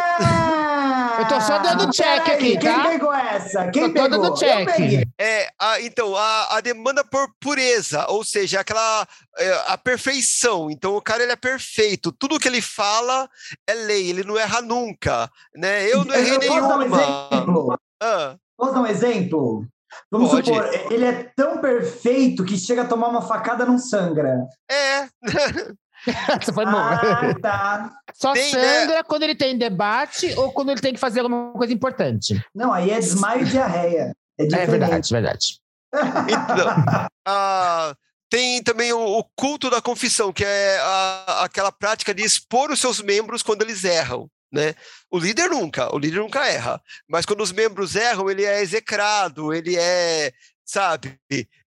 [1.17, 2.81] Ah, Eu tô só dando check peraí, aqui, tá?
[2.81, 3.67] Quem pegou essa?
[3.71, 4.09] Quem Tô pegou?
[4.09, 4.65] dando Eu check.
[4.65, 5.03] peguei.
[5.19, 9.07] É, a- então, a, a demanda por pureza, ou seja, aquela
[9.37, 10.69] é, a perfeição.
[10.69, 13.29] Então, o cara ele é perfeito, tudo que ele fala
[13.67, 15.91] é lei, ele não erra nunca, né?
[15.91, 17.01] Eu não errei Eu posso dar um nenhuma.
[17.01, 17.79] exemplo?
[18.01, 19.65] Ah, Posso dar um exemplo?
[20.11, 20.47] Vamos Pode.
[20.47, 24.45] supor, ele é tão perfeito que chega a tomar uma facada não sangra.
[24.69, 25.07] é,
[26.41, 26.65] Essa foi.
[26.65, 27.91] Ah, tá.
[28.13, 28.79] Só tem, né?
[28.81, 32.41] sangra quando ele tem debate ou quando ele tem que fazer alguma coisa importante.
[32.53, 34.15] Não, aí é desmaio e diarreia.
[34.39, 35.59] É, É verdade, verdade.
[35.93, 37.93] Então, ah,
[38.29, 42.79] tem também o, o culto da confissão, que é a- aquela prática de expor os
[42.79, 44.29] seus membros quando eles erram.
[44.51, 44.75] Né?
[45.11, 46.81] O líder nunca, o líder nunca erra.
[47.07, 50.31] Mas quando os membros erram, ele é execrado, ele é,
[50.65, 51.19] sabe,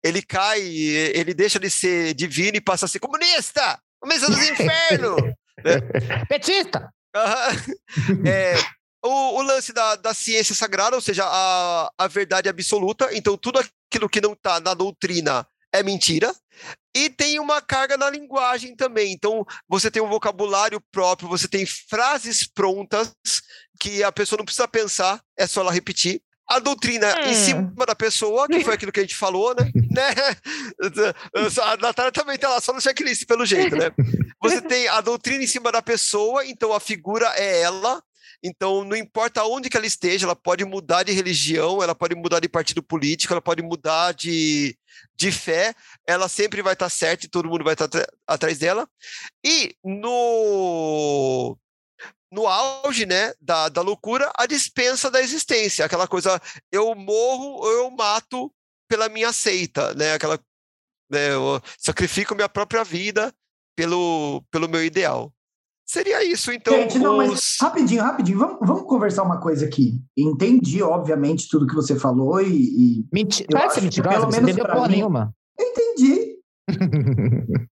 [0.03, 5.35] ele cai, ele deixa de ser divino e passa a ser comunista, comunista dos infernos.
[6.29, 6.93] Petista!
[7.15, 7.57] Aham.
[8.27, 8.55] É,
[9.05, 13.59] o, o lance da, da ciência sagrada, ou seja, a, a verdade absoluta, então tudo
[13.59, 16.35] aquilo que não está na doutrina é mentira.
[16.95, 19.13] E tem uma carga na linguagem também.
[19.13, 23.15] Então, você tem um vocabulário próprio, você tem frases prontas
[23.79, 26.21] que a pessoa não precisa pensar, é só ela repetir.
[26.51, 27.35] A doutrina em Hum.
[27.35, 29.71] cima da pessoa, que foi aquilo que a gente falou, né?
[29.89, 31.15] né?
[31.63, 33.93] A Natália também tá lá só no checklist, pelo jeito, né?
[34.43, 38.03] Você tem a doutrina em cima da pessoa, então a figura é ela.
[38.43, 42.41] Então, não importa onde que ela esteja, ela pode mudar de religião, ela pode mudar
[42.41, 44.77] de partido político, ela pode mudar de,
[45.15, 45.75] de fé,
[46.07, 47.89] ela sempre vai estar certa e todo mundo vai estar
[48.27, 48.89] atrás dela.
[49.45, 51.57] E no,
[52.33, 57.71] no auge né, da, da loucura, a dispensa da existência, aquela coisa, eu morro ou
[57.73, 58.53] eu mato
[58.89, 60.15] pela minha seita, né?
[60.15, 60.39] Aquela,
[61.11, 63.33] né, eu sacrifico minha própria vida
[63.77, 65.33] pelo, pelo meu ideal.
[65.87, 66.73] Seria isso, então.
[66.73, 70.01] Gente, não, mas rapidinho, rapidinho, vamos, vamos conversar uma coisa aqui.
[70.17, 73.43] Entendi, obviamente, tudo que você falou e, e Menti...
[73.43, 75.35] Eu Para de acho ser que mentirosa, pelo você menos entendeu pra porra mim- nenhuma.
[75.59, 76.39] eu entendi.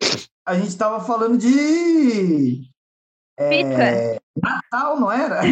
[0.47, 2.69] A gente estava falando de
[3.37, 4.20] Pizza.
[4.41, 5.41] Natal, não era?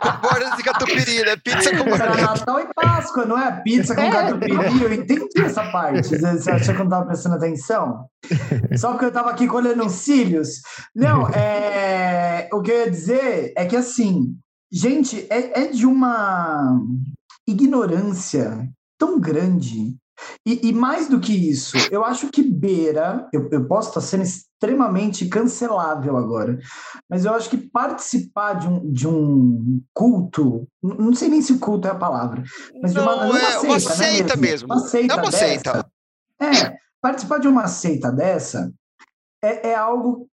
[0.00, 1.36] com bordas de catupiry, né?
[1.36, 2.16] Pizza com Era.
[2.16, 3.60] Natal e Páscoa, não é?
[3.62, 4.10] Pizza com É.
[4.10, 6.08] catupiry, eu entendi essa parte.
[6.08, 8.06] Você achou que eu não estava prestando atenção?
[8.76, 10.62] Só que eu estava aqui colhendo os cílios.
[10.94, 12.48] Não, é...
[12.52, 14.36] o que eu ia dizer é que, assim,
[14.72, 16.80] gente, é, é de uma
[17.46, 18.68] ignorância
[18.98, 19.96] tão grande.
[20.46, 24.22] E, e mais do que isso, eu acho que beira, eu, eu posso estar sendo
[24.22, 26.58] extremamente cancelável agora,
[27.08, 31.88] mas eu acho que participar de um, de um culto, não sei nem se culto
[31.88, 32.42] é a palavra,
[32.80, 34.66] mas de uma, Não, uma é uma seita, né, seita mesmo.
[34.66, 35.90] Uma seita É uma dessa, seita.
[36.40, 38.72] É, participar de uma seita dessa
[39.42, 40.28] é, é algo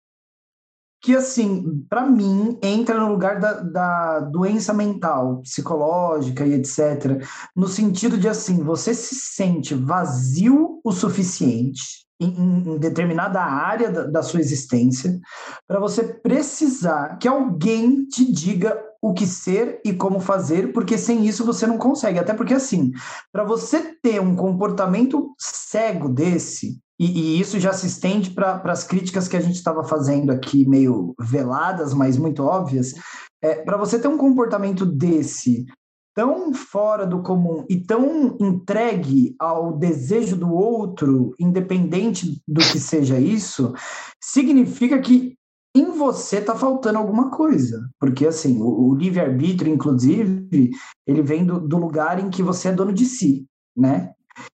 [1.01, 7.23] que, assim, para mim, entra no lugar da, da doença mental, psicológica e etc.
[7.55, 14.03] No sentido de, assim, você se sente vazio o suficiente em, em- determinada área da,
[14.07, 15.19] da sua existência
[15.67, 21.25] para você precisar que alguém te diga o que ser e como fazer, porque sem
[21.25, 22.19] isso você não consegue.
[22.19, 22.91] Até porque, assim,
[23.31, 28.83] para você ter um comportamento cego desse, e, e isso já se estende para as
[28.83, 32.93] críticas que a gente estava fazendo aqui, meio veladas, mas muito óbvias,
[33.41, 35.65] é, para você ter um comportamento desse
[36.13, 43.17] tão fora do comum e tão entregue ao desejo do outro, independente do que seja
[43.17, 43.73] isso,
[44.21, 45.37] significa que
[45.73, 47.89] em você está faltando alguma coisa.
[47.99, 50.71] Porque, assim, o, o livre-arbítrio, inclusive,
[51.07, 53.45] ele vem do, do lugar em que você é dono de si,
[53.77, 54.11] né?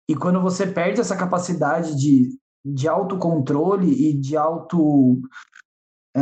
[0.10, 5.22] E quando você perde essa capacidade de de autocontrole e de auto.
[6.16, 6.22] É,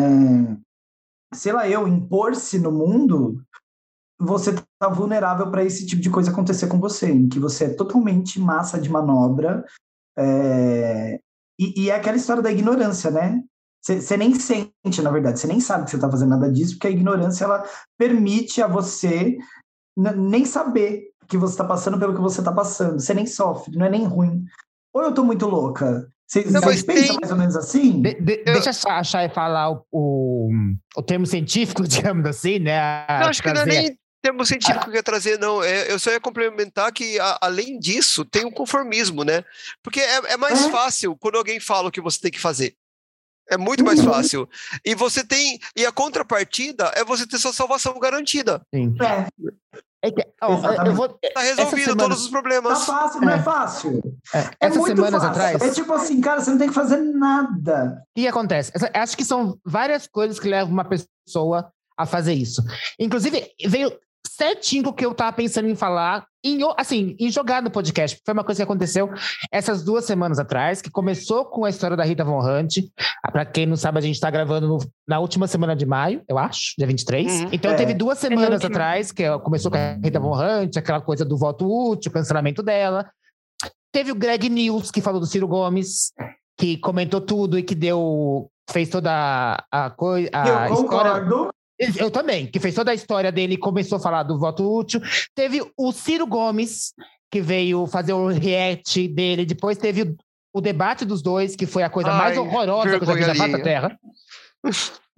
[1.34, 3.44] sei lá, eu, impor-se no mundo,
[4.20, 7.74] você está vulnerável para esse tipo de coisa acontecer com você, em que você é
[7.74, 9.64] totalmente massa de manobra.
[10.18, 11.20] É,
[11.60, 13.44] e, e é aquela história da ignorância, né?
[13.84, 16.88] Você nem sente, na verdade, você nem sabe que você está fazendo nada disso, porque
[16.88, 19.38] a ignorância ela permite a você
[19.98, 23.00] nem saber que você está passando pelo que você está passando.
[23.00, 24.44] Você nem sofre, não é nem ruim.
[24.94, 26.12] Ou eu estou muito louca?
[26.28, 27.18] Vocês pensam tem...
[27.22, 28.02] mais ou menos assim?
[28.02, 28.54] De, de, eu...
[28.54, 30.50] Deixa a Chay falar o, o,
[30.98, 33.06] o, termo científico, digamos assim, né?
[33.08, 33.60] não, acho trazer...
[33.60, 35.64] que não é nem termo científico que eu ia trazer, não.
[35.64, 39.44] É, eu só ia complementar que, a, além disso, tem um conformismo, né?
[39.82, 40.70] Porque é, é mais é?
[40.70, 42.76] fácil quando alguém fala o que você tem que fazer.
[43.50, 44.12] É muito mais uhum.
[44.12, 44.50] fácil.
[44.86, 45.60] E você tem.
[45.76, 48.62] E a contrapartida é você ter sua salvação garantida.
[48.74, 48.96] Sim.
[49.02, 49.28] É.
[50.04, 52.80] É que, ó, eu vou, tá resolvido semana, todos os problemas.
[52.80, 54.02] Tá fácil, não é, é fácil.
[54.34, 55.30] É, é essas semanas fácil.
[55.30, 55.62] atrás.
[55.62, 58.04] É tipo assim, cara, você não tem que fazer nada.
[58.10, 58.72] O que acontece?
[58.94, 62.64] Acho que são várias coisas que levam uma pessoa a fazer isso.
[63.00, 63.92] Inclusive, veio
[64.36, 68.20] certinho o que eu tava pensando em falar, em, assim, em jogar no podcast.
[68.26, 69.10] Foi uma coisa que aconteceu
[69.52, 72.78] essas duas semanas atrás, que começou com a história da Rita Von Hunt.
[73.24, 74.78] Ah, Para quem não sabe, a gente tá gravando no,
[75.08, 77.42] na última semana de maio, eu acho, dia 23.
[77.42, 77.50] Uhum.
[77.52, 77.76] Então é.
[77.76, 81.66] teve duas semanas atrás, que começou com a Rita Von Hunt, aquela coisa do voto
[81.66, 83.10] útil, cancelamento dela.
[83.92, 86.14] Teve o Greg News, que falou do Ciro Gomes,
[86.58, 90.30] que comentou tudo e que deu fez toda a coisa.
[90.70, 91.50] Eu concordo.
[91.98, 95.02] Eu também, que fez toda a história dele e começou a falar do voto útil.
[95.34, 96.94] Teve o Ciro Gomes,
[97.32, 99.46] que veio fazer o react dele.
[99.46, 100.16] Depois teve
[100.54, 103.40] o debate dos dois, que foi a coisa Ai, mais horrorosa que eu já vi
[103.40, 104.00] na da Terra.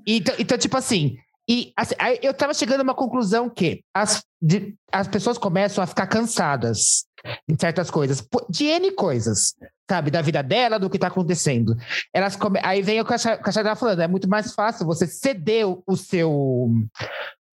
[0.05, 1.17] Então, então, tipo assim,
[1.49, 5.87] e assim, eu tava chegando a uma conclusão que as, de, as pessoas começam a
[5.87, 7.05] ficar cansadas
[7.47, 9.55] em certas coisas, de N coisas,
[9.89, 11.75] sabe, da vida dela, do que tá acontecendo.
[12.13, 12.59] Elas come...
[12.63, 16.69] Aí vem o que a tava falando, é muito mais fácil você ceder o seu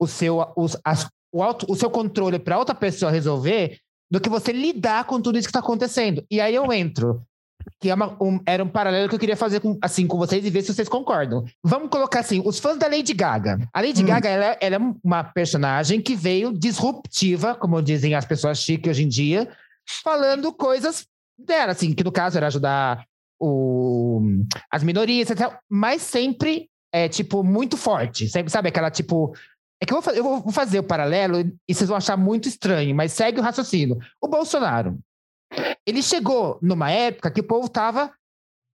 [0.00, 0.66] o seu, o,
[1.30, 3.78] o, auto, o seu controle para outra pessoa resolver
[4.10, 6.24] do que você lidar com tudo isso que está acontecendo.
[6.30, 7.22] E aí eu entro
[7.80, 10.44] que é uma, um, era um paralelo que eu queria fazer com, assim, com vocês
[10.44, 11.44] e ver se vocês concordam.
[11.62, 13.58] Vamos colocar assim, os fãs da Lady Gaga.
[13.72, 14.06] A Lady hum.
[14.06, 19.04] Gaga, ela, ela, é uma personagem que veio disruptiva, como dizem as pessoas chiques hoje
[19.04, 19.48] em dia,
[20.02, 21.06] falando coisas
[21.38, 23.04] dela, assim, que no caso era ajudar
[23.40, 24.20] o,
[24.70, 28.28] as minorias, etc., mas sempre é, tipo, muito forte.
[28.28, 29.34] Sempre, sabe, aquela, tipo...
[29.82, 32.94] É que eu vou, eu vou fazer o paralelo e vocês vão achar muito estranho,
[32.94, 33.98] mas segue o raciocínio.
[34.20, 34.98] O Bolsonaro,
[35.86, 38.12] ele chegou numa época que o povo estava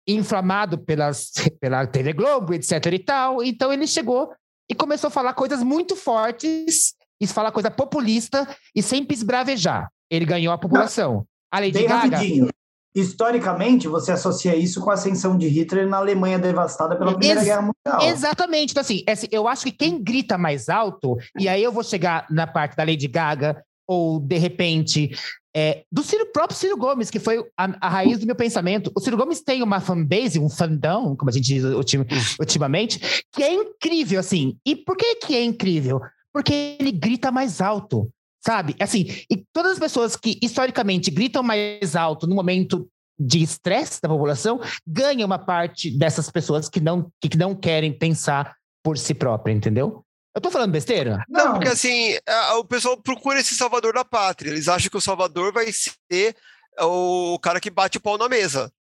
[0.09, 3.43] inflamado pelas, pela TV Globo, etc e tal.
[3.43, 4.33] Então ele chegou
[4.71, 9.89] e começou a falar coisas muito fortes, e falar coisa populista e sempre esbravejar.
[10.11, 11.25] Ele ganhou a população.
[11.53, 12.17] A Lady Bem Gaga...
[12.17, 12.49] Rapidinho.
[12.95, 17.47] Historicamente, você associa isso com a ascensão de Hitler na Alemanha devastada pela Primeira Ex
[17.47, 18.11] Guerra Mundial.
[18.11, 18.73] Exatamente.
[18.73, 22.47] Então, assim, eu acho que quem grita mais alto, e aí eu vou chegar na
[22.47, 25.11] parte da Lady Gaga, ou de repente
[25.55, 28.91] é, do Ciro, próprio Ciro Gomes, que foi a, a, raiz do meu pensamento.
[28.95, 32.07] O Ciro Gomes tem uma fanbase, um fandom, como a gente diz ultim,
[32.41, 34.57] ultimamente, que é incrível, assim.
[34.65, 36.01] E por que que é incrível?
[36.33, 38.11] Porque ele grita mais alto,
[38.43, 38.75] sabe?
[38.81, 42.89] Assim, e todas as pessoas que historicamente gritam mais alto no momento
[43.19, 48.57] de estresse da população ganham uma parte dessas pessoas que não, que não querem pensar
[48.83, 50.03] por si própria, entendeu?
[50.35, 51.25] Eu tô falando besteira?
[51.29, 52.17] Não, não, porque assim,
[52.59, 54.51] o pessoal procura esse salvador da pátria.
[54.51, 56.35] Eles acham que o salvador vai ser
[56.81, 58.73] o cara que bate o pau na mesa.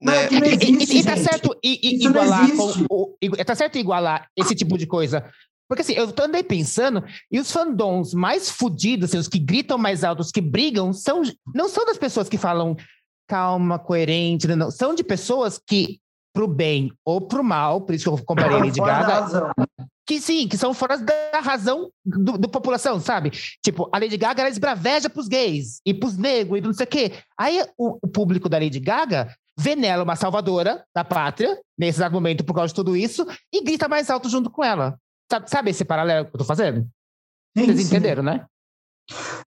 [0.00, 0.28] Né?
[0.30, 2.50] Não, existe, e, e, tá certo e, e igualar
[2.90, 5.24] o, o, tá certo igualar esse tipo de coisa.
[5.68, 10.04] Porque assim, eu andei pensando, e os fandoms mais fodidos, assim, os que gritam mais
[10.04, 11.22] alto, os que brigam, são,
[11.52, 12.76] não são das pessoas que falam
[13.26, 15.98] calma, coerente, não, são de pessoas que,
[16.32, 19.52] pro bem ou pro mal, por isso que eu comparei Lady Gaga,
[20.06, 23.30] que sim, que são fora da razão do, do população, sabe?
[23.62, 26.88] Tipo, a Lady Gaga ela esbraveja pros gays e pros negros e não sei o
[26.88, 27.12] quê.
[27.36, 32.44] Aí o, o, público da Lady Gaga vê nela uma salvadora da pátria, nesse argumento
[32.44, 34.96] por causa de tudo isso, e grita mais alto junto com ela.
[35.30, 36.86] Sabe, sabe esse paralelo que eu tô fazendo?
[37.56, 38.46] Vocês entenderam, né?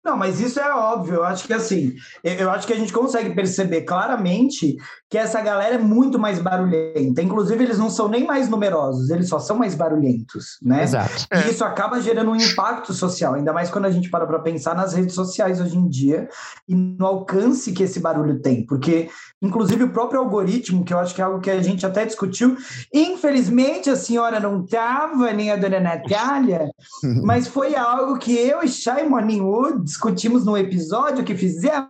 [0.05, 1.17] Não, mas isso é óbvio.
[1.17, 4.77] Eu acho que assim, eu acho que a gente consegue perceber claramente
[5.11, 7.23] que essa galera é muito mais barulhenta.
[7.23, 10.83] Inclusive, eles não são nem mais numerosos, eles só são mais barulhentos, né?
[10.83, 11.27] Exato.
[11.33, 11.51] E é.
[11.51, 14.93] isso acaba gerando um impacto social, ainda mais quando a gente para para pensar nas
[14.93, 16.29] redes sociais hoje em dia
[16.69, 19.09] e no alcance que esse barulho tem, porque
[19.41, 22.57] inclusive o próprio algoritmo, que eu acho que é algo que a gente até discutiu,
[22.93, 26.71] infelizmente a senhora não estava, nem a dona Natália,
[27.25, 31.89] mas foi algo que eu e Shai Morning Wood discutimos no episódio que fizemos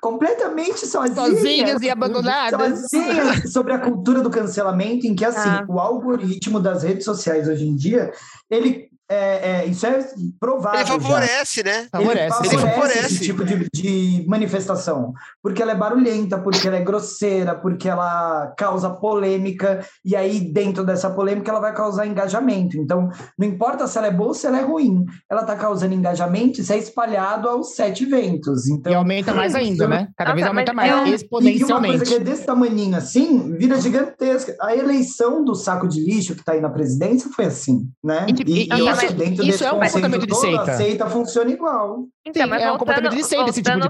[0.00, 1.16] completamente sozinhas.
[1.30, 2.80] Sozinhas e abandonadas.
[2.90, 5.64] Sozinhas sobre a cultura do cancelamento, em que, assim, Ah.
[5.68, 8.12] o algoritmo das redes sociais hoje em dia,
[8.50, 8.89] ele.
[9.10, 10.06] É, é, isso é
[10.38, 10.78] provável.
[10.80, 11.00] Ele já.
[11.00, 11.88] favorece, né?
[11.90, 12.20] Favorece.
[12.22, 12.98] Ele favorece, favorece.
[13.14, 15.12] esse tipo de, de manifestação.
[15.42, 20.84] Porque ela é barulhenta, porque ela é grosseira, porque ela causa polêmica, e aí, dentro
[20.84, 22.76] dessa polêmica, ela vai causar engajamento.
[22.76, 25.92] Então, não importa se ela é boa ou se ela é ruim, ela está causando
[25.94, 28.68] engajamento e isso é espalhado aos sete ventos.
[28.68, 30.08] Então, E aumenta mais ainda, né?
[30.16, 32.04] Cada vez aumenta mais, é um- e uma coisa exponencialmente.
[32.04, 34.54] que é desse tamanhinho assim, vira gigantesca.
[34.60, 38.26] A eleição do saco de lixo que está aí na presidência foi assim, né?
[38.28, 40.62] E, tipo, e- e acho isso- dentro isso desse é um comportamento de seita.
[40.62, 42.06] A seita funciona igual.
[42.26, 43.88] Então, Sim, mas é um voltando, comportamento de seita esse tipo de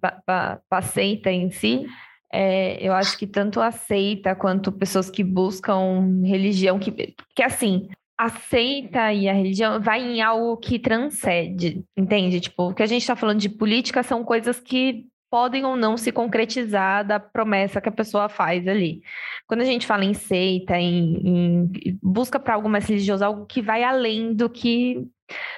[0.00, 1.86] pra- pra- pra seita em si,
[2.32, 6.90] é, eu acho que tanto a seita quanto pessoas que buscam religião, que,
[7.34, 7.88] que assim,
[8.18, 12.40] a seita e a religião vai em algo que transcende, entende?
[12.40, 15.96] Tipo, o que a gente está falando de política são coisas que podem ou não
[15.96, 19.02] se concretizar da promessa que a pessoa faz ali.
[19.46, 23.60] Quando a gente fala em seita, em, em busca para algo mais religioso, algo que
[23.62, 25.06] vai além do que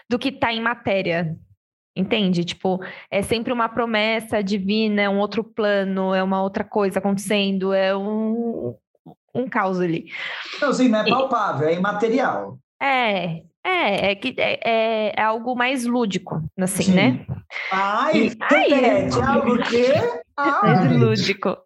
[0.09, 1.37] do que está em matéria,
[1.97, 2.45] Entende?
[2.45, 2.79] Tipo,
[3.11, 7.95] é sempre uma promessa divina, é um outro plano, é uma outra coisa acontecendo, é
[7.95, 8.77] um,
[9.35, 10.07] um caos ali.
[10.61, 12.59] Não, assim, não é E- palpável, é imaterial.
[12.81, 16.95] É, é, é que é, é- é algo mais lúdico, assim, Sim.
[16.95, 17.27] né?
[17.73, 18.69] Ai, Ai.
[18.69, 19.89] repete, algo que...
[20.37, 21.57] Mais Ai, lúdico.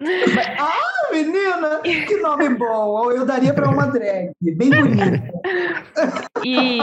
[1.12, 3.12] menina, que nome bom.
[3.12, 5.22] Eu daria para uma drag, bem bonita.
[6.44, 6.78] E,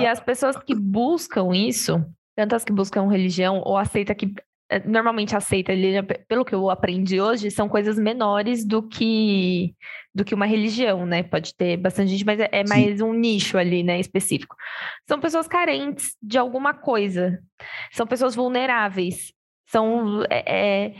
[0.00, 2.04] e as pessoas que buscam isso,
[2.36, 4.34] tanto as que buscam religião ou aceita que
[4.84, 5.72] normalmente aceita
[6.02, 9.74] pe- pelo que eu aprendi hoje, são coisas menores do que
[10.14, 11.22] do que uma religião, né?
[11.22, 14.56] Pode ter bastante gente, mas é, é mais um nicho ali, né, específico.
[15.06, 17.38] São pessoas carentes de alguma coisa.
[17.92, 19.32] São pessoas vulneráveis.
[19.66, 20.94] São é, é-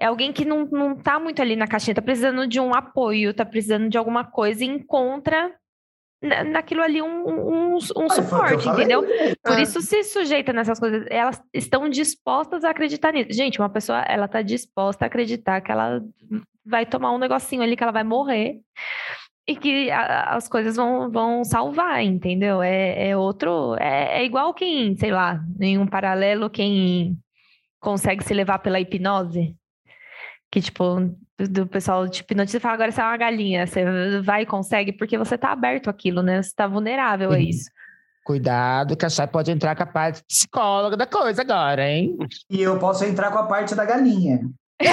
[0.00, 3.34] é alguém que não, não tá muito ali na caixinha, tá precisando de um apoio,
[3.34, 5.52] tá precisando de alguma coisa e encontra
[6.20, 9.02] naquilo ali um, um, um eu suporte, entendeu?
[9.42, 9.62] Por É.
[9.62, 11.06] isso se sujeita nessas coisas.
[11.10, 13.32] Elas estão dispostas a acreditar nisso.
[13.32, 16.02] Gente, uma pessoa, ela tá disposta a acreditar que ela
[16.66, 18.58] vai tomar um negocinho ali, que ela vai morrer.
[19.46, 22.60] E que a- as coisas vão, vão salvar, entendeu?
[22.60, 23.76] É, é outro.
[23.78, 27.16] É, é igual quem, sei lá, em um paralelo, quem
[27.80, 29.56] consegue se levar pela hipnose.
[30.50, 30.84] Que, tipo,
[31.38, 34.92] do, pessoal te hipnotiza e fala, agora você é uma galinha, você vai e consegue,
[34.92, 36.42] porque você tá aberto àquilo, né?
[36.42, 37.70] Você tá vulnerável a isso.
[38.24, 42.16] Cuidado, que a Chay pode entrar com a parte psicóloga da coisa agora, hein?
[42.50, 44.40] E eu posso entrar com a parte da galinha.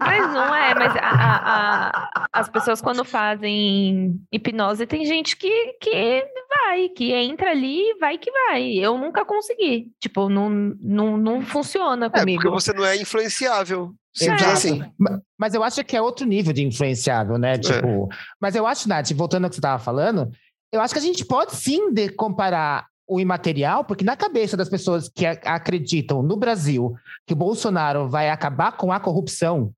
[0.00, 5.74] Mas não é, mas a- a- a- as pessoas quando fazem hipnose, tem gente que,
[5.80, 8.64] que vai, que entra ali e vai que vai.
[8.74, 9.90] Eu nunca consegui.
[10.00, 12.50] Tipo, não, não, não funciona É, porque comigo.
[12.50, 13.94] você não é influenciável.
[14.20, 14.44] Exato.
[14.44, 14.82] assim.
[14.98, 17.58] Ma- Mas eu acho que é outro nível de influenciável, né?
[17.58, 18.08] Tipo,
[18.40, 20.30] mas eu acho, Nath, voltando ao que você estava falando,
[20.72, 24.68] eu acho que a gente pode sim de comparar o imaterial, porque na cabeça das
[24.68, 26.94] pessoas que acreditam no Brasil
[27.26, 29.72] que o Bolsonaro vai acabar com a corrupção,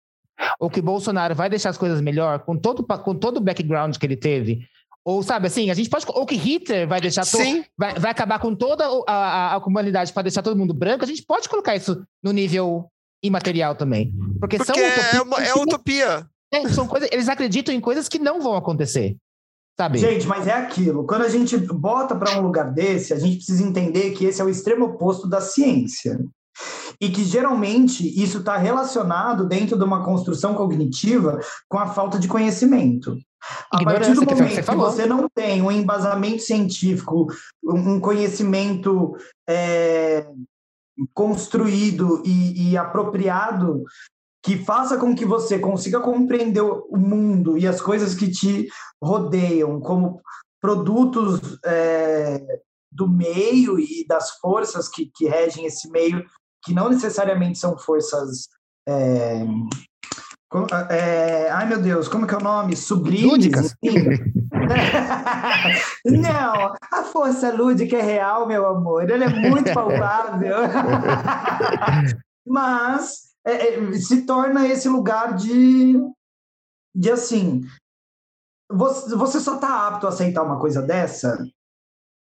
[0.60, 3.96] ou que o Bolsonaro vai deixar as coisas melhor com todo, com todo o background
[3.96, 4.66] que ele teve,
[5.04, 6.04] ou sabe assim, a gente pode.
[6.08, 9.60] Ou que Hitler vai deixar to- Sim, vai, vai acabar com toda a, a, a
[9.60, 12.90] comunidade para deixar todo mundo branco, a gente pode colocar isso no nível
[13.24, 14.12] imaterial também.
[14.38, 16.26] Porque, porque são é, uma, é utopia.
[16.52, 19.16] é, são coisas, eles acreditam em coisas que não vão acontecer.
[19.76, 19.98] Sabe?
[19.98, 21.04] Gente, mas é aquilo.
[21.04, 24.44] Quando a gente bota para um lugar desse, a gente precisa entender que esse é
[24.44, 26.20] o extremo oposto da ciência.
[27.00, 32.28] E que geralmente isso está relacionado dentro de uma construção cognitiva com a falta de
[32.28, 33.18] conhecimento.
[33.72, 36.42] A partir do que foi o que momento você que você não tem um embasamento
[36.42, 37.26] científico,
[37.64, 39.16] um um conhecimento
[39.48, 40.24] é,
[41.12, 43.84] construído e, e apropriado
[44.44, 48.68] que faça com que você consiga compreender o mundo e as coisas que te
[49.02, 50.20] rodeiam como
[50.60, 52.44] produtos é,
[52.92, 56.24] do meio e das forças que, que regem esse meio,
[56.62, 58.48] que não necessariamente são forças.
[58.86, 59.44] é,
[60.88, 62.76] é, ai meu Deus, como que é o nome?
[62.76, 63.24] Sublimes?
[63.24, 63.74] Lúdicas.
[66.04, 69.10] Não, a força lúdica é real, meu amor.
[69.10, 70.58] Ela é muito palpável.
[72.46, 75.94] Mas é, é, se torna esse lugar de,
[76.94, 77.62] de assim,
[78.70, 81.36] você, você só está apto a aceitar uma coisa dessa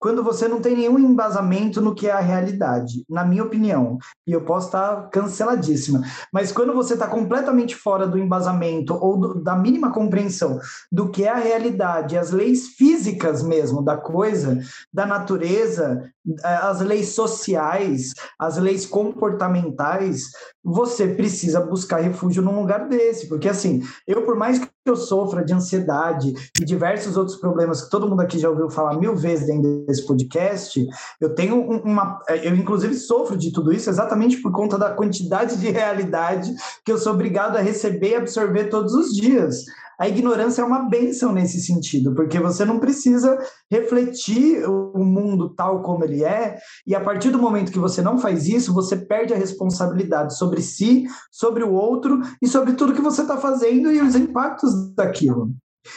[0.03, 3.97] quando você não tem nenhum embasamento no que é a realidade, na minha opinião.
[4.27, 6.01] E eu posso estar canceladíssima.
[6.29, 10.59] Mas quando você está completamente fora do embasamento ou do, da mínima compreensão
[10.91, 14.59] do que é a realidade, as leis físicas mesmo da coisa,
[14.91, 16.11] da natureza,
[16.43, 20.31] as leis sociais, as leis comportamentais,
[20.61, 25.43] você precisa buscar refúgio num lugar desse, porque assim, eu por mais que eu sofra
[25.43, 29.47] de ansiedade e diversos outros problemas que todo mundo aqui já ouviu falar mil vezes
[29.47, 30.85] dentro desse podcast,
[31.21, 35.69] eu tenho uma, eu inclusive sofro de tudo isso exatamente por conta da quantidade de
[35.69, 36.53] realidade
[36.83, 39.63] que eu sou obrigado a receber e absorver todos os dias
[39.99, 43.37] a ignorância é uma benção nesse sentido, porque você não precisa
[43.71, 48.17] refletir o mundo tal como ele é, e a partir do momento que você não
[48.17, 53.01] faz isso, você perde a responsabilidade sobre si, sobre o outro e sobre tudo que
[53.01, 55.51] você está fazendo e os impactos daquilo.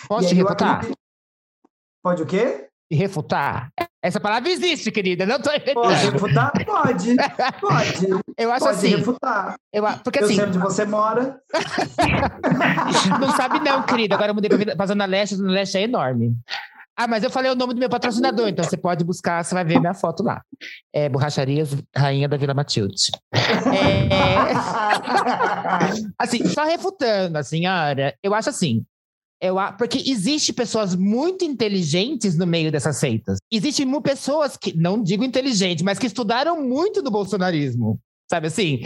[0.09, 0.77] Posso te refutar?
[0.77, 0.98] Acredito...
[2.02, 2.68] Pode o quê?
[2.90, 3.70] refutar?
[4.02, 5.27] Essa palavra existe, querida.
[5.27, 6.52] Não tô Pode refutar?
[6.64, 7.16] Pode.
[7.60, 8.06] Pode.
[8.36, 8.97] Eu acho Pode assim.
[8.97, 9.56] refutar.
[9.73, 10.36] Eu, porque eu assim.
[10.36, 11.40] sei onde você mora.
[13.20, 14.14] não sabe, não, querida.
[14.14, 16.36] Agora eu mudei pra, Zona Leste, a Zona Leste é enorme.
[16.98, 19.64] Ah, mas eu falei o nome do meu patrocinador, então você pode buscar, você vai
[19.64, 20.40] ver minha foto lá.
[20.94, 23.10] É Borracharias Rainha da Vila Matilde.
[23.35, 24.09] É...
[26.18, 28.82] assim, só refutando, assim, senhora, eu acho assim,
[29.40, 33.38] eu, porque existe pessoas muito inteligentes no meio dessas seitas.
[33.50, 38.00] Existem pessoas que, não digo inteligentes, mas que estudaram muito do bolsonarismo.
[38.30, 38.80] Sabe assim?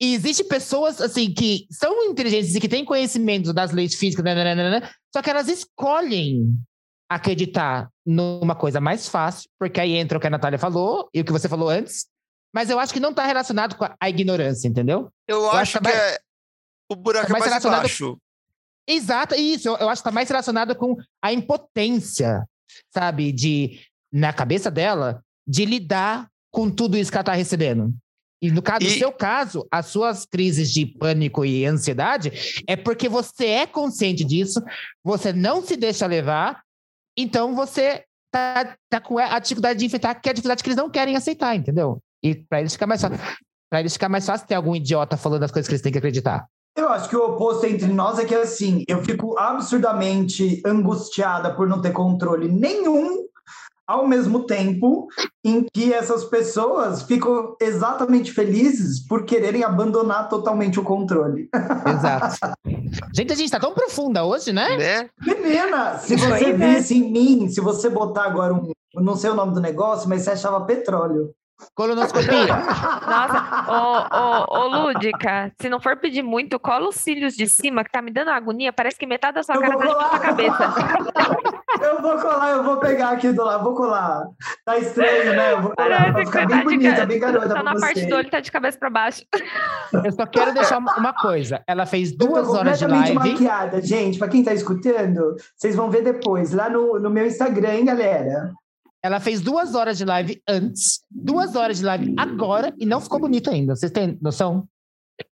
[0.00, 4.62] E existem pessoas assim que são inteligentes e que têm conhecimento das leis físicas, nananana,
[4.62, 6.54] né, né, né, só que elas escolhem
[7.08, 11.24] acreditar numa coisa mais fácil, porque aí entra o que a Natália falou e o
[11.24, 12.06] que você falou antes.
[12.52, 15.10] Mas eu acho que não está relacionado com a ignorância, entendeu?
[15.26, 16.18] Eu, eu acho, que, que é...
[16.90, 18.18] o buraco tá é mais, mais embaixo.
[18.86, 19.68] Exato, isso.
[19.68, 22.46] Eu, eu acho que está mais relacionado com a impotência,
[22.92, 23.32] sabe?
[23.32, 23.80] De,
[24.12, 27.94] na cabeça dela, de lidar com tudo isso que ela está recebendo.
[28.40, 28.90] E no caso, e...
[28.90, 34.22] no seu caso, as suas crises de pânico e ansiedade é porque você é consciente
[34.22, 34.62] disso,
[35.02, 36.62] você não se deixa levar,
[37.16, 40.76] então você tá, tá com a dificuldade de enfrentar, que é a dificuldade que eles
[40.76, 41.98] não querem aceitar, entendeu?
[42.22, 43.18] E para eles ficar mais fácil.
[43.70, 45.98] Para eles ficar mais fácil ter algum idiota falando as coisas que eles têm que
[45.98, 46.46] acreditar.
[46.76, 51.68] Eu acho que o oposto entre nós é que, assim, eu fico absurdamente angustiada por
[51.68, 53.24] não ter controle nenhum,
[53.86, 55.06] ao mesmo tempo
[55.44, 61.48] em que essas pessoas ficam exatamente felizes por quererem abandonar totalmente o controle.
[61.86, 62.36] Exato.
[63.14, 64.76] Gente, a gente tá tão profunda hoje, né?
[64.76, 65.10] né?
[65.24, 69.54] Menina, se você visse em mim, se você botar agora um, não sei o nome
[69.54, 71.32] do negócio, mas você achava petróleo.
[71.74, 72.46] Colonoscopia.
[72.46, 77.84] Nossa, ô, ô, ô, Lúdica, se não for pedir muito, cola os cílios de cima,
[77.84, 78.72] que tá me dando agonia.
[78.72, 80.74] Parece que metade da sua eu cara tá na sua cabeça.
[81.80, 84.24] eu vou colar, eu vou pegar aqui do lado, vou colar.
[84.64, 85.52] Tá estranho, né?
[85.52, 87.06] Eu vou colar, Parece ficar bem bonita, ca...
[87.06, 87.80] bem garota Tá na você.
[87.80, 89.22] parte do olho, tá de cabeça pra baixo.
[89.92, 91.62] Eu só quero deixar uma coisa.
[91.66, 93.14] Ela fez duas horas de live.
[93.14, 94.18] maquiada, gente.
[94.18, 98.52] Pra quem tá escutando, vocês vão ver depois, lá no, no meu Instagram, hein, galera.
[99.04, 103.20] Ela fez duas horas de live antes, duas horas de live agora e não ficou
[103.20, 103.76] bonita ainda.
[103.76, 104.66] Vocês têm noção?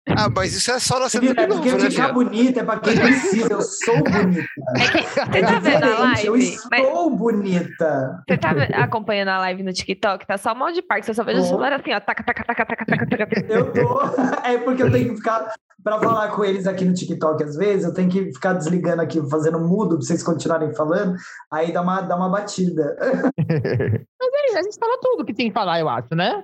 [0.08, 2.98] Ah, mas isso é só na cena de novo, né, ficar bonita é pra quem
[2.98, 3.52] precisa.
[3.52, 4.44] Eu sou bonita.
[4.76, 6.26] É que, você tá vendo a live?
[6.26, 8.24] Eu estou bonita.
[8.28, 8.50] Você tá
[8.82, 10.26] acompanhando a live no TikTok?
[10.26, 11.06] Tá só um monte de parque.
[11.06, 12.00] Você só vê o celular assim, ó.
[12.00, 13.46] Taca, taca, taca, taca, taca, taca.
[13.48, 14.00] Eu tô.
[14.44, 17.84] É porque eu tenho que ficar para falar com eles aqui no TikTok, às vezes,
[17.84, 21.16] eu tenho que ficar desligando aqui, fazendo mudo para vocês continuarem falando,
[21.50, 22.96] aí dá uma, dá uma batida.
[23.38, 26.42] Mas é isso, a gente fala tudo que tem que falar, eu acho, né?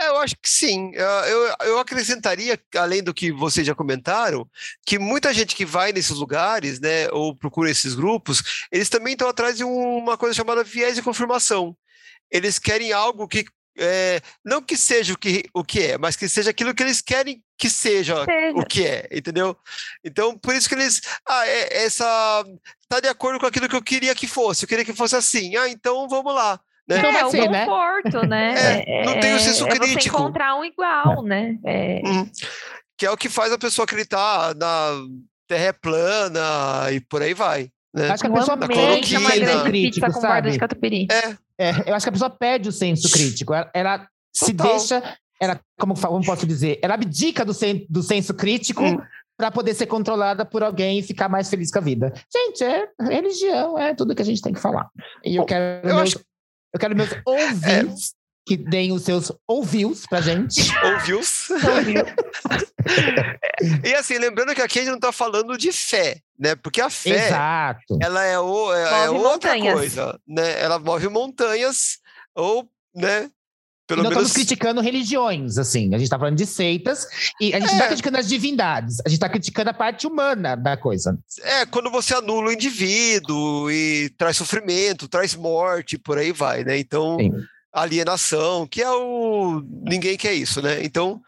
[0.00, 0.92] É, eu acho que sim.
[0.94, 4.48] Eu, eu acrescentaria, além do que vocês já comentaram,
[4.86, 9.28] que muita gente que vai nesses lugares, né, ou procura esses grupos, eles também estão
[9.28, 11.76] atrás de uma coisa chamada viés de confirmação.
[12.30, 13.44] Eles querem algo que
[13.78, 17.00] é, não que seja o que, o que é, mas que seja aquilo que eles
[17.00, 18.56] querem que seja, seja.
[18.56, 19.56] o que é, entendeu?
[20.04, 21.00] Então, por isso que eles.
[21.28, 22.44] Ah, é, essa.
[22.82, 24.64] Está de acordo com aquilo que eu queria que fosse.
[24.64, 25.56] Eu queria que fosse assim.
[25.56, 26.60] Ah, então vamos lá.
[26.88, 26.98] Né?
[26.98, 27.66] Então é, o ser, né?
[27.66, 28.54] conforto, né?
[28.86, 29.98] É, não tem o senso é, crítico.
[29.98, 31.58] É você encontrar um igual, né?
[31.64, 32.00] É...
[32.04, 32.30] Hum,
[32.96, 34.92] que é o que faz a pessoa acreditar na
[35.46, 37.70] terra é plana e por aí vai.
[37.94, 38.10] Né?
[38.10, 40.50] Acho que a pessoa na perde o senso crítico, sabe?
[41.10, 41.47] É.
[41.58, 41.90] é.
[41.90, 43.52] eu acho que a pessoa perde o senso crítico.
[43.52, 45.02] Ela, ela se deixa,
[45.40, 48.98] ela, como, como posso dizer, ela abdica do, sen, do senso crítico hum.
[49.36, 52.12] para poder ser controlada por alguém e ficar mais feliz com a vida.
[52.32, 54.88] Gente, é religião, é tudo que a gente tem que falar.
[55.24, 56.24] E eu quero eu meus, acho...
[56.72, 58.17] eu quero meus ouvintes é
[58.48, 60.60] que deem os seus ouvios pra gente.
[60.82, 61.48] Ouvios.
[63.84, 66.54] e assim, lembrando que aqui a gente não tá falando de fé, né?
[66.56, 67.98] Porque a fé, Exato.
[68.00, 69.74] ela é, o, é, é outra montanhas.
[69.74, 70.60] coisa, né?
[70.60, 71.98] Ela move montanhas,
[72.34, 73.30] Ou, né?
[73.86, 74.26] Pelo não menos.
[74.28, 75.94] estamos criticando religiões, assim.
[75.94, 77.06] A gente tá falando de seitas
[77.40, 77.80] e a gente não É.
[77.80, 78.98] tá criticando as divindades.
[79.04, 81.18] A gente tá criticando a parte humana da coisa.
[81.40, 86.78] É, quando você anula o indivíduo e traz sofrimento, traz morte, por aí vai, né?
[86.78, 87.32] Então, Sim.
[87.72, 89.62] Alienação, que é o.
[89.82, 90.82] Ninguém quer isso, né?
[90.84, 91.20] Então,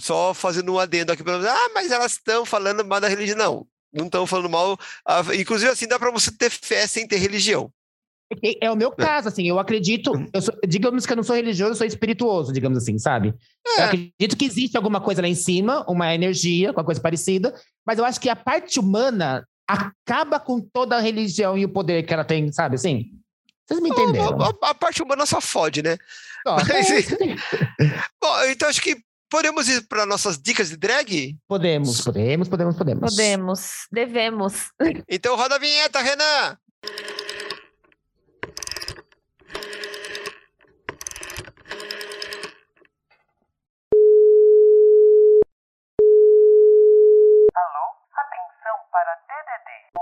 [0.00, 1.36] só fazendo um adendo aqui, pra...
[1.36, 3.36] ah, mas elas estão falando mal da religião.
[3.36, 4.78] Não, não estão falando mal.
[5.38, 7.70] Inclusive, assim, dá para você ter fé sem ter religião.
[8.42, 9.46] É- É o meu caso, assim.
[9.46, 10.10] Eu acredito.
[10.32, 13.34] Eu sou- digamos que eu não sou religioso, eu sou espirituoso, digamos assim, sabe?
[13.66, 13.80] É.
[13.80, 17.54] Eu acredito que existe alguma coisa lá em cima, uma energia, alguma coisa parecida,
[17.86, 22.02] mas eu acho que a parte humana acaba com toda a religião e o poder
[22.04, 23.10] que ela tem, sabe assim?
[23.66, 24.40] Vocês me entenderam?
[24.42, 25.96] A, a- a parte humana só fode, né?
[26.46, 27.00] Ó, mas- é,
[28.20, 28.96] Bom, então acho que
[29.30, 31.36] podemos ir para nossas dicas de drag?
[31.48, 33.10] podemos, podemos, podemos, podemos.
[33.10, 34.54] Podemos, devemos.
[35.08, 36.56] Então roda a vinheta, Renan!
[48.16, 49.93] Atenção para DDD.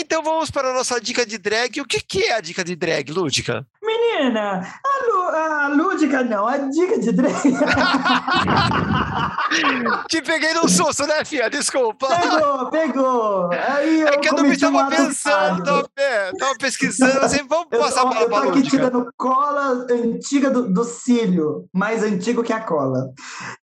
[0.00, 1.78] Então vamos para a nossa dica de drag.
[1.78, 3.66] O que, que é a dica de drag, Lúdica?
[3.82, 7.34] Menina, a, Lu, a Lúdica não, a dica de drag.
[10.08, 11.50] Te peguei no susto, né, Fia?
[11.50, 12.06] Desculpa.
[12.06, 13.50] pegou, pegou.
[13.52, 17.66] Aí eu É que eu não um estava pensando, tava, é, tava pesquisando, assim, vamos
[17.70, 18.76] Eu, passar ó, para eu tô a aqui Lúdica.
[18.76, 23.10] tirando cola antiga do, do cílio, mais antigo que a cola.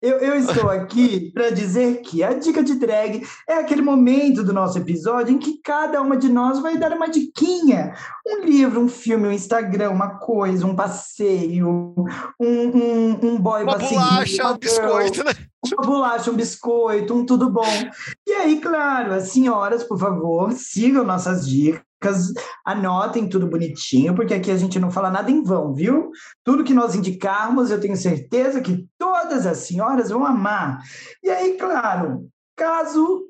[0.01, 4.53] Eu, eu estou aqui para dizer que a dica de drag é aquele momento do
[4.53, 7.93] nosso episódio em que cada uma de nós vai dar uma diquinha.
[8.25, 13.77] Um livro, um filme, um Instagram, uma coisa, um passeio, um, um, um boy Uma
[13.77, 15.31] pra seguir, bolacha, uma um biscoito, né?
[15.73, 17.63] uma bolacha, um biscoito, um tudo bom.
[18.27, 22.33] E aí, claro, as senhoras, por favor, sigam nossas dicas,
[22.65, 26.11] anotem tudo bonitinho, porque aqui a gente não fala nada em vão, viu?
[26.43, 30.81] Tudo que nós indicarmos, eu tenho certeza que todas as senhoras vão amar.
[31.23, 33.25] E aí, claro, caso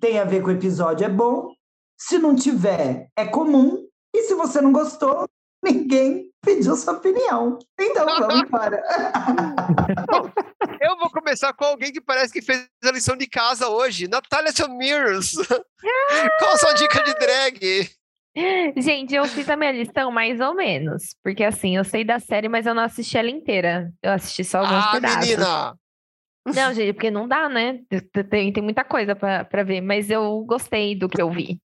[0.00, 1.52] tenha a ver com o episódio, é bom.
[1.98, 3.86] Se não tiver, é comum.
[4.14, 5.26] E se você não gostou,
[5.62, 7.58] ninguém pediu sua opinião.
[7.78, 8.82] Então, vamos para.
[10.80, 14.08] Eu vou começar com alguém que parece que fez a lição de casa hoje.
[14.08, 15.32] Natália Samirs.
[16.38, 17.90] Qual a sua dica de drag?
[18.76, 21.14] Gente, eu fiz a minha listão mais ou menos.
[21.22, 23.92] Porque assim, eu sei da série, mas eu não assisti ela inteira.
[24.02, 25.20] Eu assisti só alguns Ah, pedaços.
[25.28, 25.74] menina!
[26.44, 27.78] Não, gente, porque não dá, né?
[28.28, 31.60] Tem, tem muita coisa pra ver, mas eu gostei do que eu vi.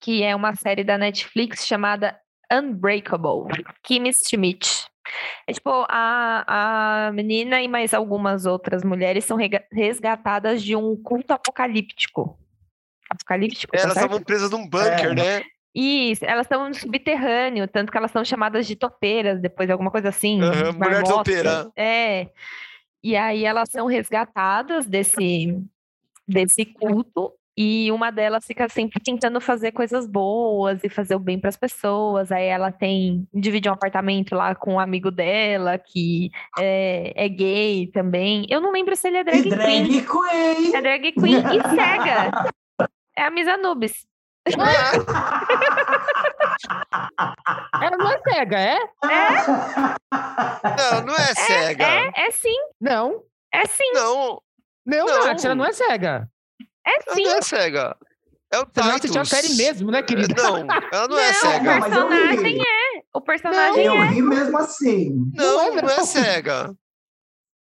[0.00, 2.18] Que é uma série da Netflix chamada
[2.52, 3.48] Unbreakable,
[3.82, 4.86] Kimmy Schmidt.
[5.46, 9.36] É tipo, a, a menina e mais algumas outras mulheres são
[9.70, 12.38] resgatadas de um culto apocalíptico.
[13.10, 14.04] Apocalíptico, tá Elas certo?
[14.06, 15.14] estavam presas num bunker, É.
[15.14, 15.42] né?
[15.74, 20.10] Isso, elas estão no subterrâneo, tanto que elas são chamadas de topeiras, depois alguma coisa
[20.10, 20.40] assim.
[20.42, 21.70] Aham, mulher topeira.
[21.74, 22.28] É.
[23.02, 25.58] E aí elas são resgatadas desse,
[26.28, 27.32] desse culto,
[27.62, 31.56] e uma delas fica sempre tentando fazer coisas boas e fazer o bem para as
[31.56, 32.32] pessoas.
[32.32, 37.86] Aí ela tem, divide um apartamento lá com um amigo dela, que é, é gay
[37.92, 38.46] também.
[38.50, 40.04] Eu não lembro se ele é drag, E drag queen.
[40.04, 40.74] queen.
[40.74, 42.50] É drag queen e cega.
[43.16, 44.06] É a Misa Nubes.
[47.80, 48.78] Ela não é cega, é?
[50.12, 51.84] Não, não é cega.
[51.84, 53.22] É, é sim, Não.
[53.52, 54.42] é sim, Não,
[54.84, 55.26] Não, Não.
[55.26, 56.28] Nath, ela não é cega.
[56.86, 57.22] É ela sim.
[57.24, 57.96] não é cega.
[58.52, 59.16] É o Você não Titus.
[59.16, 60.42] assistiu a série mesmo, né, querida?
[60.42, 61.76] Não, ela não, é Não, cega.
[61.76, 62.60] o mas eu personagem ri.
[62.60, 63.02] é.
[63.14, 64.04] O personagem Eu é.
[64.08, 65.10] ri mesmo assim.
[65.34, 66.04] Não, Não é não é não.
[66.04, 66.74] cega.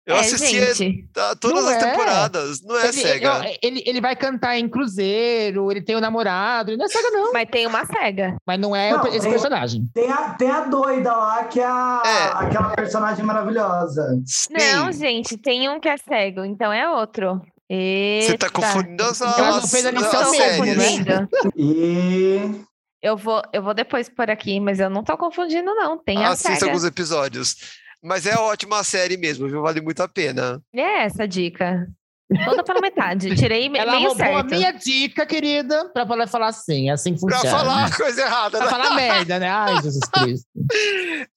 [0.06, 1.06] Eu é, assisti gente.
[1.12, 1.90] tá, todas Não as é.
[1.90, 2.62] temporadas.
[2.62, 3.44] Não é ele, cega.
[3.44, 7.10] Ele, ele, ele vai cantar em cruzeiro, ele tem um namorado, ele não é cega,
[7.10, 7.32] não.
[7.32, 8.36] Mas tem uma cega.
[8.46, 9.82] Mas não é Não, esse tem- personagem.
[9.94, 12.44] Tem a, tem a doida lá, que é, a, É.
[12.46, 14.02] aquela personagem maravilhosa.
[14.24, 14.54] Sim.
[14.54, 17.40] Não, gente, tem um que é cego, então é outro.
[17.70, 21.28] Você tá confundindo as, Ela não as, fez a Não lição mesmo.
[21.56, 22.64] E
[23.00, 25.96] Eu vou, eu vou depois por aqui, mas eu não tô confundindo, não.
[25.96, 26.66] Tem a Assista cega.
[26.66, 27.56] alguns episódios.
[28.02, 29.62] Mas é ótima a série mesmo, viu?
[29.62, 30.60] Vale muito a pena.
[30.74, 31.86] É essa a dica.
[32.44, 33.34] Toda pela metade.
[33.34, 34.46] Tirei Ela meio roubou a certo.
[34.50, 37.58] minha dica, querida, pra poder falar assim, assim Pra funciona.
[37.58, 38.70] falar a coisa errada, Pra né?
[38.70, 39.48] falar merda, né?
[39.50, 40.46] Ai, Jesus Cristo.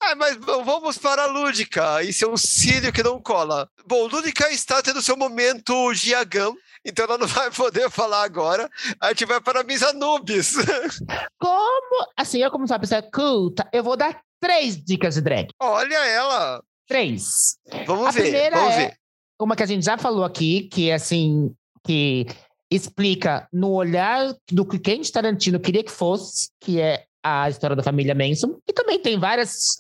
[0.02, 2.04] Ah, mas vamos para a Lúdica.
[2.04, 3.68] Isso é um cílio que não cola.
[3.88, 6.56] Bom, Lúdica está tendo seu momento Giagão,
[6.86, 8.70] então ela não vai poder falar agora.
[9.02, 10.56] A gente vai para a Miss Anubis.
[11.40, 15.48] Como, assim, eu como sou uma pessoa culta, eu vou dar três dicas de drag.
[15.60, 16.62] Olha ela.
[16.88, 17.58] Três.
[17.86, 18.98] Vamos A ver, vamos é- ver.
[19.40, 21.54] Uma que a gente já falou aqui, que é assim,
[21.84, 22.28] que
[22.72, 27.84] explica no olhar do que Quentin Tarantino queria que fosse, que é a história da
[27.84, 29.78] família Manson, e também tem várias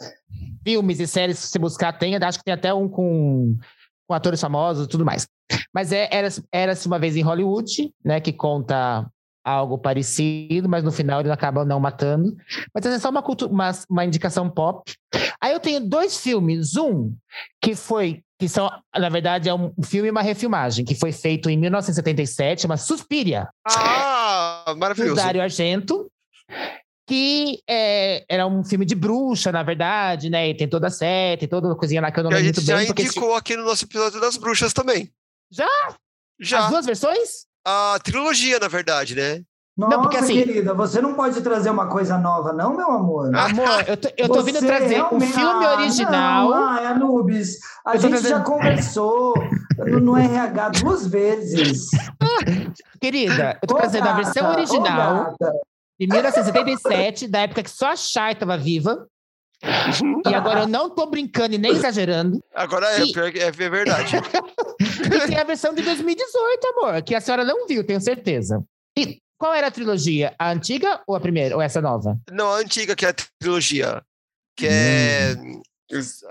[0.63, 3.57] filmes e séries que se buscar tem, acho que tem até um com,
[4.07, 5.27] com atores famosos e tudo mais.
[5.73, 9.09] Mas é, era, era-se uma vez em Hollywood, né, que conta
[9.43, 12.35] algo parecido, mas no final eles acabam não matando.
[12.73, 14.93] Mas é só uma, uma, uma indicação pop.
[15.41, 16.77] Aí eu tenho dois filmes.
[16.77, 17.13] Um,
[17.61, 21.49] que foi, que são, na verdade, é um filme e uma refilmagem, que foi feito
[21.49, 25.15] em 1977, chama Suspiria, Ah, do maravilhoso.
[25.15, 26.09] Dario Argento.
[27.05, 30.47] Que é, era um filme de bruxa, na verdade, né?
[30.47, 32.45] E tem toda a série, tem toda a coisinha lá que eu não a lembro
[32.47, 32.87] gente muito já bem.
[32.87, 35.11] Porque indicou aqui no nosso episódio das bruxas também.
[35.51, 35.67] Já?
[36.39, 36.59] Já.
[36.59, 37.45] As duas versões?
[37.65, 39.41] A trilogia, na verdade, né?
[39.75, 43.35] Nossa, porque assim- querida, você não pode trazer uma coisa nova, não, meu amor?
[43.35, 46.49] Amor, eu tô, eu tô vindo trazer um realmente- filme Ah, original.
[46.49, 49.33] Não, ah, Anubis, a Eu gente já trazendo- conversou
[49.79, 51.89] no, no RH duas vezes.
[53.01, 55.35] Querida, eu tô Ô, trazendo a gata, versão ô, original
[55.99, 59.07] de 1977, da época que só a Shai tava viva.
[60.25, 62.43] E agora eu não tô brincando e nem exagerando.
[62.53, 64.11] Agora é, E- pior que é, é verdade.
[64.79, 68.63] E tem a versão de 2018, amor, que a senhora não viu, tenho certeza.
[68.97, 70.33] E qual era a trilogia?
[70.39, 71.55] A antiga ou a primeira?
[71.55, 72.17] Ou essa nova?
[72.31, 74.01] Não, a antiga, que é a trilogia.
[74.57, 75.35] Que é.
[75.37, 75.61] Hum.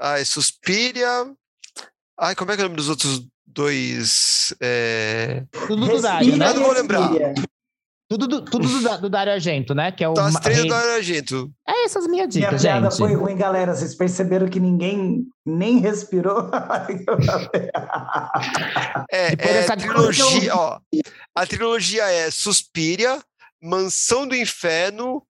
[0.00, 1.30] Ai, Suspiria.
[2.18, 4.54] Ai, como é que é o nome dos outros dois?
[4.60, 5.44] É...
[5.66, 6.48] Tudo do Dário, né?
[6.48, 7.10] Eu não vou lembrar.
[8.12, 9.90] Tudo, do, tudo do, do Dário Argento, né?
[9.90, 11.50] Que é o Então, as ma- três rei- do Argento.
[11.66, 12.98] É essas minhas Minha dicas, piada gente.
[12.98, 13.74] foi ruim, galera.
[13.74, 16.50] Vocês perceberam que ninguém nem respirou?
[19.10, 20.78] É, é dessa trilogia, ó.
[21.34, 23.18] A trilogia é Suspiria,
[23.62, 25.22] Mansão do Inferno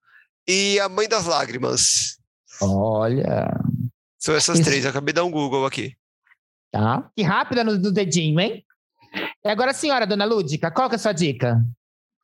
[0.49, 2.17] e A Mãe das Lágrimas.
[2.61, 3.49] Olha,
[4.19, 4.69] São essas Isso.
[4.69, 4.85] três.
[4.85, 5.95] Eu acabei de dar um Google aqui.
[6.71, 7.09] tá?
[7.17, 8.65] Que rápida no, no dedinho, hein?
[9.45, 11.61] E agora, a senhora, dona Lúdica, qual que é a sua dica?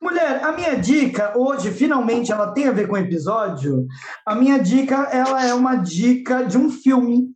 [0.01, 3.85] Mulher, a minha dica hoje, finalmente, ela tem a ver com o episódio.
[4.25, 7.31] A minha dica, ela é uma dica de um filme.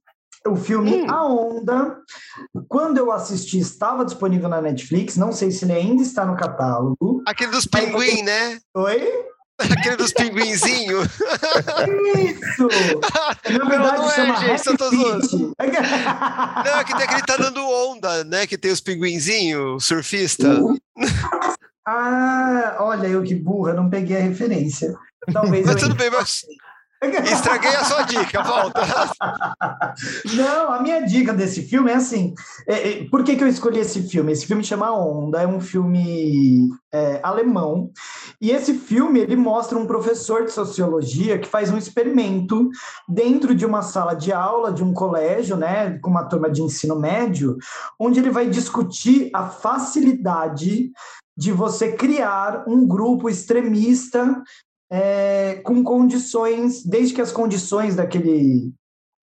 [0.48, 1.10] O filme Hum.
[1.10, 1.98] A Onda.
[2.68, 5.16] Quando eu assisti, estava disponível na Netflix.
[5.16, 7.22] Não sei se ele ainda está no catálogo.
[7.26, 8.60] Aquele dos pinguim, né?
[8.76, 9.10] Oi?
[9.58, 11.08] Aquele dos pinguinzinhos.
[12.18, 12.68] Isso!
[13.58, 15.54] Na verdade, não é, chama gente, eu tô zoando.
[15.58, 18.48] Não, é que tem aquele que tá dando onda, né?
[18.48, 20.60] Que tem os pinguinzinhos, surfista.
[21.86, 24.94] Ah, olha, eu que burra, não peguei a referência.
[25.32, 26.46] Talvez Mas eu tudo bem, mas
[27.32, 28.82] estraguei a sua dica, volta.
[30.36, 32.34] Não, a minha dica desse filme é assim.
[32.68, 34.32] é, é, por que, que eu escolhi esse filme?
[34.32, 37.92] Esse filme chama Onda, é um filme é, alemão.
[38.40, 42.70] E esse filme ele mostra um professor de sociologia que faz um experimento
[43.08, 47.00] dentro de uma sala de aula de um colégio, né, com uma turma de ensino
[47.00, 47.58] médio,
[48.00, 50.92] onde ele vai discutir a facilidade
[51.38, 54.42] de você criar um grupo extremista
[54.92, 58.72] é, com condições, desde que as condições daquele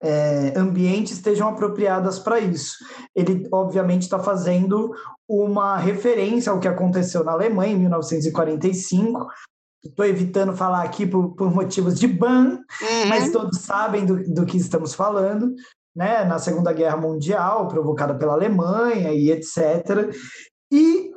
[0.02, 2.72] é, ambiente estejam apropriadas para isso.
[3.14, 4.92] Ele, obviamente, está fazendo
[5.28, 9.28] uma referência ao que aconteceu na Alemanha em 1945.
[9.84, 12.58] Estou evitando falar aqui por, por motivos de ban,
[13.08, 13.32] mas Uhum.
[13.32, 15.54] todos sabem do, do que estamos falando,
[15.94, 16.24] né?
[16.24, 20.12] Na Segunda Guerra Mundial, provocada pela Alemanha e etc.
[20.72, 21.09] E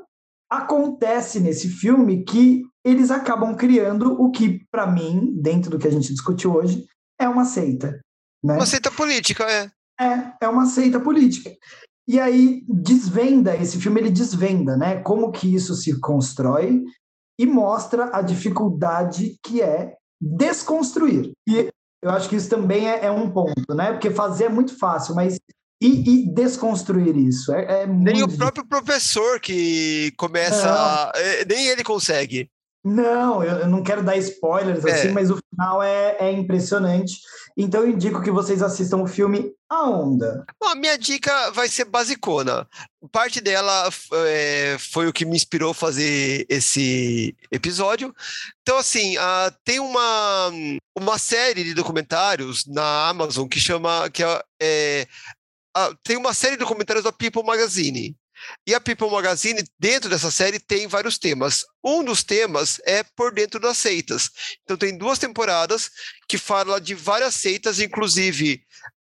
[0.57, 5.91] acontece nesse filme que eles acabam criando o que, para mim, dentro do que a
[5.91, 6.85] gente discutiu hoje,
[7.19, 7.99] é uma seita.
[8.43, 8.55] Né?
[8.55, 9.71] Uma seita política, é.
[9.99, 11.51] É, é uma seita política.
[12.07, 14.99] E aí desvenda, esse filme ele desvenda, né?
[15.01, 16.83] Como que isso se constrói
[17.39, 21.31] e mostra a dificuldade que é desconstruir.
[21.47, 21.69] E
[22.01, 23.93] eu acho que isso também é, é um ponto, né?
[23.93, 25.39] Porque fazer é muito fácil, mas
[25.85, 30.69] e, e desconstruir isso é, é Nem muito o próprio professor que começa.
[30.71, 32.49] A- é, nem ele consegue.
[32.85, 34.91] Não, eu, eu não quero dar spoilers É.
[34.91, 37.13] assim, mas o final é, é impressionante.
[37.55, 40.43] Então eu indico que vocês assistam o filme A Onda.
[40.59, 42.67] Bom, a minha dica vai ser basicona.
[43.11, 43.89] Parte dela
[44.27, 48.13] é, foi o que me inspirou a fazer esse episódio.
[48.63, 50.51] Então, assim, ah, tem uma,
[50.97, 54.09] uma série de documentários na Amazon que chama.
[54.09, 54.23] Que
[54.59, 55.07] é,
[55.75, 58.15] ah, tem uma série de documentários da People Magazine.
[58.67, 61.63] E a People Magazine, dentro dessa série, tem vários temas.
[61.83, 64.29] Um dos temas é por dentro das seitas.
[64.63, 65.89] Então, tem duas temporadas
[66.27, 68.61] que fala de várias seitas, inclusive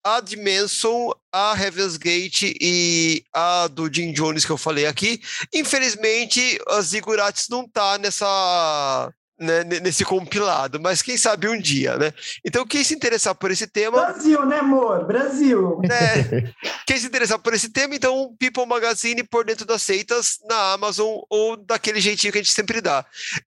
[0.05, 5.21] a de Manson, a Heaven's Gate e a do Jim Jones que eu falei aqui.
[5.55, 9.13] Infelizmente, a Zigurates não tá nessa
[9.43, 12.13] né, ne- nesse compilado, mas quem sabe um dia, né?
[12.45, 15.05] Então, quem se interessar por esse tema, Brasil, né, amor?
[15.07, 15.81] Brasil.
[15.83, 16.53] né?
[16.87, 21.21] Quem se interessar por esse tema, então, People Magazine por dentro das seitas na Amazon
[21.31, 23.05] ou daquele jeitinho que a gente sempre dá.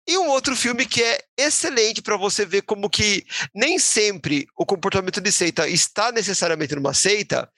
[0.07, 4.65] E um outro filme que é excelente para você ver como que nem sempre o
[4.65, 7.49] comportamento de seita está necessariamente numa seita,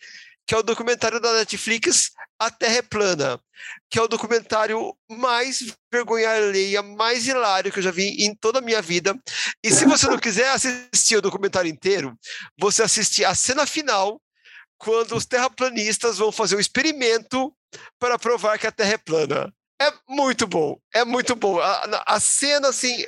[0.47, 3.39] que é o documentário da Netflix A Terra é Plana,
[3.89, 8.59] que é o documentário mais vergonha alheia, mais hilário que eu já vi em toda
[8.59, 9.13] a minha vida.
[9.61, 12.17] E se você não quiser assistir o documentário inteiro,
[12.57, 14.21] você assiste a cena final
[14.77, 17.53] quando os terraplanistas vão fazer um experimento
[17.99, 19.53] para provar que a Terra é plana.
[19.81, 21.59] É muito bom, é muito bom.
[21.59, 23.05] A, a cena, assim,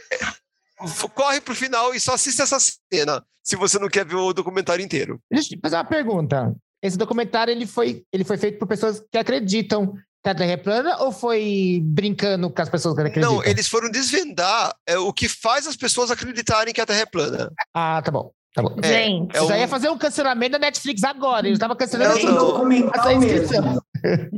[1.14, 4.84] corre pro final e só assiste essa cena, se você não quer ver o documentário
[4.84, 5.22] inteiro.
[5.32, 6.53] Deixa eu fazer uma pergunta.
[6.81, 9.93] Esse documentário ele foi, ele foi feito por pessoas que acreditam
[10.23, 13.35] que a Terra é plana ou foi brincando com as pessoas que acreditam?
[13.35, 17.06] Não, eles foram desvendar é, o que faz as pessoas acreditarem que a Terra é
[17.06, 17.51] plana.
[17.73, 18.31] Ah, tá bom.
[18.53, 18.76] Tá bom.
[18.81, 21.45] É, Gente, é Eu já um- ia fazer um cancelamento da Netflix agora.
[21.47, 22.34] Ele estava cancelando Não, tudo.
[22.34, 22.47] não.
[22.47, 23.61] documental Essa inscrição.
[23.64, 23.81] mesmo.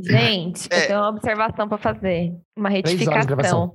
[0.04, 0.82] gente, É.
[0.82, 2.32] eu tenho uma observação para fazer.
[2.56, 3.72] Uma retificação.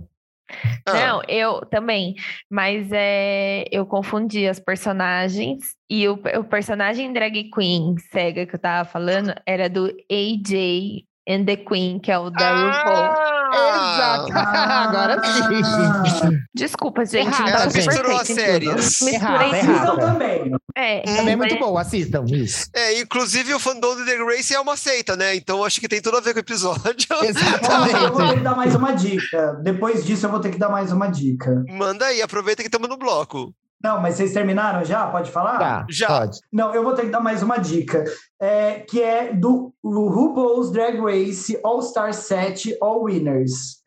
[0.86, 2.15] Ah, Não, eu também.
[2.49, 5.76] Mas é, eu confundi as personagens.
[5.90, 11.45] E o, o personagem drag queen cega que eu tava falando era do AJ and
[11.45, 13.38] the Queen, que é o da RuPaul.
[13.54, 14.34] Exato.
[14.34, 16.38] Agora sim.
[16.54, 17.28] Desculpa, gente.
[17.28, 19.02] Errado, não Ela misturou as séries.
[19.02, 19.98] Misturei tudo.
[19.99, 20.52] também.
[20.76, 22.68] É, Também é muito bom, assistam isso.
[22.74, 25.36] É, inclusive o fandom de The Grace é uma seita, né?
[25.36, 27.08] Então acho que tem tudo a ver com o episódio.
[27.10, 28.34] Bom, eu vou ter Exatamente.
[28.36, 29.60] que dar mais uma dica.
[29.64, 31.64] Depois disso, eu vou ter que dar mais uma dica.
[31.70, 33.54] Manda aí, aproveita que estamos no bloco.
[33.84, 35.08] Não, mas vocês terminaram já?
[35.08, 35.60] Pode falar?
[35.60, 36.08] Tá, Já.
[36.08, 36.40] pode.
[36.52, 38.04] Não, eu vou ter que dar mais uma dica.
[38.40, 43.82] É, que é do RuPaul's Drag Race All Star 7 All Winners.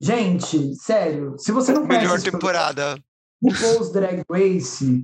[0.00, 2.98] Gente, sério, se você não conhece Melhor temporada.
[3.42, 5.02] RuPaul's Drag Race,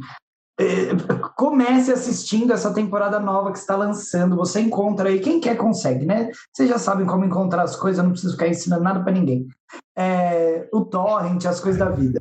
[0.61, 0.95] é,
[1.37, 4.37] comece assistindo essa temporada nova que está lançando.
[4.37, 6.31] Você encontra aí, quem quer consegue, né?
[6.53, 9.49] Vocês já sabem como encontrar as coisas, eu não preciso ficar ensinando nada para ninguém.
[9.97, 12.21] É, o torrent, as coisas da vida.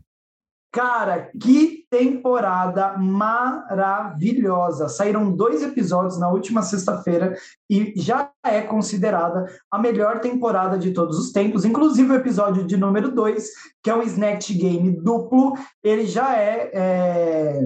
[0.72, 4.88] Cara, que temporada maravilhosa!
[4.88, 7.38] Saíram dois episódios na última sexta-feira
[7.70, 12.78] e já é considerada a melhor temporada de todos os tempos, inclusive o episódio de
[12.78, 13.46] número 2,
[13.84, 15.54] que é um Snatch Game duplo,
[15.84, 17.62] ele já é, é,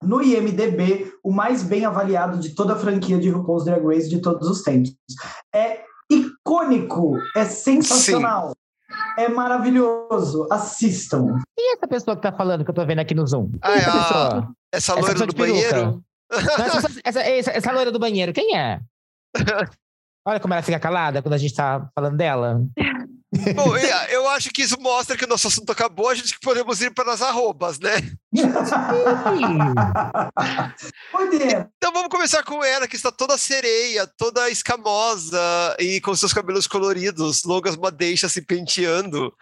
[0.00, 4.20] no IMDB o mais bem avaliado de toda a franquia de RuPaul's Drag Race de
[4.20, 4.94] todos os tempos.
[5.52, 8.52] É icônico, é sensacional,
[9.24, 10.46] é maravilhoso.
[10.50, 11.38] Assistam.
[11.58, 13.50] E essa pessoa que tá falando que eu tô vendo aqui no Zoom?
[13.62, 14.52] Ah, Essa é a- pessoa.
[14.72, 16.04] Essa Essa loira pessoa do banheiro.
[16.32, 18.80] Não, essa, essa, essa, essa loira do banheiro, quem é?
[20.26, 22.62] Olha como ela fica calada quando a gente tá falando dela.
[23.54, 23.76] Bom,
[24.10, 26.92] eu acho que isso mostra que o nosso assunto acabou, a gente que podemos ir
[26.92, 27.92] para as arrobas, né?
[31.76, 35.38] Então vamos começar com ela, que está toda sereia, toda escamosa
[35.78, 39.32] e com seus cabelos coloridos, longas madeixas se penteando.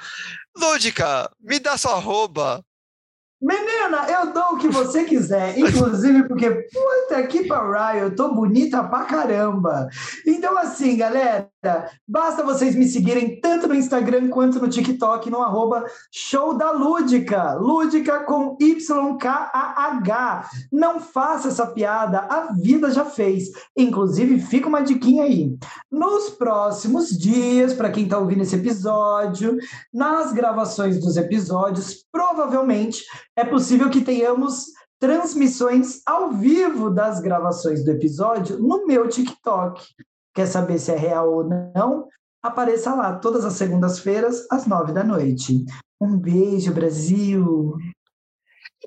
[0.56, 2.64] Lúdica, me dá sua arroba.
[3.40, 8.82] Menina, eu dou o que você quiser, inclusive porque, puta que pariu, eu tô bonita
[8.82, 9.88] pra caramba.
[10.26, 11.48] Então, assim, galera,
[12.06, 17.54] basta vocês me seguirem tanto no Instagram quanto no TikTok, no arroba show da Lúdica,
[17.54, 20.48] Lúdica com YKAH.
[20.70, 23.50] Não faça essa piada, a vida já fez.
[23.76, 25.56] Inclusive, fica uma diquinha aí.
[25.90, 29.56] Nos próximos dias, para quem tá ouvindo esse episódio,
[29.92, 33.04] nas gravações dos episódios, provavelmente
[33.36, 34.66] é possível que tenhamos
[35.00, 39.82] transmissões ao vivo das gravações do episódio no meu TikTok.
[40.38, 42.06] Quer saber se é real ou não?
[42.40, 45.64] Apareça lá todas as segundas-feiras, às nove da noite.
[46.00, 47.74] Um beijo, Brasil!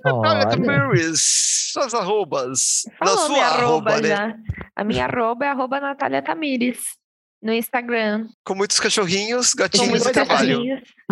[0.01, 0.47] Natália.
[0.47, 1.19] Tamires,
[1.73, 2.83] suas arrobas.
[3.01, 4.07] Na Falou sua minha arroba, arroba né?
[4.07, 4.35] já.
[4.77, 6.79] A minha arroba é arroba Natália Tamires.
[7.43, 8.29] No Instagram.
[8.45, 10.61] Com muitos cachorrinhos, gatinhos e trabalho.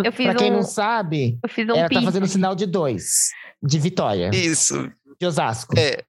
[0.02, 2.04] Eu fiz Pra quem um, não sabe, eu fiz um ela tá pitch.
[2.04, 3.28] fazendo sinal de dois.
[3.62, 4.90] De Vitória, Isso,
[5.20, 5.78] de Osasco.
[5.78, 6.02] é.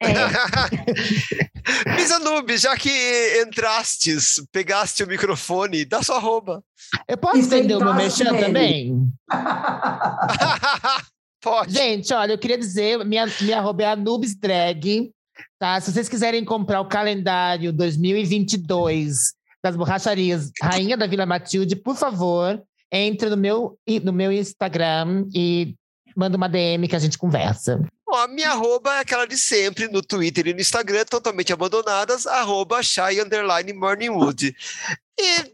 [0.00, 0.06] É,
[1.96, 6.62] Misa Noob, já que entrastes, pegaste o microfone, dá sua arroba.
[7.06, 8.10] Eu posso E estender o meu nele.
[8.40, 9.12] também?
[11.42, 11.72] Pode.
[11.72, 15.10] Gente, olha, eu queria dizer, minha, minha arroba é Anubis Drag,
[15.58, 15.80] tá?
[15.80, 22.60] Se vocês quiserem comprar o calendário 2022 das borracharias Rainha da Vila Matilde, por favor,
[22.90, 25.74] entre no meu, no meu Instagram e
[26.18, 27.80] manda uma DM que a gente conversa.
[28.04, 32.26] Bom, a minha arroba é aquela de sempre, no Twitter e no Instagram, totalmente abandonadas,
[32.26, 34.54] arroba Shai Underline Morningwood.
[35.18, 35.52] E,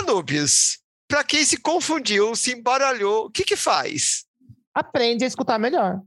[0.00, 0.78] Anubis,
[1.08, 4.24] pra quem se confundiu, se embaralhou, o que que faz?
[4.74, 6.00] aprende a escutar melhor.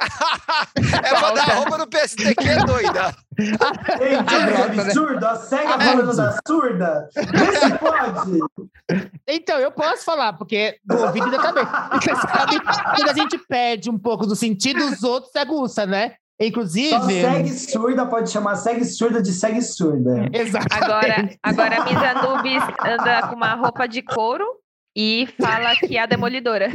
[0.00, 3.14] É pra dar roupa no PSTQ, é doida.
[3.38, 4.82] Né?
[4.82, 5.26] absurdo?
[5.26, 7.08] A SEGA falando da surda?
[7.12, 8.40] Se pode.
[9.26, 11.70] Então, eu posso falar, porque do ouvido e da cabeça.
[12.34, 16.14] Sabe, quando a gente perde um pouco do sentido, os outros se aguçam, né?
[16.40, 17.20] Só Inclusive.
[17.20, 20.26] segue surda, pode chamar segue surda de segue surda.
[20.32, 20.82] Exatamente.
[20.82, 24.46] Agora, agora a Miss Anubis anda com uma roupa de couro
[24.96, 26.70] e fala que é a demolidora.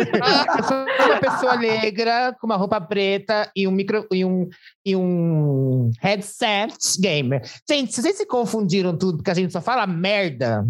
[0.00, 4.48] Eu sou uma pessoa negra com uma roupa preta e um micro e um,
[4.84, 7.42] e um headset gamer.
[7.68, 10.66] Gente, se vocês se confundiram tudo porque a gente só fala merda,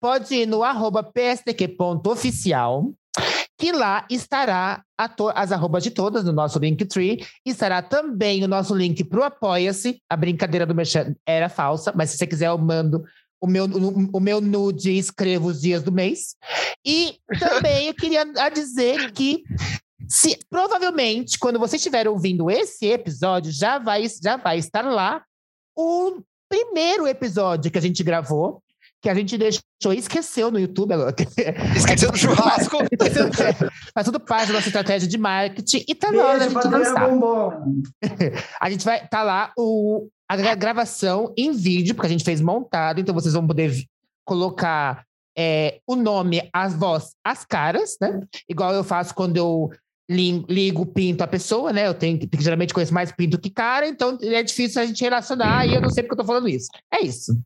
[0.00, 2.92] pode ir no arroba pstq.oficial,
[3.58, 4.82] que lá estará
[5.34, 7.24] as arrobas de todas no nosso Linktree.
[7.44, 10.00] Estará também o nosso link para o Apoia-se.
[10.10, 13.04] A brincadeira do Merchan era falsa, mas se você quiser eu mando
[13.40, 16.36] o meu, o meu nude e escrevo os dias do mês.
[16.84, 19.42] E também eu queria dizer que
[20.08, 25.24] se provavelmente quando você estiver ouvindo esse episódio já vai já vai estar lá
[25.76, 28.62] o primeiro episódio que a gente gravou
[29.04, 31.14] que a gente deixou e esqueceu no YouTube agora.
[31.76, 32.78] Esqueceu do churrasco.
[33.92, 36.72] Faz tudo parte da nossa estratégia de marketing e tá na hora da Beijo, gente
[36.72, 37.10] lançar.
[38.58, 42.40] A gente vai tá lá o, a gra- gravação em vídeo, porque a gente fez
[42.40, 43.84] montado, então vocês vão poder
[44.24, 45.04] colocar
[45.36, 48.20] é, o nome, as voz, as caras, né?
[48.48, 49.70] Igual eu faço quando eu
[50.08, 51.86] ligo, pinto a pessoa, né?
[51.86, 55.66] Eu tenho que geralmente conheço mais pinto que cara, então é difícil a gente relacionar
[55.66, 56.68] e eu não sei porque eu tô falando isso.
[56.90, 57.38] É isso.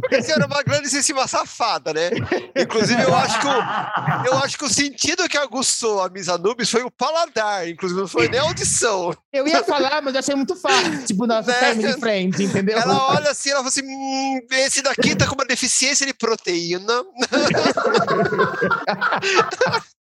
[0.00, 2.10] Porque você era uma grandíssima safada, né?
[2.56, 6.70] Inclusive, eu acho que o, eu acho que o sentido que aguçou a Miss Anubis
[6.70, 9.14] foi o paladar, inclusive, não foi nem a audição.
[9.32, 11.58] Eu ia falar, mas eu achei muito fácil, tipo, nossa Né?
[11.58, 12.78] family friend, entendeu?
[12.78, 16.92] Ela olha assim, ela fala assim: hum, esse daqui tá com uma deficiência de proteína.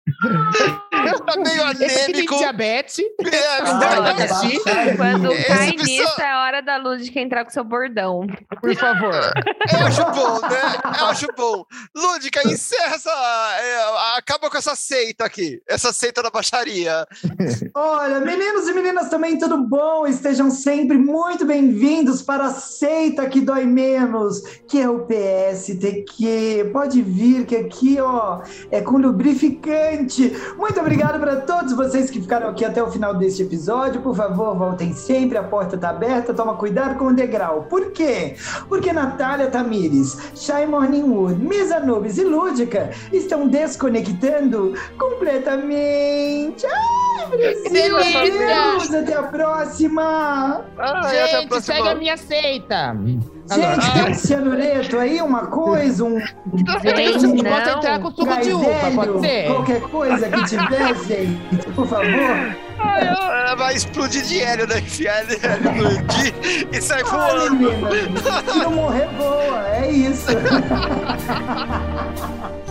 [1.26, 2.38] tá meio Esse aqui tem anêmico.
[2.38, 3.00] diabetes.
[3.00, 8.26] É, Ah, Quando Esse cai pessoal- nisso, é hora da Lúdica entrar com seu bordão.
[8.62, 9.14] por favor.
[9.74, 10.62] Eu acho bom, né?
[11.00, 11.66] Eu acho bom.
[11.96, 13.12] Lúdica, encerra essa.
[13.62, 15.62] é, acaba com essa seita aqui.
[15.68, 17.06] Essa seita da baixaria.
[17.74, 20.06] Olha, meninos e meninas também, tudo bom?
[20.08, 26.70] Estejam sempre muito bem-vindos para a seita que dói menos, que é o PSTQ.
[26.72, 29.97] Pode vir, que aqui, ó, é com lubrificante.
[30.58, 34.02] Muito obrigado para todos vocês que ficaram aqui até o final deste episódio.
[34.02, 37.64] Por favor, voltem sempre, a porta tá aberta, toma cuidado com o degrau.
[37.64, 38.36] Por quê?
[38.68, 46.68] Porque Natália Tamires, Shai Morningwood, Misa Nubes e Lúdica estão desconectando completamente.
[46.68, 47.07] Brasil,
[47.72, 49.00] delícia!
[49.00, 50.66] até a próxima!
[50.78, 51.76] Ah, e até a Gente, próxima.
[51.76, 52.96] segue a minha seita.
[53.50, 58.02] Gente, tem um cianureto aí, uma coisa, um Eu Gente, posso entrar não.
[58.02, 59.48] com suco de uva, pode hélio, ser?
[59.48, 62.56] qualquer coisa que tiver, gente, por favor.
[62.80, 64.78] Ah, ela vai explodir de hélio, né?
[64.80, 67.72] Enfiar hélio no e sai Ai, voando.
[68.52, 70.28] se não morrer, boa, é isso.